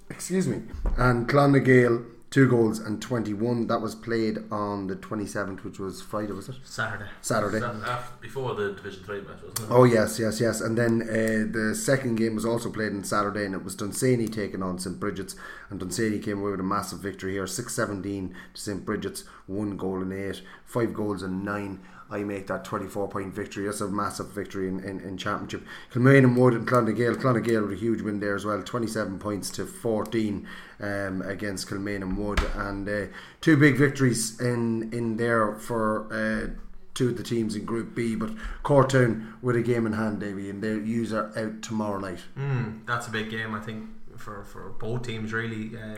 [0.09, 0.63] Excuse me,
[0.97, 3.67] and Clann na nGael two goals and twenty one.
[3.67, 6.57] That was played on the twenty seventh, which was Friday, was it?
[6.65, 7.07] Saturday.
[7.21, 7.65] Saturday.
[7.65, 9.75] After, before the Division Three match, wasn't it?
[9.75, 10.61] Oh yes, yes, yes.
[10.61, 14.29] And then uh, the second game was also played on Saturday, and it was Dunsany
[14.29, 15.37] taking on St Bridget's,
[15.71, 19.77] and Dunsany came away with a massive victory here, six seventeen to St Bridget's, one
[19.77, 21.81] goal and eight, five goals and nine.
[22.11, 23.67] I make that 24 point victory.
[23.67, 25.65] That's a massive victory in, in, in Championship.
[25.93, 27.17] Kilmainham Wood and Clann na nGael.
[27.17, 28.63] Clonagale with a huge win there as well.
[28.63, 30.47] 27 points to 14
[30.81, 32.41] um, against Kilmainham Wood.
[32.55, 33.07] And uh,
[33.41, 36.51] two big victories in, in there for uh,
[36.95, 38.15] two of the teams in Group B.
[38.15, 38.31] But
[38.63, 42.21] Cortown with a game in hand, Davy, and their use are out tomorrow night.
[42.39, 45.77] Mm, that's a big game, I think, for, for both teams, really.
[45.77, 45.97] Uh,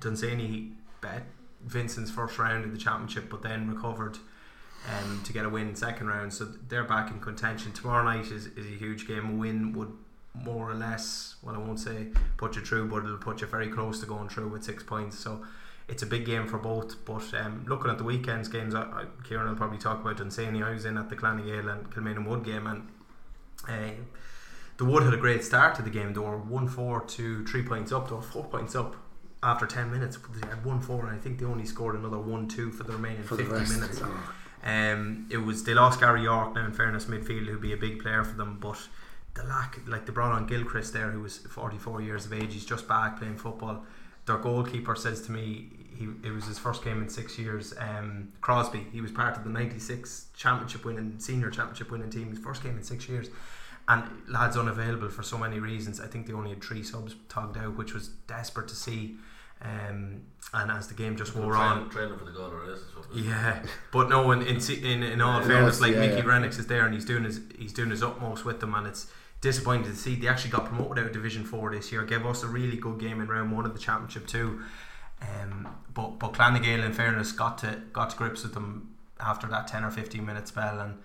[0.00, 1.22] Dunsany bet
[1.64, 4.18] Vincent's first round in the championship, but then recovered
[4.90, 6.32] um, to get a win second round.
[6.32, 7.72] So they're back in contention.
[7.72, 9.30] Tomorrow night is, is a huge game.
[9.30, 9.92] A win would
[10.34, 13.68] more or less, well, I won't say put you through, but it'll put you very
[13.68, 15.18] close to going through with six points.
[15.18, 15.42] So
[15.88, 17.04] it's a big game for both.
[17.04, 20.62] But um, looking at the weekend's games, I, I, Kieran will probably talk about Dunsany.
[20.62, 22.88] I was in at the Clann na nGael and Kilmainham Wood game, and
[23.68, 23.94] uh,
[24.76, 26.12] the Wood had a great start to the game.
[26.14, 28.96] They were 1 4 to 3 points up, they were 4 points up
[29.42, 30.18] after 10 minutes.
[30.40, 32.92] They had 1 4, and I think they only scored another 1 2 for the
[32.92, 34.00] remaining For the 50 rest, minutes.
[34.00, 34.06] yeah.
[34.64, 38.00] Um, it was they lost Gary York now in fairness midfield who'd be a big
[38.00, 38.78] player for them but
[39.34, 42.64] the lack like they brought on Gilchrist there who was 44 years of age he's
[42.64, 43.84] just back playing football.
[44.24, 48.32] Their goalkeeper says to me he it was his first game in six years um,
[48.40, 48.86] Crosby.
[48.90, 52.76] He was part of the 96 championship winning senior championship winning team his first game
[52.78, 53.28] in six years.
[53.86, 56.00] And lads unavailable for so many reasons.
[56.00, 59.16] I think they only had three subs togged out which was desperate to see
[59.64, 62.80] um, and as the game just wore on Training, training for the goal or is
[63.14, 63.62] yeah,
[63.92, 66.22] but no, in in in, in all Yeah, fairness, like yeah, Mickey yeah.
[66.22, 69.06] Renix is there and he's doing his he's doing his utmost with them, and it's
[69.40, 72.02] disappointing to see they actually got promoted out of Division Four this year.
[72.04, 74.60] Gave us a really good game in round one of the championship too.
[75.22, 78.94] Um, but but Clann na nGael, in fairness, got to got to grips with them
[79.20, 80.98] after that ten or fifteen minute spell, and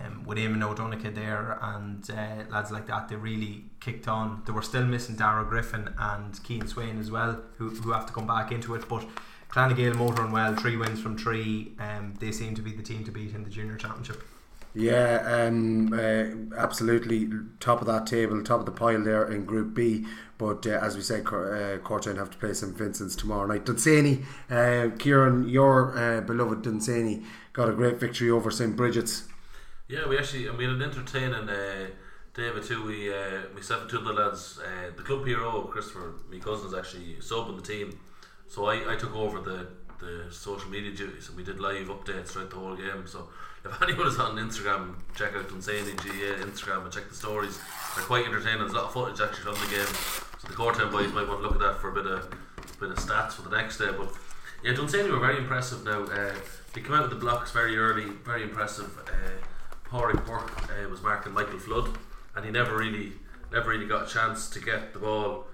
[0.00, 4.42] um, with Eamon O'Donoghue there and uh, lads like that, they really kicked on.
[4.46, 8.12] They were still missing Darrow Griffin and Keane Swain as well, who, who have to
[8.12, 8.88] come back into it.
[8.88, 9.06] But
[9.48, 11.72] Clann na nGael motoring well, three wins from three.
[11.78, 14.22] Um, they seem to be the team to beat in the junior championship.
[14.74, 17.28] Yeah, um, uh, absolutely
[17.60, 20.04] top of that table, top of the pile there in Group B.
[20.36, 23.64] But uh, as we said, Cor- uh, have to play St Vincent's tomorrow night.
[23.64, 27.22] Dunsany, uh, Kieran, your uh, beloved Dunsany
[27.52, 29.28] got a great victory over St Bridget's.
[29.94, 31.86] Yeah, we actually, I mean, an entertaining uh,
[32.34, 32.84] David too.
[32.84, 36.66] We, uh, myself and two of the lads, uh, the club hero Christopher, my cousin,
[36.66, 37.96] is actually subbing the team.
[38.48, 39.68] So I, I took over the,
[40.04, 43.06] the social media duties and we did live updates throughout the whole game.
[43.06, 43.28] So
[43.64, 47.60] if anyone is on Instagram, check out Dunsany GAA Instagram and check the stories.
[47.94, 48.62] They're quite entertaining.
[48.62, 49.94] There's a lot of footage actually from the game.
[50.40, 52.28] So the Cortown boys might want to look at that for a bit of
[52.80, 53.90] bit of stats for the next day.
[53.96, 54.12] But
[54.64, 56.02] yeah, Dunsany were very impressive now.
[56.02, 56.34] Uh,
[56.72, 58.90] they came out with the blocks very early, very impressive.
[59.06, 59.46] Uh,
[59.94, 61.88] Pádraig Burke uh, was marking Michael Flood,
[62.34, 63.12] and he never really,
[63.52, 65.46] never really got a chance to get the ball.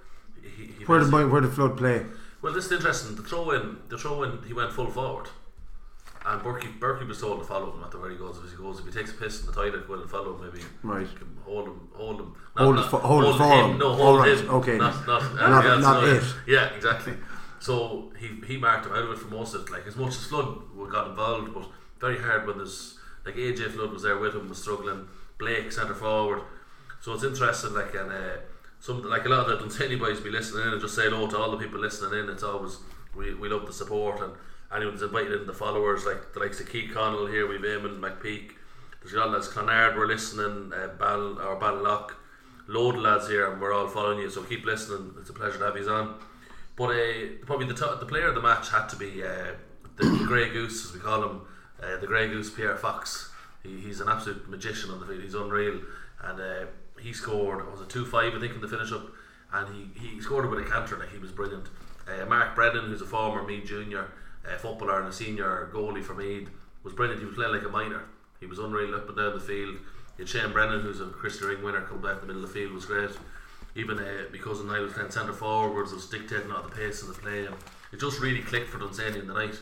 [0.43, 2.07] He, he Where did where did Flood play?
[2.41, 3.17] well, this is interesting.
[3.17, 5.29] The throw in, the throw in, he went full forward,
[6.25, 8.39] and Berkey, Berkey was told to follow him at the where he goes.
[8.43, 10.47] If he goes, if he takes a piss in the toilet, go and follow him.
[10.47, 11.07] Maybe Right.
[11.45, 13.73] hold him, hold him, Hold his fo- hold his forearm.
[13.73, 13.79] him.
[13.79, 14.49] No, hold right, him.
[14.51, 14.79] okay.
[14.79, 16.09] not not, Not- else, not no.
[16.15, 16.25] it.
[16.47, 17.13] Yeah, exactly.
[17.59, 19.71] So he he marked him out of it for most of it.
[19.71, 20.61] Like as much as Flood
[20.91, 21.67] got involved, but
[22.01, 25.09] very hard when there's like AJ Flood was there with him, was struggling.
[25.39, 26.43] Blake centre forward.
[27.01, 28.37] So it's interesting, like and uh,
[28.79, 31.27] some like a lot of the Dunsany boys be listening in and just say hello
[31.29, 32.29] to all the people listening in.
[32.29, 32.79] It's always
[33.15, 34.33] we, we love the support and
[34.75, 38.53] anyone's invited in the followers like the likes of Keith Connell here, we've Eamon McPeak.
[39.01, 42.17] There's a lot of lads Clonard we're listening, uh, Ball or Ballock,
[42.69, 44.31] load lads here and we're all following you.
[44.31, 45.15] So keep listening.
[45.19, 46.17] It's a pleasure to have you on.
[46.77, 49.53] But uh, probably the top, the player of the match had to be uh,
[49.97, 51.41] the, the Grey Goose, as we call him,
[51.83, 53.31] uh, the Grey Goose Pierre Fox.
[53.63, 55.23] He, he's an absolute magician on the field.
[55.23, 55.81] He's unreal,
[56.23, 56.67] and uh,
[57.01, 57.61] he scored.
[57.61, 58.35] It was it two five?
[58.35, 59.07] I think in the finish up,
[59.53, 60.99] and he, he scored it with a canter.
[60.99, 61.67] Like he was brilliant.
[62.09, 64.09] Uh, Mark Brennan, who's a former Meath junior
[64.47, 66.49] uh, footballer and a senior goalie for Meath,
[66.83, 67.21] was brilliant.
[67.21, 68.03] He was playing like a minor.
[68.41, 69.77] He was unreal up and down the field.
[70.17, 72.49] You had Shane Brennan, who's a Christy Ring winner, come back in the middle of
[72.49, 73.11] the field was great.
[73.77, 77.15] Even uh, because I was playing centre forwards, was dictating all the pace of the
[77.15, 77.47] play,
[77.93, 79.59] it just really clicked for Dunsany in the night.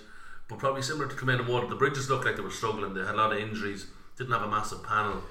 [0.48, 1.66] But probably similar to Kilmainham Water.
[1.66, 2.94] the Bridges looked like they were struggling.
[2.94, 5.22] They had a lot of injuries, didn't have a massive panel.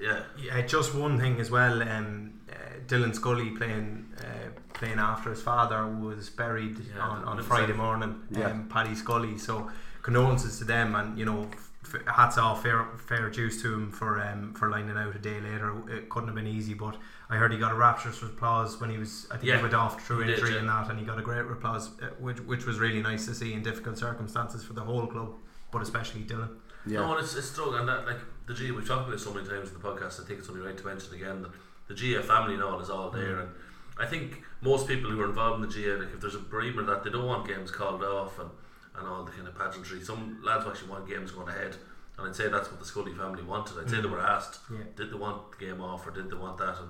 [0.00, 0.22] yeah.
[0.36, 1.80] Yeah, just one thing as well.
[1.82, 2.54] Um, uh,
[2.86, 8.22] Dylan Scully playing uh, playing after his father was buried Yeah, on, on Friday morning.
[8.30, 8.46] Yeah.
[8.50, 9.38] Um, Paddy Scully.
[9.38, 9.70] So
[10.02, 11.67] condolences to them, and you know, f-
[12.06, 15.74] hats off, fair fair dues to him for um, for lining out a day later.
[15.90, 16.96] It couldn't have been easy, but
[17.30, 19.26] I heard he got a rapturous applause when he was.
[19.30, 20.60] I think Yeah, he went off through he did, injury yeah.
[20.60, 23.34] and that, and he got a great applause, uh, which which was really nice to
[23.34, 25.34] see in difficult circumstances for the whole club,
[25.72, 26.50] but especially Dylan.
[26.86, 27.00] Yeah.
[27.00, 28.70] No, and it's, it's strong, and that like the G.
[28.70, 30.20] We've talked about it so many times in the podcast.
[30.20, 31.52] I think it's only right to mention again that
[31.88, 33.50] the GAA family and all is all there, and
[33.98, 36.86] I think most people who are involved in the GAA, like if there's a bereavement
[36.88, 38.50] that they don't want games called off and,
[38.98, 40.02] and all the kind of pageantry.
[40.02, 41.76] Some lads actually want games going ahead,
[42.18, 43.78] and I'd say that's what the Scully family wanted.
[43.78, 44.78] I'd say they were asked, Yeah.
[44.96, 46.76] did they want the game off or did they want that?
[46.78, 46.88] And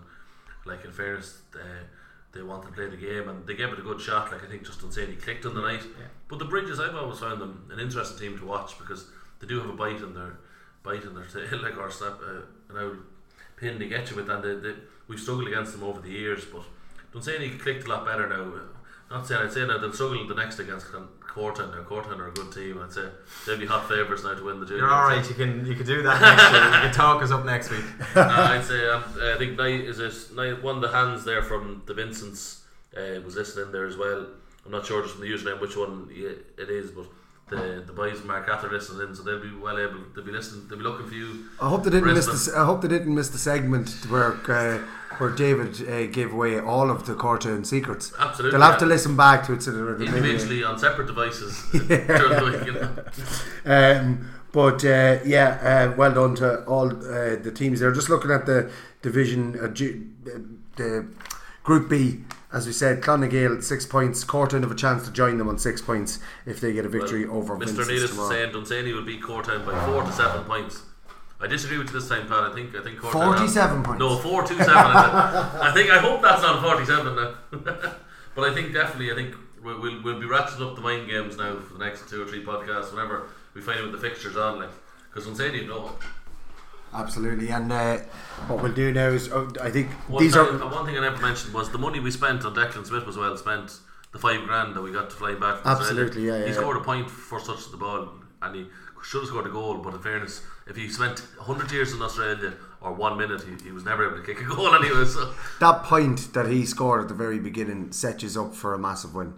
[0.65, 1.59] like in fairness, uh,
[2.33, 4.31] they wanted to play the game and they gave it a good shot.
[4.33, 5.83] Like I think just Dunsany clicked on the night.
[5.83, 6.07] Yeah.
[6.29, 9.07] But the Bridges, I've always found them an interesting team to watch because
[9.41, 10.39] they do have a bite in their
[10.83, 12.41] bite in their tail, like or snap uh,
[12.75, 12.99] an old
[13.57, 14.75] pin to get you with, and they, they,
[15.09, 16.45] we've struggled against them over the years.
[16.45, 16.63] But
[17.13, 18.53] don't say Dunsany clicked a lot better now.
[19.11, 21.75] Not saying I'd say now they'll struggle the next against Cortown.
[21.75, 22.81] Now Cortown are a good team.
[22.83, 23.09] I'd say
[23.47, 24.83] they'll be hot favourites now to win the junior.
[24.83, 25.27] You're all right.
[25.27, 26.65] You can you can do that next year.
[26.65, 27.85] You can talk us up next week.
[28.17, 31.43] uh, I'd say um, I think Knight is it Knight, one of the hands there
[31.43, 32.65] from the Vincents
[32.97, 34.27] uh, was listening there as well.
[34.67, 37.07] I'm not sure just from the username which one it is, but
[37.49, 40.01] the the boys Mark Cather listening in, so they'll be well able.
[40.15, 40.69] They'll be listening.
[40.69, 41.47] They'll be looking for you.
[41.61, 42.59] I hope they didn't miss the.
[42.59, 44.81] I hope they didn't miss the segment where uh,
[45.21, 48.13] where David uh, gave away all of the Cortown secrets.
[48.19, 48.79] Absolutely, they'll have yeah.
[48.79, 52.67] to listen back to it they're individually on separate devices during the week.
[52.67, 52.91] You know.
[54.01, 57.93] um, but uh, yeah, uh, well done to all uh, the teams there.
[57.93, 58.71] Just looking at the
[59.03, 60.39] division, uh, uh,
[60.77, 61.07] the
[61.63, 62.21] Group B,
[62.53, 64.25] as we said, Clann na nGael six points.
[64.25, 67.27] Cortown have a chance to join them on six points if they get a victory
[67.27, 67.67] Well, over Mr.
[67.67, 68.31] Vincent's Needles is tomorrow.
[68.31, 70.83] saying Dunsany will beat Cortown by four to seven points.
[71.41, 72.45] I disagree with you this time, Pat.
[72.51, 74.01] I think I think 47 have- points.
[74.01, 74.73] No, four two seven.
[74.75, 77.35] I think- I hope that's not forty-seven now.
[78.35, 81.37] but I think definitely I think we'll, we'll we'll be ratcheting up the mind games
[81.37, 84.37] now for the next two or three podcasts whenever we find out with the fixtures
[84.37, 84.71] on, like
[85.09, 85.93] because Dunsany know.
[86.93, 87.99] Absolutely, and uh,
[88.47, 90.97] what we'll do now is, oh, I think One these thing, are uh, one thing
[90.97, 93.79] I never mentioned was the money we spent on Declan Smith was well spent.
[94.11, 95.61] The five grand that we got to fly back.
[95.61, 96.05] From Australia.
[96.05, 96.57] Absolutely, yeah, yeah, He yeah.
[96.57, 98.09] scored a point for touch the ball,
[98.41, 98.67] and he
[99.03, 99.79] should have scored a goal.
[99.79, 103.73] But in fairness, if he spent hundred years in Australia or one minute, he, he
[103.73, 105.05] was never able to kick a goal anyway.
[105.05, 108.79] So that point that he scored at the very beginning sets you up for a
[108.79, 109.35] massive win.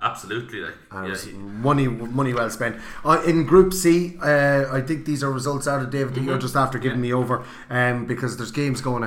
[0.00, 2.76] absolutely, like yeah, he- money, money well spent.
[3.04, 6.38] Uh, in Group C, uh, I think these are results out of David that you're
[6.38, 7.02] just after giving Yeah.
[7.02, 9.06] me over, um, because there's games going uh,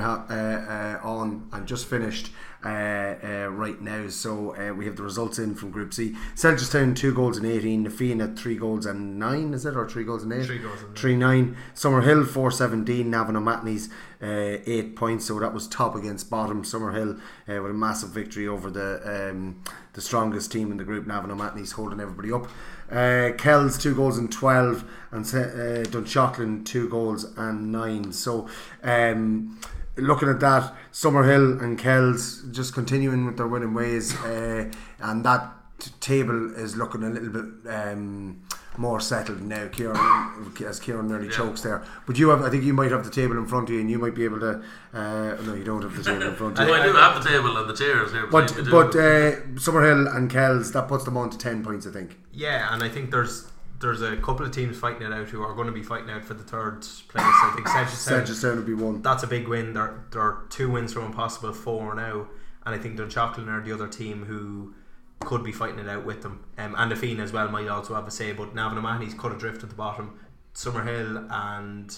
[1.03, 2.31] uh, on and just finished
[2.63, 4.07] right now.
[4.07, 6.15] So uh, we have the results in from Group C.
[6.35, 7.83] Seneschalstown two goals and eighteen.
[7.83, 9.53] Na Fianna three goals and nine.
[9.53, 10.45] Is it or three goals and eight?
[10.45, 10.95] Three goals and nine.
[10.95, 11.57] Three nine.
[11.75, 13.11] Summerhill four seventeen.
[13.11, 13.89] Navan O'Mahony's
[14.21, 15.25] uh, eight points.
[15.25, 16.63] So that was top against bottom.
[16.63, 19.61] Summerhill uh, with a massive victory over the um,
[19.93, 21.05] the strongest team in the group.
[21.05, 22.47] Navan O'Mahony's holding everybody up.
[22.91, 28.11] Uh, Kells two goals and twelve, and uh, Dunshaughlin two goals and nine.
[28.11, 28.47] So.
[28.83, 29.59] Um,
[29.97, 34.69] Looking at that, Summerhill and Kells just continuing with their winning ways, uh,
[34.99, 35.49] and that
[35.79, 38.41] t- table is looking a little bit um,
[38.77, 39.67] more settled now.
[39.69, 41.31] Kieran, as Kieran nearly Yeah.
[41.37, 43.73] chokes there, but you have, I think you might have the table in front of
[43.75, 44.61] you, and you might be able to.
[44.93, 46.73] Uh, no, you don't have the table in front of you.
[46.73, 50.29] I do have the table and the chairs here, But we but uh, Summerhill and
[50.29, 52.17] Kells that puts them on to ten points, I think.
[52.33, 53.47] Yeah, and I think there's
[53.79, 56.23] there's a couple of teams fighting it out who are going to be fighting out
[56.23, 57.23] for the third place.
[57.23, 58.55] I think Seneschalstown.
[58.55, 59.01] Would be one.
[59.01, 59.73] That's a big win.
[59.73, 62.27] There, there are two wins from a possible four now,
[62.65, 64.73] and I think Dunshaughlin are the other team who
[65.19, 66.43] could be fighting it out with them.
[66.57, 69.31] Um, and the Fiend as well might also have a say, but Navan O'Mahony's cut
[69.31, 70.19] adrift at the bottom.
[70.53, 71.97] Summerhill and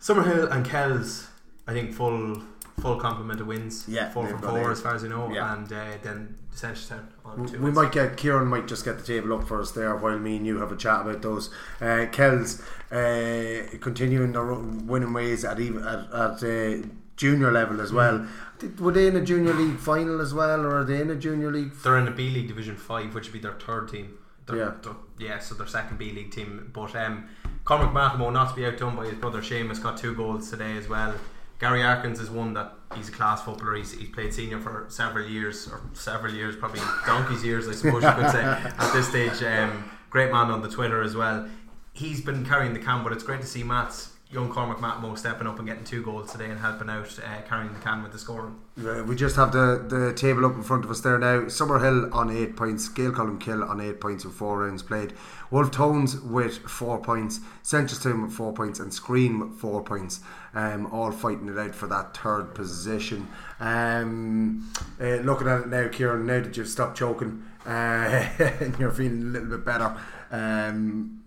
[0.00, 1.28] Summerhill and Kells,
[1.66, 2.42] I think full
[2.80, 3.84] full complement of wins.
[3.88, 5.54] Yeah, four from four as far as I know, Yeah.
[5.54, 7.58] and uh, then Seneschalstown on two.
[7.58, 7.76] We wins.
[7.76, 10.46] might get Kieran might just get the table up for us there while me and
[10.46, 11.50] you have a chat about those.
[11.80, 16.86] Uh, Kells uh, continuing their winning ways at even at, at uh,
[17.16, 18.18] junior level as well.
[18.20, 18.28] Mm.
[18.58, 21.16] Did- Were they in a junior league final as well, or are they in a
[21.16, 21.72] junior league?
[21.82, 24.18] They're in the B League Division Five, which would be their third team.
[24.46, 24.72] They're, Yeah.
[24.82, 26.70] they're- yeah, so their second B League team.
[26.72, 27.28] But um,
[27.64, 30.88] Cormac Mathamo, not to be outdone by his brother Seamus, got two goals today as
[30.88, 31.14] well.
[31.62, 33.76] Gary Arkins is one that he's a class footballer.
[33.76, 38.02] He's, he's played senior for several years, or several years, probably donkey's years, I suppose
[38.02, 39.40] you could say at this stage.
[39.44, 41.48] Um, great man on the Twitter as well.
[41.92, 45.46] He's been carrying the cam, but it's great to see Matt's young Cormac Matmo stepping
[45.46, 48.18] up and getting two goals today and helping out, uh, carrying the can with the
[48.18, 48.56] scoring.
[48.82, 51.42] Uh, we just have the, the table up in front of us there now.
[51.42, 55.12] Summerhill on 8 points, Gael Kill on 8 points with 4 rounds played.
[55.50, 60.20] Wolfe Tones with 4 points, Seneschalstown with 4 points, and Skryne with 4 points.
[60.54, 63.28] Um, all fighting it out for that third position.
[63.60, 67.68] Um, uh, looking at it now, Kieran, now that you've stopped choking uh,
[68.38, 69.94] and you're feeling a little bit better,
[70.30, 71.22] um,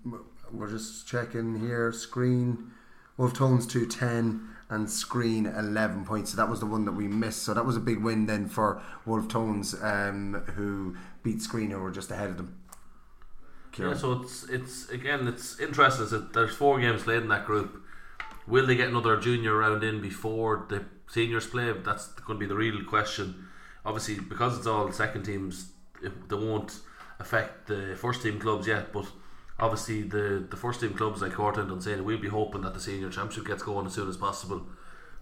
[0.51, 1.91] we're just checking here.
[1.91, 2.71] Skryne,
[3.17, 6.31] Wolfe Tones 210 and Skryne 11 points.
[6.31, 7.43] So that was the one that we missed.
[7.43, 11.79] So that was a big win then for Wolfe Tones, um, who beat Skryne, who
[11.79, 12.59] were just ahead of them.
[13.77, 16.07] Yeah, so it's it's again it's interesting.
[16.07, 17.83] That there's four games played in that group.
[18.47, 21.73] Will they get another junior round in before the seniors play?
[21.73, 23.47] That's going to be the real question.
[23.85, 25.71] Obviously, because it's all second teams,
[26.01, 26.79] it, they won't
[27.19, 28.93] affect the first team clubs yet.
[28.93, 29.07] But
[29.59, 32.79] obviously, the the first team clubs like Corta and Dunsany, we'll be hoping that the
[32.79, 34.65] senior championship gets going as soon as possible.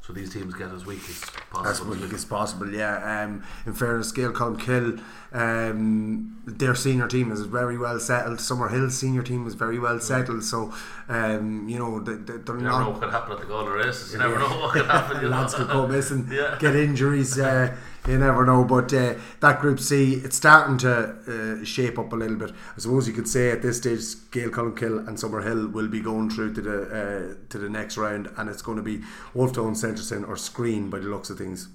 [0.06, 1.94] So these teams get as weak as possible.
[1.94, 3.24] As weak as possible, yeah.
[3.24, 5.00] Um, in fairness, Gael Kill,
[5.32, 8.42] um, their senior team is very well settled.
[8.42, 10.44] Summer Summerhill's senior team is very well settled.
[10.44, 10.74] So,
[11.08, 12.80] um, you know, they, they, they're You never not.
[12.84, 14.12] know what could happen at the Galway races.
[14.12, 15.22] You never know what could happen.
[15.22, 16.58] You Lads could go missing, Yeah.
[16.60, 17.40] get injuries.
[17.40, 17.74] Uh,
[18.08, 18.64] you never know.
[18.64, 22.52] But uh, that Group C, it's starting to uh, shape up a little bit.
[22.52, 24.02] I suppose you could say at this stage,
[24.32, 28.30] Gael Kill and Summerhill will be going through to the uh, to the next round,
[28.38, 29.00] and it's going to be
[29.36, 31.70] Wolftown, Seneschalstown, or Skryne by the looks of things.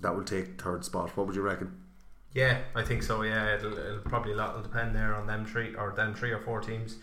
[0.00, 1.16] That will take third spot.
[1.16, 1.76] What would you reckon?
[2.32, 3.22] Yeah, I think so.
[3.22, 6.30] Yeah, it'll, it'll probably a lot will depend there on them three or them three
[6.30, 6.96] or four teams.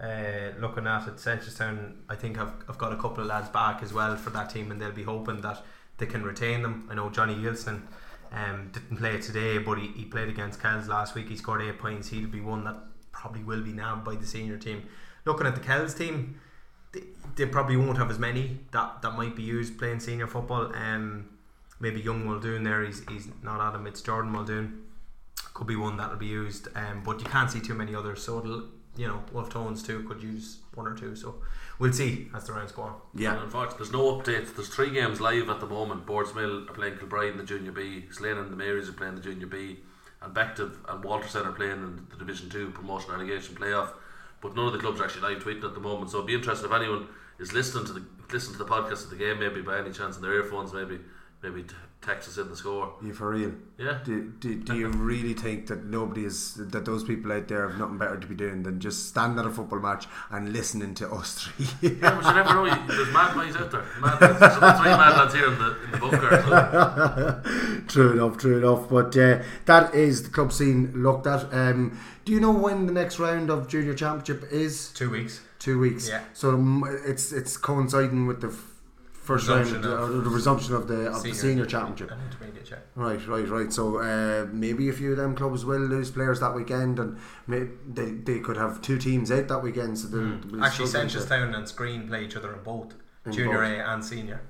[0.00, 3.82] Uh, looking at it, Seneschalstown, I think I've, I've got a couple of lads back
[3.82, 5.64] as well for that team, and they'll be hoping that
[5.98, 6.88] they can retain them.
[6.90, 7.82] I know Johnny Yilson
[8.32, 11.28] um, didn't play today, but he, he played against Kells last week.
[11.28, 12.08] He scored eight points.
[12.08, 12.76] He'll be one that
[13.12, 14.84] probably will be nabbed by the senior team.
[15.24, 16.40] Looking at the Kells team,
[16.92, 17.02] they,
[17.36, 20.74] they probably won't have as many that, that might be used playing senior football.
[20.74, 21.28] Um,
[21.78, 24.84] maybe young Muldoon there, he's, he's not Adam, it's Jordan Muldoon.
[25.54, 28.22] Could be one that'll be used, um, but you can't see too many others.
[28.22, 28.64] So it'll,
[28.96, 31.14] you know, Wolfe Tones too could use one or two.
[31.14, 31.36] So
[31.82, 32.94] we'll see as the rounds go on.
[33.32, 34.54] And unfortunately, there's no updates.
[34.54, 36.06] There's three games live at the moment.
[36.06, 38.04] Boardsmill are playing Kilbride in the Junior B.
[38.12, 39.80] Slane and the Marys are playing the Junior B.
[40.22, 43.90] And Bective and Walterstown are playing in the Division 2 promotion relegation playoff.
[44.40, 46.12] But none of the clubs are actually live tweeting at the moment.
[46.12, 47.08] So it'd be interesting if anyone
[47.40, 50.14] is listening to the listen to the podcast of the game, maybe by any chance
[50.14, 51.00] in their earphones, maybe
[51.42, 51.64] maybe
[52.02, 52.92] t- text us in the score.
[53.02, 53.52] You for real?
[53.78, 53.98] Yeah.
[54.04, 57.78] Do, do, do you really think that nobody is that those people out there have
[57.78, 61.10] nothing better to be doing than just stand at a football match and listening to
[61.10, 61.66] us three?
[62.02, 62.64] Yeah, but you never know.
[62.66, 63.84] you- There's mad boys out there.
[64.00, 64.40] Mad lads.
[64.40, 67.42] There's three mad lads here in the in the bunker.
[67.42, 67.82] So.
[67.88, 68.88] true enough, true enough.
[68.88, 71.52] But uh, that is the club scene looked at.
[71.52, 74.90] Um, do you know when the next round of junior championship is?
[74.92, 75.40] Two weeks.
[75.58, 76.08] Two weeks.
[76.08, 76.22] Yeah.
[76.34, 78.71] So um, it's it's coinciding with the f-
[79.22, 82.10] first round, of or the resumption of the of senior the senior championship.
[82.70, 82.76] yeah.
[82.94, 83.72] Right, right, right.
[83.72, 87.68] So uh, maybe a few of them clubs will lose players that weekend, and may,
[87.90, 89.98] they they could have two teams out that weekend.
[89.98, 90.62] So Hmm.
[90.62, 92.94] Actually, Seneschalstown and Skryne play each other in both
[93.26, 93.78] In junior both.
[93.78, 94.40] A and senior.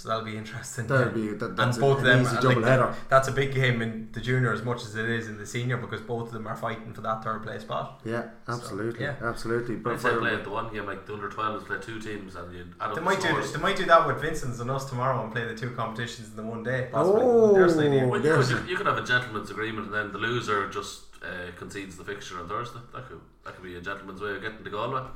[0.00, 0.86] So that'll be interesting.
[0.86, 2.22] That'll be- that- and that's a- both of an them.
[2.22, 2.94] easy uh, double like, header.
[3.10, 5.76] That's a big game in the junior as much as it is in the senior
[5.76, 8.00] because both of them are fighting for that third place spot.
[8.04, 9.16] Yeah, absolutely, yeah.
[9.22, 9.76] absolutely.
[9.76, 12.00] But But if they play at the one game, like the under 12s play two
[12.00, 13.42] teams, and you add up They the might do.
[13.42, 16.36] They might do that with Vincent's and us tomorrow and play the two competitions in
[16.36, 16.88] the one day.
[16.90, 17.20] Possibly.
[17.22, 18.06] Oh, There's an idea.
[18.08, 21.50] Well, you, could, you could have a gentleman's agreement, and then the loser just uh,
[21.58, 22.80] concedes the fixture on Thursday.
[22.94, 25.00] That could that could be a gentleman's way of getting to Galway.
[25.00, 25.06] Is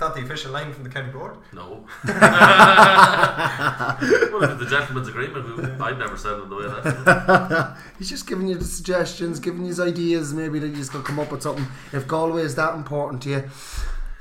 [0.00, 1.36] that the official line from the county board?
[1.52, 1.84] No.
[2.04, 2.12] well,
[4.42, 7.76] if it's the gentleman's agreement, I'd never send them the way that.
[7.98, 10.34] He's just giving you the suggestions, giving you his ideas.
[10.34, 11.66] Maybe that he's going to come up with something.
[11.92, 13.50] If Galway is that important to you,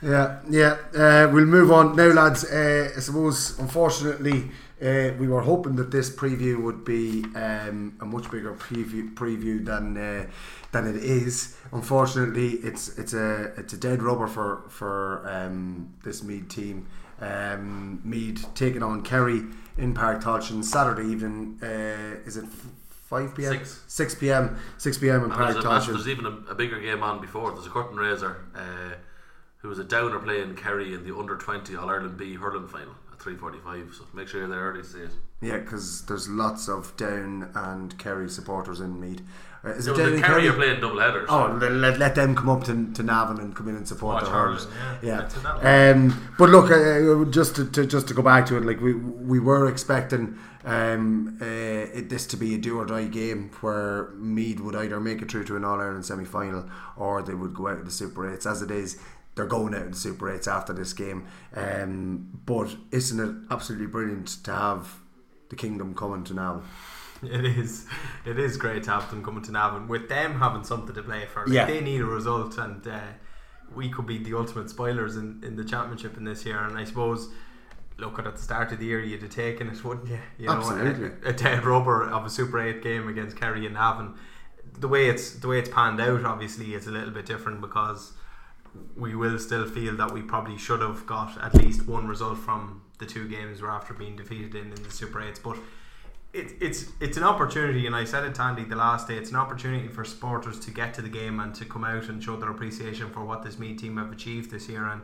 [0.02, 0.78] yeah, yeah.
[0.96, 2.46] Uh, we'll move on now, lads.
[2.46, 4.52] Uh, I suppose, unfortunately,
[4.82, 9.64] uh, we were hoping that this preview would be um, a much bigger preview preview
[9.64, 10.26] than uh,
[10.72, 11.58] than it is.
[11.72, 16.88] Unfortunately, it's it's a it's a dead rubber for for um, this Meath team.
[17.20, 19.42] Um, Meath taking on Kerry
[19.78, 21.60] in Páirc Tailteann Saturday evening.
[21.62, 22.46] Uh, is it?
[23.10, 23.54] 5 p.m.
[23.54, 23.84] Six.
[23.88, 24.60] 6 p.m.
[24.78, 25.16] 6 p.m.
[25.16, 25.88] in And Park there's, Tolchin.
[25.94, 27.52] there's even a, a bigger game on before.
[27.54, 28.94] There's a curtain raiser uh,
[29.58, 32.94] who was a downer playing Kerry in the under 20 All Ireland B hurling final
[33.20, 33.94] 3:45.
[33.96, 35.12] So make sure you're there early to see it.
[35.42, 39.22] Yeah, because there's lots of Down and Kerry supporters in Meath.
[39.64, 41.28] Uh, is it the Derry Kerry are playing double headers.
[41.30, 44.16] Oh, let, let, let them come up to, to Navan and come in and support
[44.16, 44.68] Watch the hurlers.
[44.74, 44.98] yeah.
[45.02, 45.18] Yeah.
[45.18, 48.58] That's what that Um, but look, uh, just to, to just to go back to
[48.58, 52.86] it, like we we were expecting um, uh, it, this to be a do or
[52.86, 56.70] die game where Meath would either make it through to an All Ireland semi final
[56.96, 58.46] or they would go out in the Super Eights.
[58.46, 58.98] As it is,
[59.36, 61.28] they're going out in Super Eights after this game.
[61.56, 65.00] Um, but isn't it absolutely brilliant to have
[65.50, 66.64] the kingdom coming to now?
[67.22, 67.86] It is.
[68.26, 71.26] It is great to have them coming to Navan with them having something to play
[71.26, 71.46] for.
[71.46, 71.66] Like Yeah.
[71.66, 73.02] They need a result, and uh,
[73.76, 76.60] we could be the ultimate spoilers in, in the championship in this year.
[76.60, 77.28] And I suppose,
[77.98, 80.20] look at at the start of the year, you'd have taken it, wouldn't you?
[80.38, 81.12] You know, Absolutely.
[81.26, 84.16] a, a dead rubber of a Super Eight game against Kerry and Navan.
[84.80, 88.14] The way it's the way it's panned out, obviously, is a little bit different because
[88.98, 92.82] we will still feel that we probably should have got at least one result from
[93.00, 95.40] the two games we're after being defeated in in the Super Eights.
[95.40, 95.58] But
[96.34, 99.16] it, it's it's an opportunity, and I said it to Andy the last day.
[99.16, 102.24] It's an opportunity for supporters to get to the game and to come out and
[102.24, 104.86] show their appreciation for what this Meath team have achieved this year.
[104.86, 105.02] And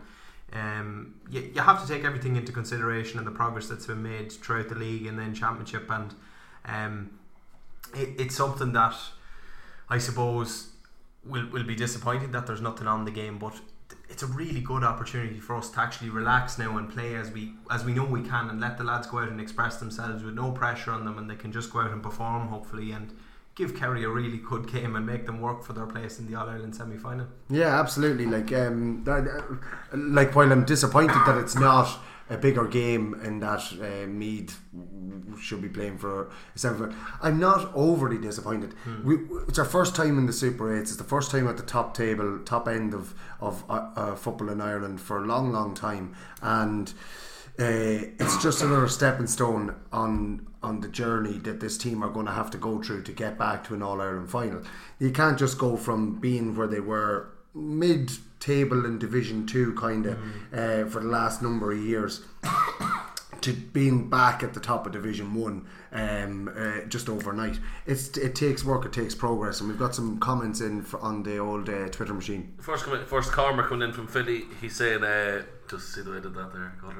[0.53, 4.31] um, you, you have to take everything into consideration and the progress that's been made
[4.31, 5.89] throughout the league and then championship.
[5.89, 6.13] And
[6.65, 7.09] um,
[7.95, 8.95] it, it's something that
[9.89, 10.69] I suppose
[11.25, 13.59] will will be disappointed that there's nothing on the game, but
[14.09, 17.53] it's a really good opportunity for us to actually relax now and play as we
[17.69, 20.33] as we know we can and let the lads go out and express themselves with
[20.33, 23.13] no pressure on them and they can just go out and perform hopefully and
[23.55, 26.35] give Kerry a really good game and make them work for their place in the
[26.35, 27.27] All Ireland semi final.
[27.49, 28.25] Yeah, absolutely.
[28.25, 29.21] Like, um, uh,
[29.93, 31.97] like while I'm disappointed that it's not
[32.29, 34.59] a bigger game and that uh, Meath
[35.39, 36.91] should be playing for a semi
[37.21, 38.73] I'm not overly disappointed.
[39.03, 40.91] We, it's our first time in the Super Eights.
[40.91, 44.49] It's the first time at the top table, top end of of uh, uh, football
[44.49, 46.93] in Ireland for a long, long time, and.
[47.57, 52.25] Uh, it's just another stepping stone on on the journey that this team are going
[52.25, 54.61] to have to go through to get back to an All Ireland final.
[54.99, 60.05] You can't just go from being where they were mid table in Division Two, kind
[60.05, 60.17] of,
[60.53, 62.21] uh, for the last number of years.
[63.41, 68.33] To being back at the top of Division One, um, uh, just overnight, it's it
[68.33, 71.69] takes work, it takes progress, and we've got some comments in for, on the old
[71.69, 72.55] uh, Twitter machine.
[72.59, 74.45] First, coming, first Cormac coming in from Philly.
[74.61, 76.73] He's saying, uh, just see the way I did that there.
[76.81, 76.95] God.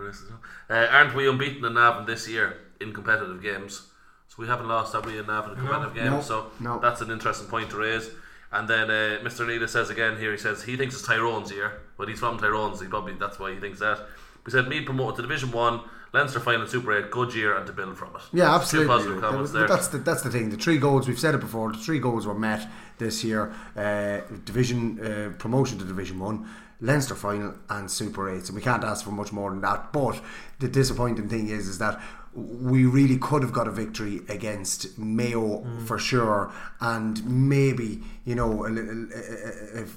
[0.69, 3.87] Uh, aren't we unbeaten in Navan this year in competitive games?
[4.27, 6.11] So we haven't lost, have we, in Navan in competitive games?
[6.11, 6.79] No, so no.
[6.79, 8.11] that's an interesting point to raise.
[8.51, 9.45] And then uh, Mr.
[9.45, 12.79] Neela says again here, he says he thinks it's Tyrone's year, but he's from Tyrone's.
[12.81, 13.99] He probably that's why he thinks that.
[14.45, 15.81] We said Meath promoted to Division One,
[16.13, 18.21] Leinster final Super Eight, good year, and to build from it.
[18.31, 18.87] Yeah, Two absolutely.
[18.87, 19.67] positive comments there.
[19.67, 20.51] That's the that's the thing.
[20.51, 21.71] The three goals we've said it before.
[21.71, 22.67] The three goals were met
[22.99, 23.51] this year.
[23.75, 26.47] Uh, division uh, promotion to Division One,
[26.79, 29.91] Leinster final, and Super Eight, and we can't ask for much more than that.
[29.91, 30.21] But
[30.59, 31.99] the disappointing thing is, is that
[32.35, 35.87] we really could have got a victory against Mayo Mm.
[35.87, 36.51] for sure,
[36.81, 39.95] and maybe you know if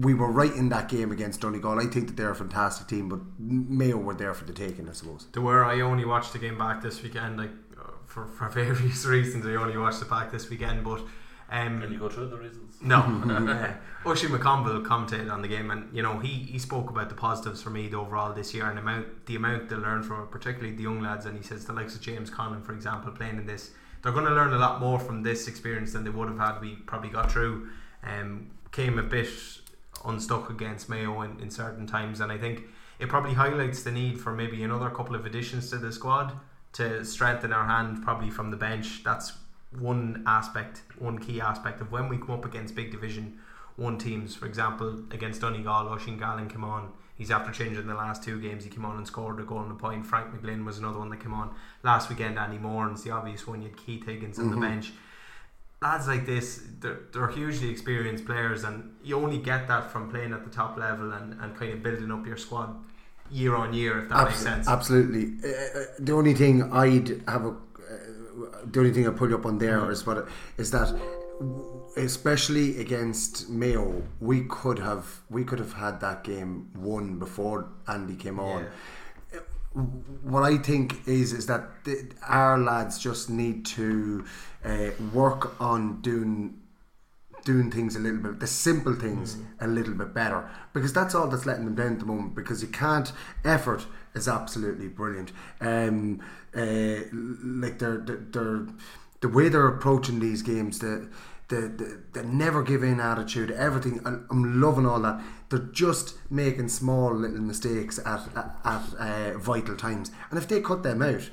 [0.00, 1.78] we were right in that game against Donegal.
[1.80, 4.92] I think that they're a fantastic team, but Mayo were there for the taking, I
[4.92, 5.26] suppose.
[5.32, 9.04] To where I only watched the game back this weekend, like uh, for, for various
[9.06, 10.84] reasons, I only watched it back this weekend.
[10.84, 11.00] But
[11.54, 12.76] um, Can you go through the reasons?
[12.82, 13.74] No, uh,
[14.04, 17.62] Oisín McConville commentated on the game, and you know he, he spoke about the positives
[17.62, 20.82] for Meath overall this year and amount the amount they learned from it, particularly the
[20.82, 21.26] young lads.
[21.26, 23.70] And he says the likes of James Conlon, for example, playing in this,
[24.02, 26.60] they're going to learn a lot more from this experience than they would have had.
[26.60, 27.68] We probably got through,
[28.02, 29.28] um, came a bit
[30.04, 32.64] unstuck against Mayo in, in certain times, and I think
[32.98, 36.32] it probably highlights the need for maybe another couple of additions to the squad
[36.72, 39.04] to strengthen our hand, probably from the bench.
[39.04, 39.34] That's
[39.78, 43.38] one aspect, one key aspect of when we come up against big division
[43.76, 44.36] one teams.
[44.36, 46.92] For example, against Donegal, Oisin Gallen came on.
[47.16, 48.62] He's after changing the last two games.
[48.64, 50.06] He came on and scored a goal and a point.
[50.06, 51.52] Frank McGlynn was another one that came on
[51.82, 52.38] last weekend.
[52.38, 53.62] Andy Moran's the obvious one.
[53.62, 54.54] You had Keith Higgins on Mhm.
[54.54, 54.92] the bench.
[55.82, 60.32] Lads like this, they're, they're hugely experienced players, and you only get that from playing
[60.32, 62.74] at the top level and, and kind of building up your squad
[63.30, 64.66] year on year, if that makes sense.
[64.66, 65.36] Absolutely.
[65.46, 67.54] Uh, uh, the only thing I'd have a,
[68.64, 70.94] the only thing I put you up on there is what is that,
[71.96, 78.16] especially against Mayo, we could have we could have had that game won before Andy
[78.16, 78.66] came on.
[80.22, 81.68] What I think is is that
[82.22, 84.24] our lads just need to
[84.64, 86.60] uh, work on doing
[87.44, 91.28] doing things a little bit, the simple things a little bit better, because that's all
[91.28, 92.34] that's letting them down at the moment.
[92.34, 93.12] Because you can't,
[93.44, 95.32] effort is absolutely brilliant.
[95.60, 96.22] Um,
[96.56, 98.66] uh, like they're, they're, they're
[99.20, 101.08] the way they're approaching these games, the
[101.48, 104.00] the, the, the never give in attitude, everything.
[104.06, 105.22] I'm, I'm loving all that.
[105.50, 110.60] They're just making small little mistakes at at, at uh, vital times, and if they
[110.60, 111.28] cut them out,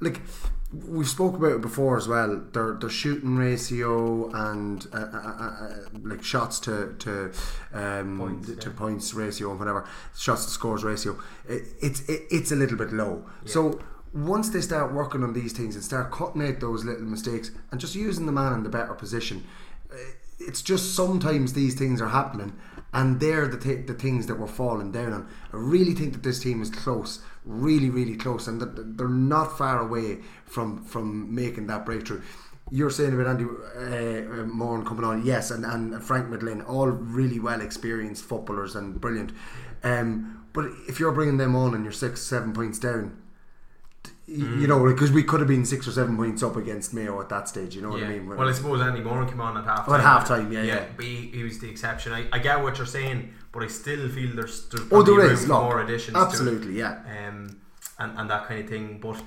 [0.00, 0.20] like
[0.70, 2.42] we've spoke about it before as well.
[2.52, 7.32] Their their shooting ratio and uh, uh, uh, uh, like shots to to
[7.72, 8.76] um, Points, to yeah.
[8.76, 11.18] points ratio and whatever shots to scores ratio,
[11.48, 13.24] it, it's it, it's a little bit low.
[13.46, 13.80] So
[14.12, 17.80] once they start working on these things and start cutting out those little mistakes and
[17.80, 19.44] just using the man in the better position,
[19.92, 19.96] uh,
[20.38, 22.52] it's just sometimes these things are happening
[22.92, 25.28] and they're the, th- the things that we're falling down on.
[25.52, 29.58] I really think that this team is close, really, really close, and that they're not
[29.58, 32.22] far away from from making that breakthrough.
[32.70, 37.40] You're saying about Andy uh, Moran coming on, yes, and, and Frank McGlynn, all really
[37.40, 39.32] well experienced footballers and brilliant.
[39.82, 43.16] Um, but if you're bringing them on and you're six, seven points down,
[44.28, 47.20] y- you know, because we could have been six or seven points up against Mayo
[47.20, 47.74] at that stage.
[47.74, 48.26] You know what I mean?
[48.28, 50.84] Well, I suppose Andy Moran came on at half Oh, at half-time, yeah, yeah.
[50.96, 52.12] But he, he was the exception.
[52.12, 55.48] I, I get what you're saying, but I still feel there's, there's Oh, there is,
[55.48, 56.16] look, more additions.
[56.16, 57.28] absolutely, to it, yeah.
[57.28, 57.60] Um,
[57.98, 58.98] and, and that kind of thing.
[59.00, 59.22] But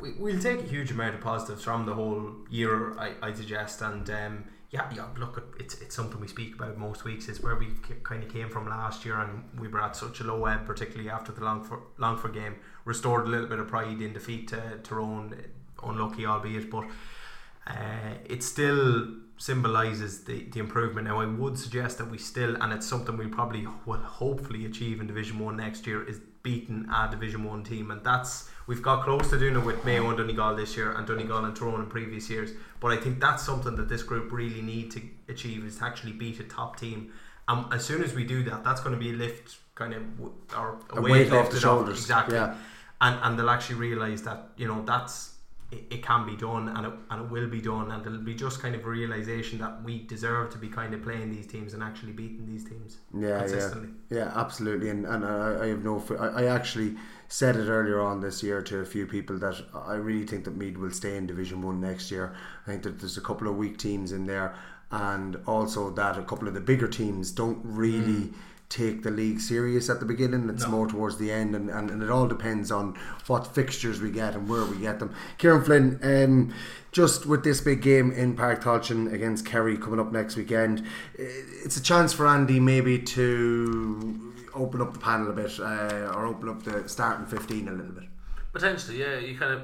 [0.00, 3.82] we, we'll take a huge amount of positives from the whole year, I, I suggest.
[3.82, 4.44] And um,
[4.74, 7.28] yeah, yeah, look, it's, it's something we speak about most weeks.
[7.28, 7.68] It's where we
[8.02, 11.08] kind of came from last year, and we were at such a low ebb, particularly
[11.08, 12.56] after the Longford, Longford game.
[12.84, 15.36] Restored a little bit of pride in defeat to Tyrone,
[15.84, 16.86] unlucky albeit, but
[17.68, 21.06] uh, it still symbolises the, the improvement.
[21.06, 25.00] Now, I would suggest that we still, and it's something we probably will hopefully achieve
[25.00, 29.04] in Division One next year, is beating a Division One team, and that's we've got
[29.04, 31.86] close to doing it with Mayo and Donegal this year, and Donegal and Tyrone in
[31.86, 32.50] previous years.
[32.80, 36.12] But I think that's something that this group really need to achieve is to actually
[36.12, 37.12] beat a top team.
[37.48, 40.02] And as soon as we do that, that's going to be a lift, kind of,
[40.56, 42.36] or a, A weight, weight off the shoulders, exactly.
[42.36, 42.54] yeah.
[43.00, 45.34] And and they'll actually realise that you know that's
[45.70, 48.34] it, it can be done and it, and it will be done and it'll be
[48.34, 51.74] just kind of a realization that we deserve to be kind of playing these teams
[51.74, 53.90] and actually beating these teams Yeah, consistently.
[54.10, 54.88] yeah, yeah, absolutely.
[54.90, 56.02] And and I, I have no.
[56.18, 56.96] I, I actually
[57.28, 60.56] said it earlier on this year to a few people that I really think that
[60.56, 62.34] Meath will stay in Division One next year.
[62.66, 64.54] I think that there's a couple of weak teams in there,
[64.90, 68.30] and also that a couple of the bigger teams don't really.
[68.70, 70.48] Take the league serious at the beginning.
[70.48, 70.70] It's No.
[70.70, 72.96] more towards the end, and, and, and it all depends on
[73.28, 75.14] what fixtures we get and where we get them.
[75.38, 76.54] Kieran Flynn, um,
[76.90, 80.82] just with this big game in Páirc Tailteann against Kerry coming up next weekend,
[81.16, 86.26] it's a chance for Andy maybe to open up the panel a bit uh, or
[86.26, 88.04] open up the starting 15 a little bit.
[88.52, 89.18] Potentially, yeah.
[89.18, 89.62] You kind of,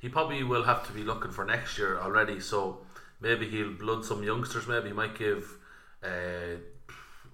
[0.00, 2.40] he probably will have to be looking for next year already.
[2.40, 2.78] So
[3.20, 4.66] maybe he'll blood some youngsters.
[4.66, 5.56] Maybe he might give,
[6.02, 6.58] uh,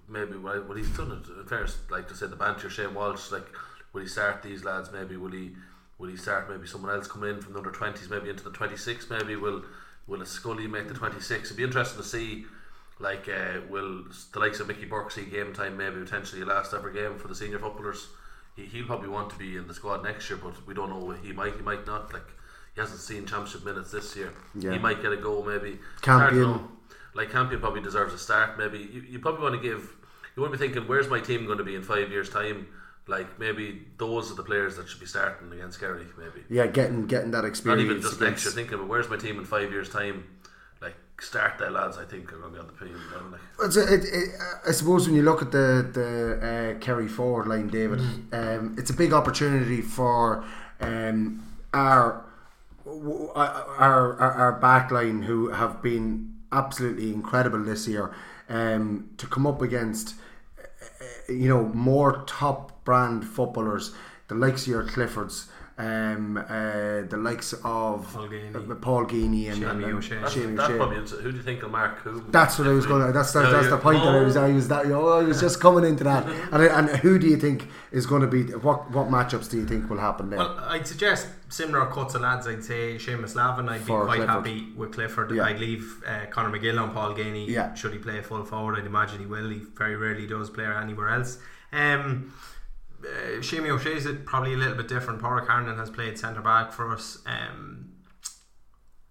[0.07, 1.39] maybe well, well he's done it.
[1.39, 3.47] In fairness, like to say the banter Shane Walsh, like
[3.91, 4.91] will he start these lads?
[4.91, 5.55] Maybe will he?
[5.97, 8.51] Will he start maybe someone else come in from the under twenties, maybe into the
[8.51, 9.09] twenty six?
[9.09, 9.63] Maybe will
[10.07, 11.47] will a Scully make the twenty six?
[11.47, 12.45] It'd be interesting to see.
[12.99, 14.03] Like, uh, will
[14.33, 15.77] the likes of Mickey Burke see game time?
[15.77, 18.07] Maybe potentially last ever game for the senior footballers.
[18.55, 21.11] He, he'll probably want to be in the squad next year, but we don't know.
[21.11, 22.11] He might, he might not.
[22.11, 22.27] Like,
[22.75, 24.33] he hasn't seen championship minutes this year.
[24.53, 24.73] Yeah.
[24.73, 25.43] He might get a go.
[25.43, 26.19] Maybe Campion.
[26.19, 26.71] hard to know.
[27.13, 28.57] Like Campion probably deserves a start.
[28.57, 29.95] Maybe you, you probably want to give.
[30.35, 32.67] You want to be thinking, where's my team going to be in five years' time?
[33.07, 36.05] Like maybe those are the players that should be starting against Kerry.
[36.17, 37.83] Maybe Yeah, getting getting that experience.
[37.83, 38.53] not even just next year.
[38.53, 40.25] Thinking, about where's my team in five years' time?
[41.19, 41.97] Like start their lads.
[41.97, 42.95] I think are going to be on the team.
[42.95, 43.41] you know, Like.
[43.65, 44.29] It's a, it, it,
[44.67, 48.33] I suppose when you look at the the uh, Kerry forward line, David, Mm.
[48.59, 50.45] um, it's a big opportunity for
[50.79, 51.43] um,
[51.73, 52.23] our,
[52.85, 58.13] our our our back line who have been absolutely incredible this year
[58.47, 60.15] um, to come up against
[60.57, 63.93] uh, you know more top brand footballers,
[64.29, 65.47] the likes of your Cliffords.
[65.79, 67.61] Um, uh, the likes of
[68.11, 68.71] Paul Geaney.
[68.71, 70.15] uh, Paul Geaney and, Shamie and, and O'Shea.
[70.19, 70.77] That's, Shamie that's O'Shea.
[70.77, 72.21] probably ins- who do you think will mark who?
[72.29, 73.13] That's what I was going to.
[73.13, 74.35] That's that's, No, that's the point that I was.
[74.35, 74.43] Oh.
[74.45, 74.83] I was that.
[74.85, 76.27] You know, I was just coming into that.
[76.51, 78.43] And and who do you think is going to be?
[78.55, 80.39] What what matchups do you think will happen there?
[80.39, 82.45] Well, I'd suggest similar cuts of lads.
[82.45, 83.69] I'd say Seamus Lavin.
[83.69, 84.29] I'd be quite Clifford.
[84.29, 85.31] happy with Clifford.
[85.31, 85.43] Yeah.
[85.43, 87.47] I'd leave uh, Conor McGill on Paul Geaney.
[87.47, 87.73] Yeah.
[87.75, 88.77] Should he play full forward?
[88.77, 89.47] I'd imagine he will.
[89.49, 91.37] He very rarely does play anywhere else.
[91.71, 92.33] Um,
[93.03, 95.21] uh, Shamie O'Shea's it probably a little bit different.
[95.21, 97.19] Pádraic Harnan has played centre back for us.
[97.25, 97.89] Um,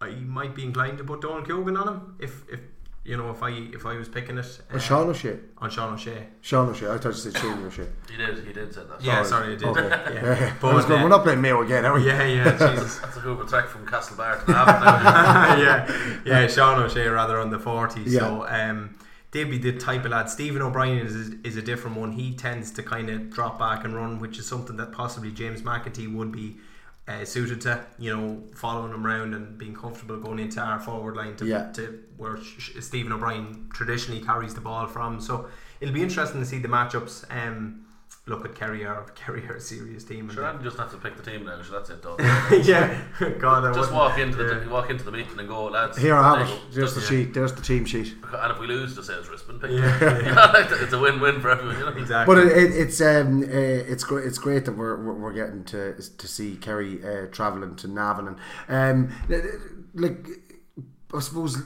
[0.01, 2.61] I might be inclined to put Donal Keogan on him if if
[3.05, 4.61] you know if I if I was picking it.
[4.73, 5.39] Or Sean O'Shea.
[5.59, 6.27] on Sean O'Shea.
[6.41, 6.89] Sean O'Shea.
[6.89, 7.87] I thought you said Shane O'Shea.
[8.11, 8.47] He did.
[8.47, 9.03] He did say that.
[9.03, 9.65] Yeah, sorry, I did.
[9.65, 9.89] Okay.
[9.89, 10.55] Yeah.
[10.63, 11.01] I was going.
[11.01, 12.07] uh, We're not playing Mayo again, are we?
[12.07, 12.99] Yeah, yeah, Jesus.
[12.99, 17.59] That's a Hoover track from Castlebar to Navan yeah, yeah, Sean O'Shea rather on the
[17.59, 18.03] 40.
[18.03, 18.21] Yeah.
[18.21, 18.95] So um,
[19.31, 20.31] they'd be the type of lad.
[20.31, 22.13] Stephen O'Brien is, is a different one.
[22.13, 25.63] He tends to kind of drop back and run, which is something that possibly James
[25.63, 26.57] McEntee would be
[27.07, 27.85] uh, suited to.
[27.99, 31.73] You know, following him around and being comfortable going into our forward line to, Yeah.
[31.73, 32.39] to where
[32.81, 35.21] Stephen O'Brien traditionally carries the ball from.
[35.21, 35.49] So
[35.81, 37.25] it'll be interesting to see the matchups.
[37.31, 37.85] Um,
[38.29, 40.29] look at Kerry are Kerry are a serious team.
[40.31, 41.61] Sure, they- I just have to pick the team now.
[41.63, 42.17] So that's it, done.
[42.65, 43.03] yeah,
[43.39, 44.69] God, I just wouldn't- walk into the yeah.
[44.71, 45.99] walk into the meeting and go, lads.
[45.99, 46.59] Here I have you it.
[46.59, 46.65] go.
[46.73, 47.35] There's the sheet.
[47.35, 48.15] There's the team sheet.
[48.33, 49.71] And if we lose, just say it's Rispin pick.
[49.71, 50.53] Yeah.
[50.83, 51.79] it's a win-win for everyone.
[51.79, 51.97] You know?
[51.97, 52.35] Exactly.
[52.35, 53.47] But it, it, it's um, uh,
[53.93, 54.27] it's great.
[54.27, 58.37] It's great that we're, we're, we're getting to to see Kerry uh, traveling to Navan
[58.69, 59.55] and um,
[59.95, 60.27] like
[61.15, 61.63] I suppose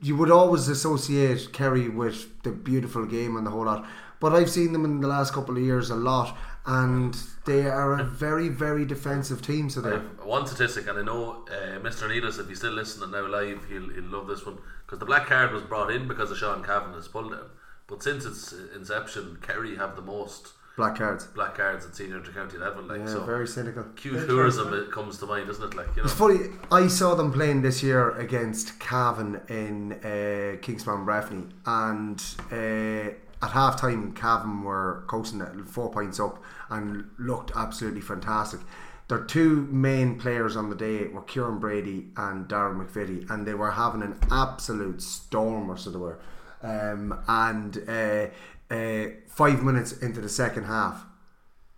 [0.00, 3.86] you would always associate Kerry with the beautiful game and the whole lot.
[4.20, 6.36] But I've seen them in the last couple of years a lot,
[6.66, 7.16] and
[7.46, 9.70] they are a very very defensive team.
[9.70, 12.08] So I they have one statistic, and I know uh, Mr.
[12.08, 15.26] Needles, if he's still listening now live, he'll, he'll love this one because the black
[15.26, 17.50] card was brought in because of Sean Cavanagh's pull down.
[17.86, 21.26] But since its inception, Kerry have the most black cards.
[21.26, 22.84] black cards at senior intercounty level.
[22.84, 23.84] Like Yeah, so, very cynical.
[23.96, 25.76] Cute tourism it comes to mind, doesn't it?
[25.76, 26.38] Like you know, It's funny.
[26.70, 32.22] I saw them playing this year against Cavan in uh, Kingspan Breffni, and
[32.52, 38.60] uh, at half time, Cavan were coasting four points up and looked absolutely fantastic.
[39.08, 43.54] Their two main players on the day were Kieran Brady and Darren McVeety, and they
[43.54, 46.18] were having an absolute storm, or so they were.
[46.62, 48.26] Um, and uh,
[48.74, 51.06] uh, five minutes into the second half,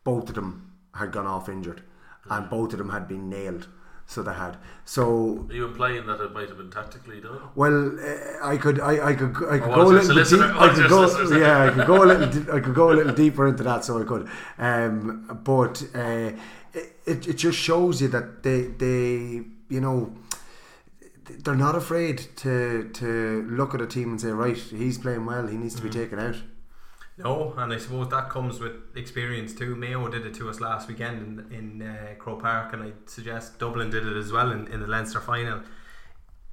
[0.02, 1.82] both of them had gone off injured,
[2.28, 3.68] and both of them had been nailed.
[4.14, 4.54] So they had.
[4.84, 7.40] So are you implying that it might have been tactically done?
[7.54, 10.28] well, uh, I could, I, I could, I could Or go a was little bit
[10.28, 10.60] deep.
[10.62, 12.90] I was could go, solicitor yeah, I could go a little, di- I could go
[12.90, 14.28] a little deeper into that, so I could.
[14.58, 16.32] Um, but uh,
[16.74, 20.12] it, it, it just shows you that they, they, you know,
[21.44, 25.46] they're not afraid to to look at a team and say, right, he's playing well,
[25.46, 25.92] he needs to be Mm.
[26.02, 26.36] taken out.
[27.22, 29.76] No, and I suppose that comes with experience too.
[29.76, 33.58] Mayo did it to us last weekend in, in uh, Croke Park, and I suggest
[33.58, 35.60] Dublin did it as well in, in the Leinster final.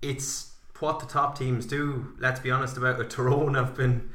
[0.02, 2.14] It's what the top teams do.
[2.20, 3.10] Let's be honest about it.
[3.16, 4.10] Tyrone have been,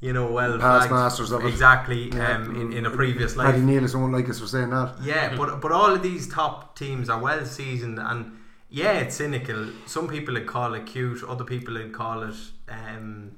[0.00, 1.48] you know, well Past masters of it.
[1.48, 2.36] exactly Yeah.
[2.36, 3.54] um, in, in a previous life.
[3.54, 4.96] Paddy Nealis won't like us for saying that.
[5.02, 8.38] Yeah, but but all of these top teams are well seasoned, and
[8.70, 9.68] yeah, it's cynical.
[9.86, 12.34] Some people would call it cute, other people would call it
[12.68, 13.32] um,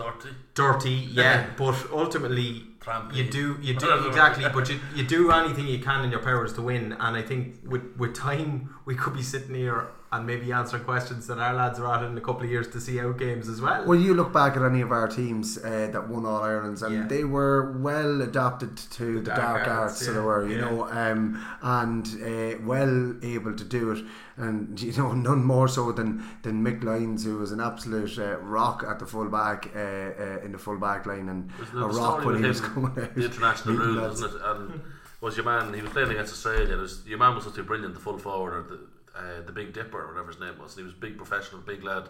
[0.00, 0.34] Dirty.
[0.54, 0.90] dirty.
[0.90, 3.14] Yeah, but ultimately, Trampy.
[3.16, 4.44] you do you do exactly.
[4.52, 7.56] But you, you do anything you can in your powers to win, and I think
[7.64, 11.78] with with time we could be sitting here and maybe answering questions that our lads
[11.78, 13.86] are at in a couple of years to see out games as well.
[13.86, 16.94] Well, you look back at any of our teams uh, that won All Irelands, and
[16.94, 17.06] Yeah.
[17.06, 20.18] they were well adapted to the, dark dark, arts, arts, so yeah.
[20.18, 20.60] they were, you Yeah.
[20.70, 24.04] know, um, and uh, well able to do it,
[24.36, 28.36] and you know, none more so than than Mick Lyons, who was an absolute uh,
[28.38, 32.24] rock at the full back uh, uh, in the full back line, and a rock
[32.24, 33.14] when he was coming out.
[33.14, 34.22] the international beating rule, lads.
[34.22, 34.48] wasn't it?
[34.48, 34.80] And
[35.20, 35.72] was your man?
[35.72, 36.74] He was playing against Australia.
[36.74, 38.80] It was, your man was such a brilliant, the full forward or the
[39.16, 40.72] uh, the Big Dipper or whatever his name was.
[40.72, 42.08] And he was a big professional, big lad,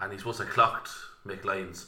[0.00, 0.90] and he's supposed to clocked
[1.26, 1.86] Mick Lyons,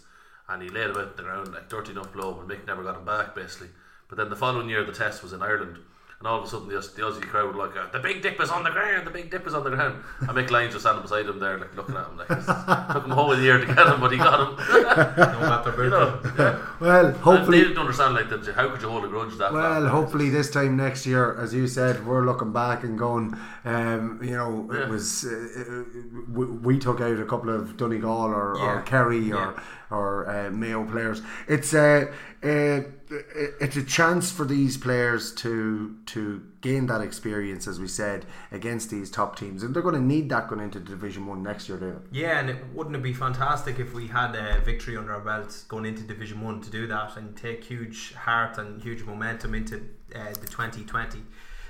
[0.49, 2.97] and he laid him out the ground like dirty enough blow, but Mick never got
[2.97, 3.69] him back basically.
[4.09, 5.79] But then the following year, the test was in Ireland.
[6.21, 8.51] And all of a sudden, the, the Aussie crowd were like, uh, "The big Dipper's
[8.51, 9.07] on the ground!
[9.07, 11.77] The big Dipper's on the ground!" And Mick Lyons was standing beside him there, like
[11.77, 12.17] looking at him.
[12.19, 12.27] Like
[12.93, 14.57] took him a whole year to get him, but he got him.
[15.39, 16.67] No matter you know, yeah.
[16.81, 18.45] Well, And hopefully, they didn't understand like that.
[18.53, 21.69] How could you hold a grudge that Well, hopefully this time next year, as you
[21.69, 24.83] said, we're looking back and going, um, you know, Yeah.
[24.83, 25.85] it was uh,
[26.33, 28.65] we, we took out a couple of Donegal or, Yeah.
[28.65, 29.55] or Kerry or
[29.91, 31.23] or uh, Mayo players.
[31.47, 32.09] It's a
[32.43, 38.27] uh, it's a chance for these players to to gain that experience, as we said,
[38.53, 41.69] against these top teams, and they're going to need that going into Division One next
[41.69, 41.79] year.
[41.79, 42.03] David.
[42.13, 45.65] Yeah, and it wouldn't it be fantastic if we had a victory under our belts
[45.65, 49.77] going into Division One to do that and take huge heart and huge momentum into
[50.15, 51.21] uh, the 2020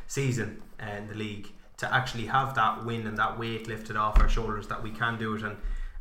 [0.07, 4.29] season in the league to actually have that win and that weight lifted off our
[4.29, 5.57] shoulders that we can do it and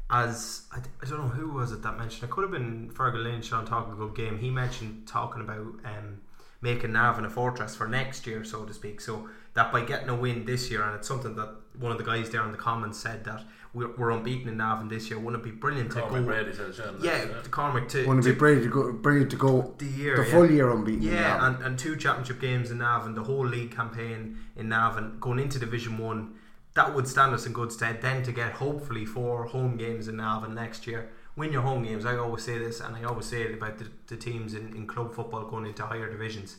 [0.10, 3.24] as I, I don't know who was it that mentioned it could have been Fergal
[3.24, 6.22] Lynch on talking a good game he mentioned talking about um,
[6.62, 10.16] making Navan a fortress for next year so to speak so that by getting a
[10.16, 12.98] win this year and it's something that one of the guys there in the comments
[12.98, 13.44] said that
[13.74, 16.54] we're, we're unbeaten in Navan this year wouldn't it be brilliant to Cormac go Brady
[16.54, 17.42] says, yeah, yeah, yeah.
[17.42, 20.16] to Cormac to, Want to to be brave to go, brave to go the year,
[20.16, 20.32] the yeah.
[20.32, 21.02] full year unbeaten.
[21.02, 21.56] Yeah, Navan.
[21.56, 25.60] and, and two championship games in Navan, the whole league campaign in Navan, going into
[25.60, 26.36] Division One,
[26.78, 28.04] that would stand us in good stead.
[28.04, 32.06] Then to get hopefully four home games in Navan next year, win your home games.
[32.06, 34.86] I always say this, and I always say it about the, the teams in, in
[34.86, 36.58] club football going into higher divisions.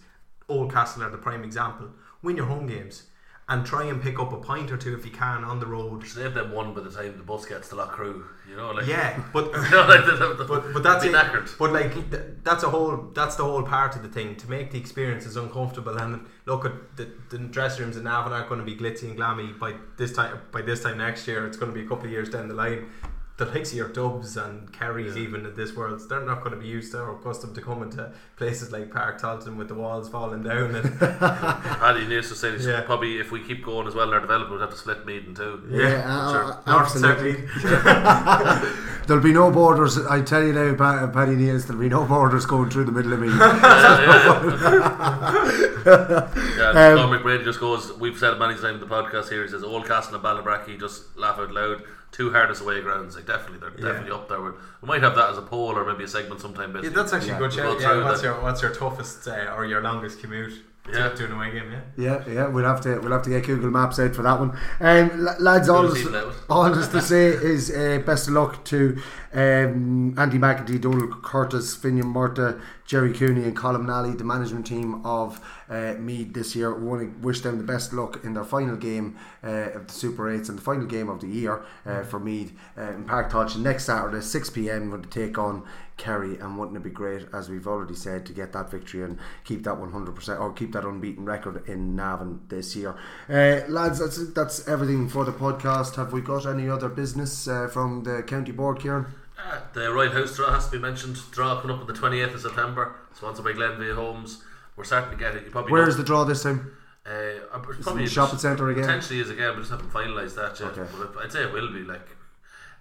[0.49, 1.91] Oldcastle are the prime example.
[2.21, 3.05] Win your home games,
[3.51, 6.07] and try and pick up a point or two if you can on the road.
[6.07, 8.23] Save them one by the time the bus gets to Loughcrew.
[8.49, 11.13] You know, like Yeah, but you know, like, the- the- but but that's it.
[11.13, 11.57] knackered.
[11.59, 14.71] But like th- that's a whole that's the whole part of the thing to make
[14.71, 15.97] the experience as uncomfortable.
[15.97, 19.19] And look at the, the dressing rooms in Navan aren't going to be glitzy and
[19.19, 20.41] glammy by this time.
[20.53, 22.55] By this time next year, it's going to be a couple of years down the
[22.55, 22.91] line.
[23.39, 26.57] The likes of your Dubs and Kerrys, even in this world, they're not going to
[26.61, 30.09] be used to or accustomed to coming to places like Páirc Tailteann with the walls
[30.09, 30.75] falling down.
[30.75, 32.81] And Paddy News was saying Yeah.
[32.81, 35.37] probably if we keep going as well in our development, we'll have to split meeting
[35.37, 35.63] too.
[35.71, 36.53] Yeah, uh, Sure.
[36.67, 37.47] uh, absolutely.
[39.07, 39.97] There'll be no borders.
[40.05, 43.13] I tell you now, Pa- Paddy Niels, there'll be no borders going through the middle
[43.13, 43.29] of me.
[45.89, 47.93] Yeah, Um, Cormac Brady just goes.
[47.95, 49.43] We've said it many times in the podcast here.
[49.45, 51.83] He says Oldcastle and Ballinabrackey just laugh out loud.
[52.11, 53.15] Two hardest away grounds.
[53.17, 53.93] Like definitely, they're Yeah.
[53.93, 54.41] definitely up there.
[54.41, 54.51] We
[54.83, 56.75] we might have that as a poll or maybe a segment sometime.
[56.83, 57.79] Yeah, that's actually a good We'll shout.
[57.79, 58.27] go through Yeah, what's that.
[58.29, 60.55] your what's your toughest uh, or your longest commute
[60.93, 61.09] Yeah.
[61.09, 61.71] to, to an away game?
[61.71, 61.81] Yeah.
[61.97, 64.57] Yeah, yeah, we'll have to we'll have to get Google Maps out for that one.
[64.81, 69.01] Um, lads, all even all this to say is uh, best of luck to
[69.33, 75.05] um, Andy McEntee, Donal Curtis, Finian Murtagh, Jerry Cooney, and Colin Nally, the management team
[75.05, 76.75] of uh, Meath this year.
[76.75, 79.93] We want to wish them the best luck in their final game uh, of the
[79.93, 83.31] Super 8s and the final game of the year uh, for Meath uh, in Páirc
[83.31, 85.65] Tailteann next Saturday, 6 pm, when they take on
[85.99, 86.39] Kerry.
[86.39, 89.65] And wouldn't it be great, as we've already said, to get that victory and keep
[89.65, 92.97] that 100% or keep that unbeaten record in Navan this year?
[93.29, 95.97] Uh, lads, that's, that's everything for the podcast.
[95.97, 99.07] Have we got any other business uh, from the county board, Kieran?
[99.39, 101.19] Uh, the Royal House draw has to be mentioned.
[101.31, 104.43] Draw coming up on the 28th of September, sponsored by Glenveagh Homes.
[104.77, 105.45] We're starting to get it.
[105.45, 106.73] You probably Where know- is the draw this time?
[107.07, 107.39] Uh, Is
[107.79, 108.85] it probably shopping centre again?
[108.85, 109.55] Potentially is again.
[109.55, 110.77] We just haven't finalised that yet.
[110.77, 110.91] Okay.
[111.15, 112.07] But I'd say it will be like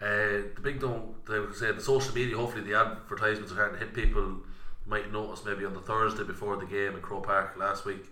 [0.01, 1.15] uh, the big thing.
[1.27, 2.37] They would say the social media.
[2.37, 4.21] Hopefully, the advertisements are starting to hit people.
[4.23, 4.43] You
[4.87, 8.05] might notice maybe on the Thursday before the game at Croke Park last week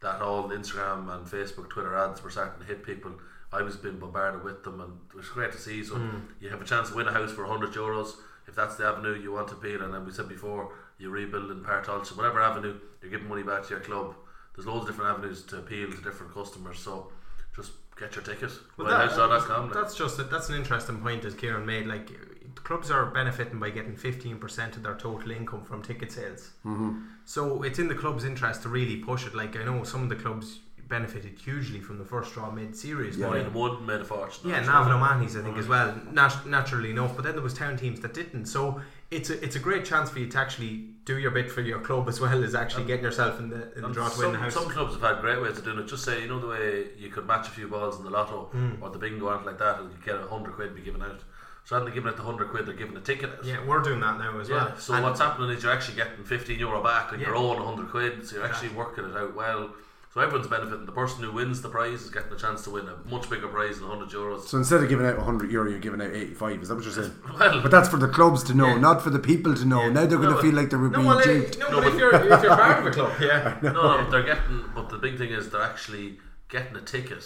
[0.00, 3.12] that all Instagram and Facebook, Twitter ads were starting to hit people.
[3.52, 5.84] I was being bombarded with them, and it was great to see.
[5.84, 6.22] So Mm.
[6.40, 8.14] you have a chance to win a house for 100 euros
[8.48, 9.82] if that's the avenue you want to be in.
[9.82, 13.42] And then we said before, you rebuild in Páirc Tailteann, whatever avenue, you're giving money
[13.42, 14.14] back to your club.
[14.54, 16.78] There's loads of different avenues to appeal to different customers.
[16.78, 17.12] So
[17.54, 17.72] just
[18.02, 18.58] get your tickets.
[18.76, 21.86] Well, that, that's just a, that's an interesting point that Kieran made.
[21.86, 22.08] Like
[22.56, 26.50] clubs are benefiting by getting fifteen percent of their total income from ticket sales.
[26.64, 27.04] Mhm.
[27.24, 29.34] So it's in the club's interest to really push it.
[29.34, 33.16] Like I know some of the clubs benefited hugely from the first draw mid series.
[33.16, 34.50] Yeah, Moyne Wood made a fortune.
[34.50, 37.14] Yeah, Navan O'Mahony's I think as well, nat- naturally enough.
[37.16, 38.46] But then there was town teams that didn't.
[38.46, 38.80] So
[39.12, 41.80] it's a, it's a great chance for you to actually do your bit for your
[41.80, 44.38] club as well as actually getting yourself in the in the draw to win the
[44.38, 44.54] some, house.
[44.54, 45.86] some clubs have had great ways of doing it.
[45.86, 48.50] Just say, you know, the way you could match a few balls in the lotto
[48.54, 48.80] Mm.
[48.80, 51.20] or the bingo or like that, and you get a hundred quid be given out.
[51.64, 53.44] So rather than giving out the hundred quid, they're giving a ticket out.
[53.44, 54.76] Yeah, we're doing that now as Yeah, well.
[54.78, 57.26] So And- what's happening is you're actually getting 15 euro back on Yeah.
[57.28, 58.26] your own 100 quid.
[58.26, 59.70] So you're actually working it out well.
[60.12, 60.84] So everyone's benefiting.
[60.84, 63.48] The person who wins the prize is getting a chance to win a much bigger
[63.48, 64.42] prize than 100 euros.
[64.42, 66.62] So instead of giving out 100 euro, you're giving out 85.
[66.62, 67.12] Is that what you're saying?
[67.40, 68.78] Well- but that's for the clubs to know, Yeah.
[68.78, 69.88] not for the people to know.
[69.88, 71.58] Now they're going to feel like they were No, being well, eh, duped.
[71.58, 73.58] no, but if you're if you're part of a club, yeah.
[73.62, 74.64] no, no, they're getting.
[74.74, 76.18] But the big thing is they're actually
[76.50, 77.24] getting a ticket,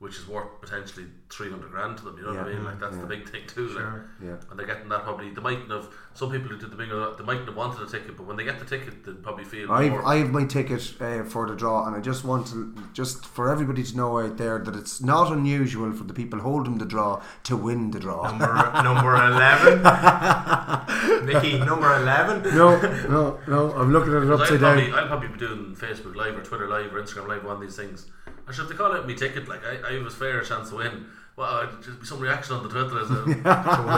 [0.00, 2.16] which is worth potentially 300 grand to them.
[2.16, 2.64] You know what I mean?
[2.64, 3.02] Like that's Yeah.
[3.02, 3.68] the big thing too.
[3.68, 3.82] Sure.
[3.84, 4.36] Like, Yeah.
[4.50, 5.28] And they're getting that probably.
[5.30, 5.88] They mightn't have.
[6.14, 8.44] Some people who did the bingo, they mightn't have wanted a ticket, but when they
[8.44, 9.92] get the ticket, they probably feel I've.
[10.04, 13.52] I have my ticket uh, for the draw, and I just want to just for
[13.52, 17.22] everybody to know out there that it's not unusual for the people holding the draw
[17.44, 18.22] to win the draw.
[18.30, 19.82] Number number eleven,
[21.26, 21.58] Mickey.
[21.58, 22.42] Number eleven.
[22.56, 23.72] no, no, no.
[23.74, 24.98] I'm looking at it Because I'll upside probably, down.
[24.98, 27.76] I'll probably be doing Facebook Live or Twitter Live or Instagram Live, one of these
[27.76, 28.06] things.
[28.50, 29.46] I should they call out me ticket.
[29.46, 31.06] Like I, I have a fair chance to win.
[31.36, 33.24] Well, I'd just be some reaction on the Twitter as well.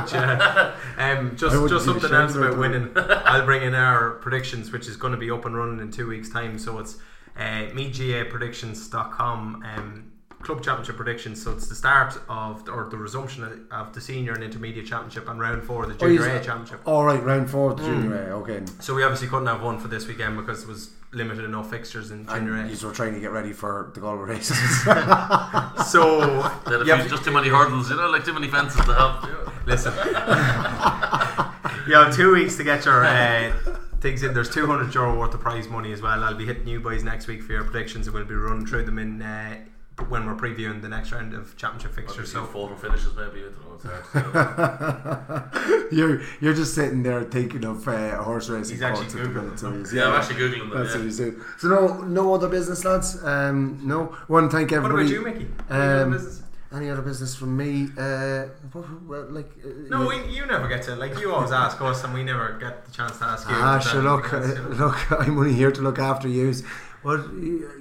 [0.06, 0.74] So.
[0.98, 2.92] Um, just just something else about about winning.
[2.96, 6.06] I'll bring in our predictions, which is going to be up and running in two
[6.06, 6.58] weeks' time.
[6.58, 6.98] So it's
[7.36, 9.64] uh, megapredictions.com.
[9.64, 10.11] Um,
[10.42, 11.42] Club Championship predictions.
[11.42, 15.28] So it's the start of or the resumption of, of the senior and intermediate championship
[15.28, 16.80] and round four of the Oh, junior you- A championship.
[16.84, 17.86] All right, round four of the Mm.
[18.02, 18.36] junior A.
[18.38, 18.62] Okay.
[18.80, 22.10] So we obviously couldn't have one for this weekend because it was limited enough fixtures
[22.10, 22.74] in junior And A.
[22.74, 24.56] you were trying to get ready for the Galway races.
[25.86, 26.20] So
[26.66, 28.94] They had you few- just too many hurdles, you know, like too many fences to
[28.94, 29.28] have.
[29.66, 29.92] Listen,
[31.86, 33.52] you have two weeks to get your uh,
[34.00, 34.34] things in.
[34.34, 36.22] There's 200 euro worth of prize money as well.
[36.24, 38.84] I'll be hitting you boys next week for your predictions, and we'll be running through
[38.86, 39.56] them in uh,
[40.08, 42.30] when we're previewing the next round of championship fixtures.
[42.32, 43.40] So So photo finishes maybe.
[43.40, 43.74] I don't know.
[43.74, 45.96] It's hard to say.
[45.96, 48.74] you're you're just sitting there thinking of uh, horse racing.
[48.76, 49.78] He's actually courts at the Googling minute, so them.
[49.78, 50.96] he's- Yeah, I'm actually Googling them, That's yeah.
[50.96, 51.40] what he's doing.
[51.58, 53.22] So no, no other business, lads.
[53.24, 54.06] Um, no.
[54.28, 55.04] One thank everybody.
[55.04, 55.44] what about everybody.
[55.44, 55.54] you, Mickey?
[55.70, 56.38] Any other Um, business?
[56.74, 57.88] Any other business from me?
[57.98, 61.52] Uh, what- well, like uh, No, you- we, you never get to like you always
[61.52, 63.54] ask us, and we never get the chance to ask you.
[63.56, 64.00] Ah, sure.
[64.02, 64.86] Look, anything else, you know?
[64.86, 65.12] look.
[65.20, 66.62] I'm only here to look after yous.
[67.04, 67.28] Well,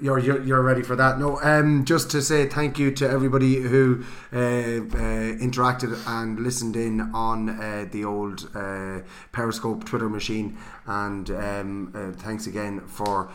[0.01, 1.19] you're, you're you're ready for that.
[1.19, 4.03] No, um, just to say thank you to everybody who
[4.33, 10.57] uh, uh, interacted and listened in on uh, the old uh, Periscope Twitter machine,
[10.87, 13.29] and um, uh, thanks again for.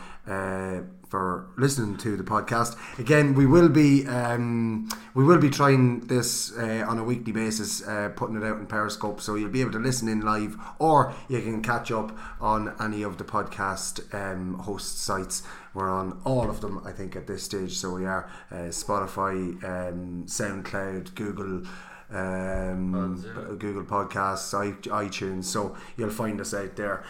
[1.09, 2.75] For listening to the podcast.
[2.99, 7.81] Again, we will be um, we will be trying this uh, on a weekly basis,
[7.87, 11.13] uh, putting it out in Periscope, so you'll be able to listen in live, or
[11.29, 15.43] you can catch up on any of the podcast um, host sites.
[15.73, 17.77] We're on all of them, I think, at this stage.
[17.77, 21.63] So we are uh, Spotify, um, SoundCloud, Google.
[22.09, 23.21] Um,
[23.59, 24.53] Google Podcasts,
[24.85, 27.03] iTunes, so you'll find us out there.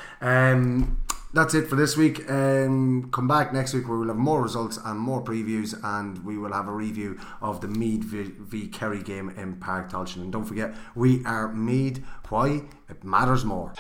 [1.38, 2.28] That's it for this week.
[2.32, 6.36] Um, come back next week where we'll have more results and more previews, and we
[6.36, 10.24] will have a review of the Meath v, v Kerry game in Páirc Tailteann.
[10.24, 12.04] And don't forget, we are Meath.
[12.30, 12.64] Why?
[12.90, 13.72] It matters more.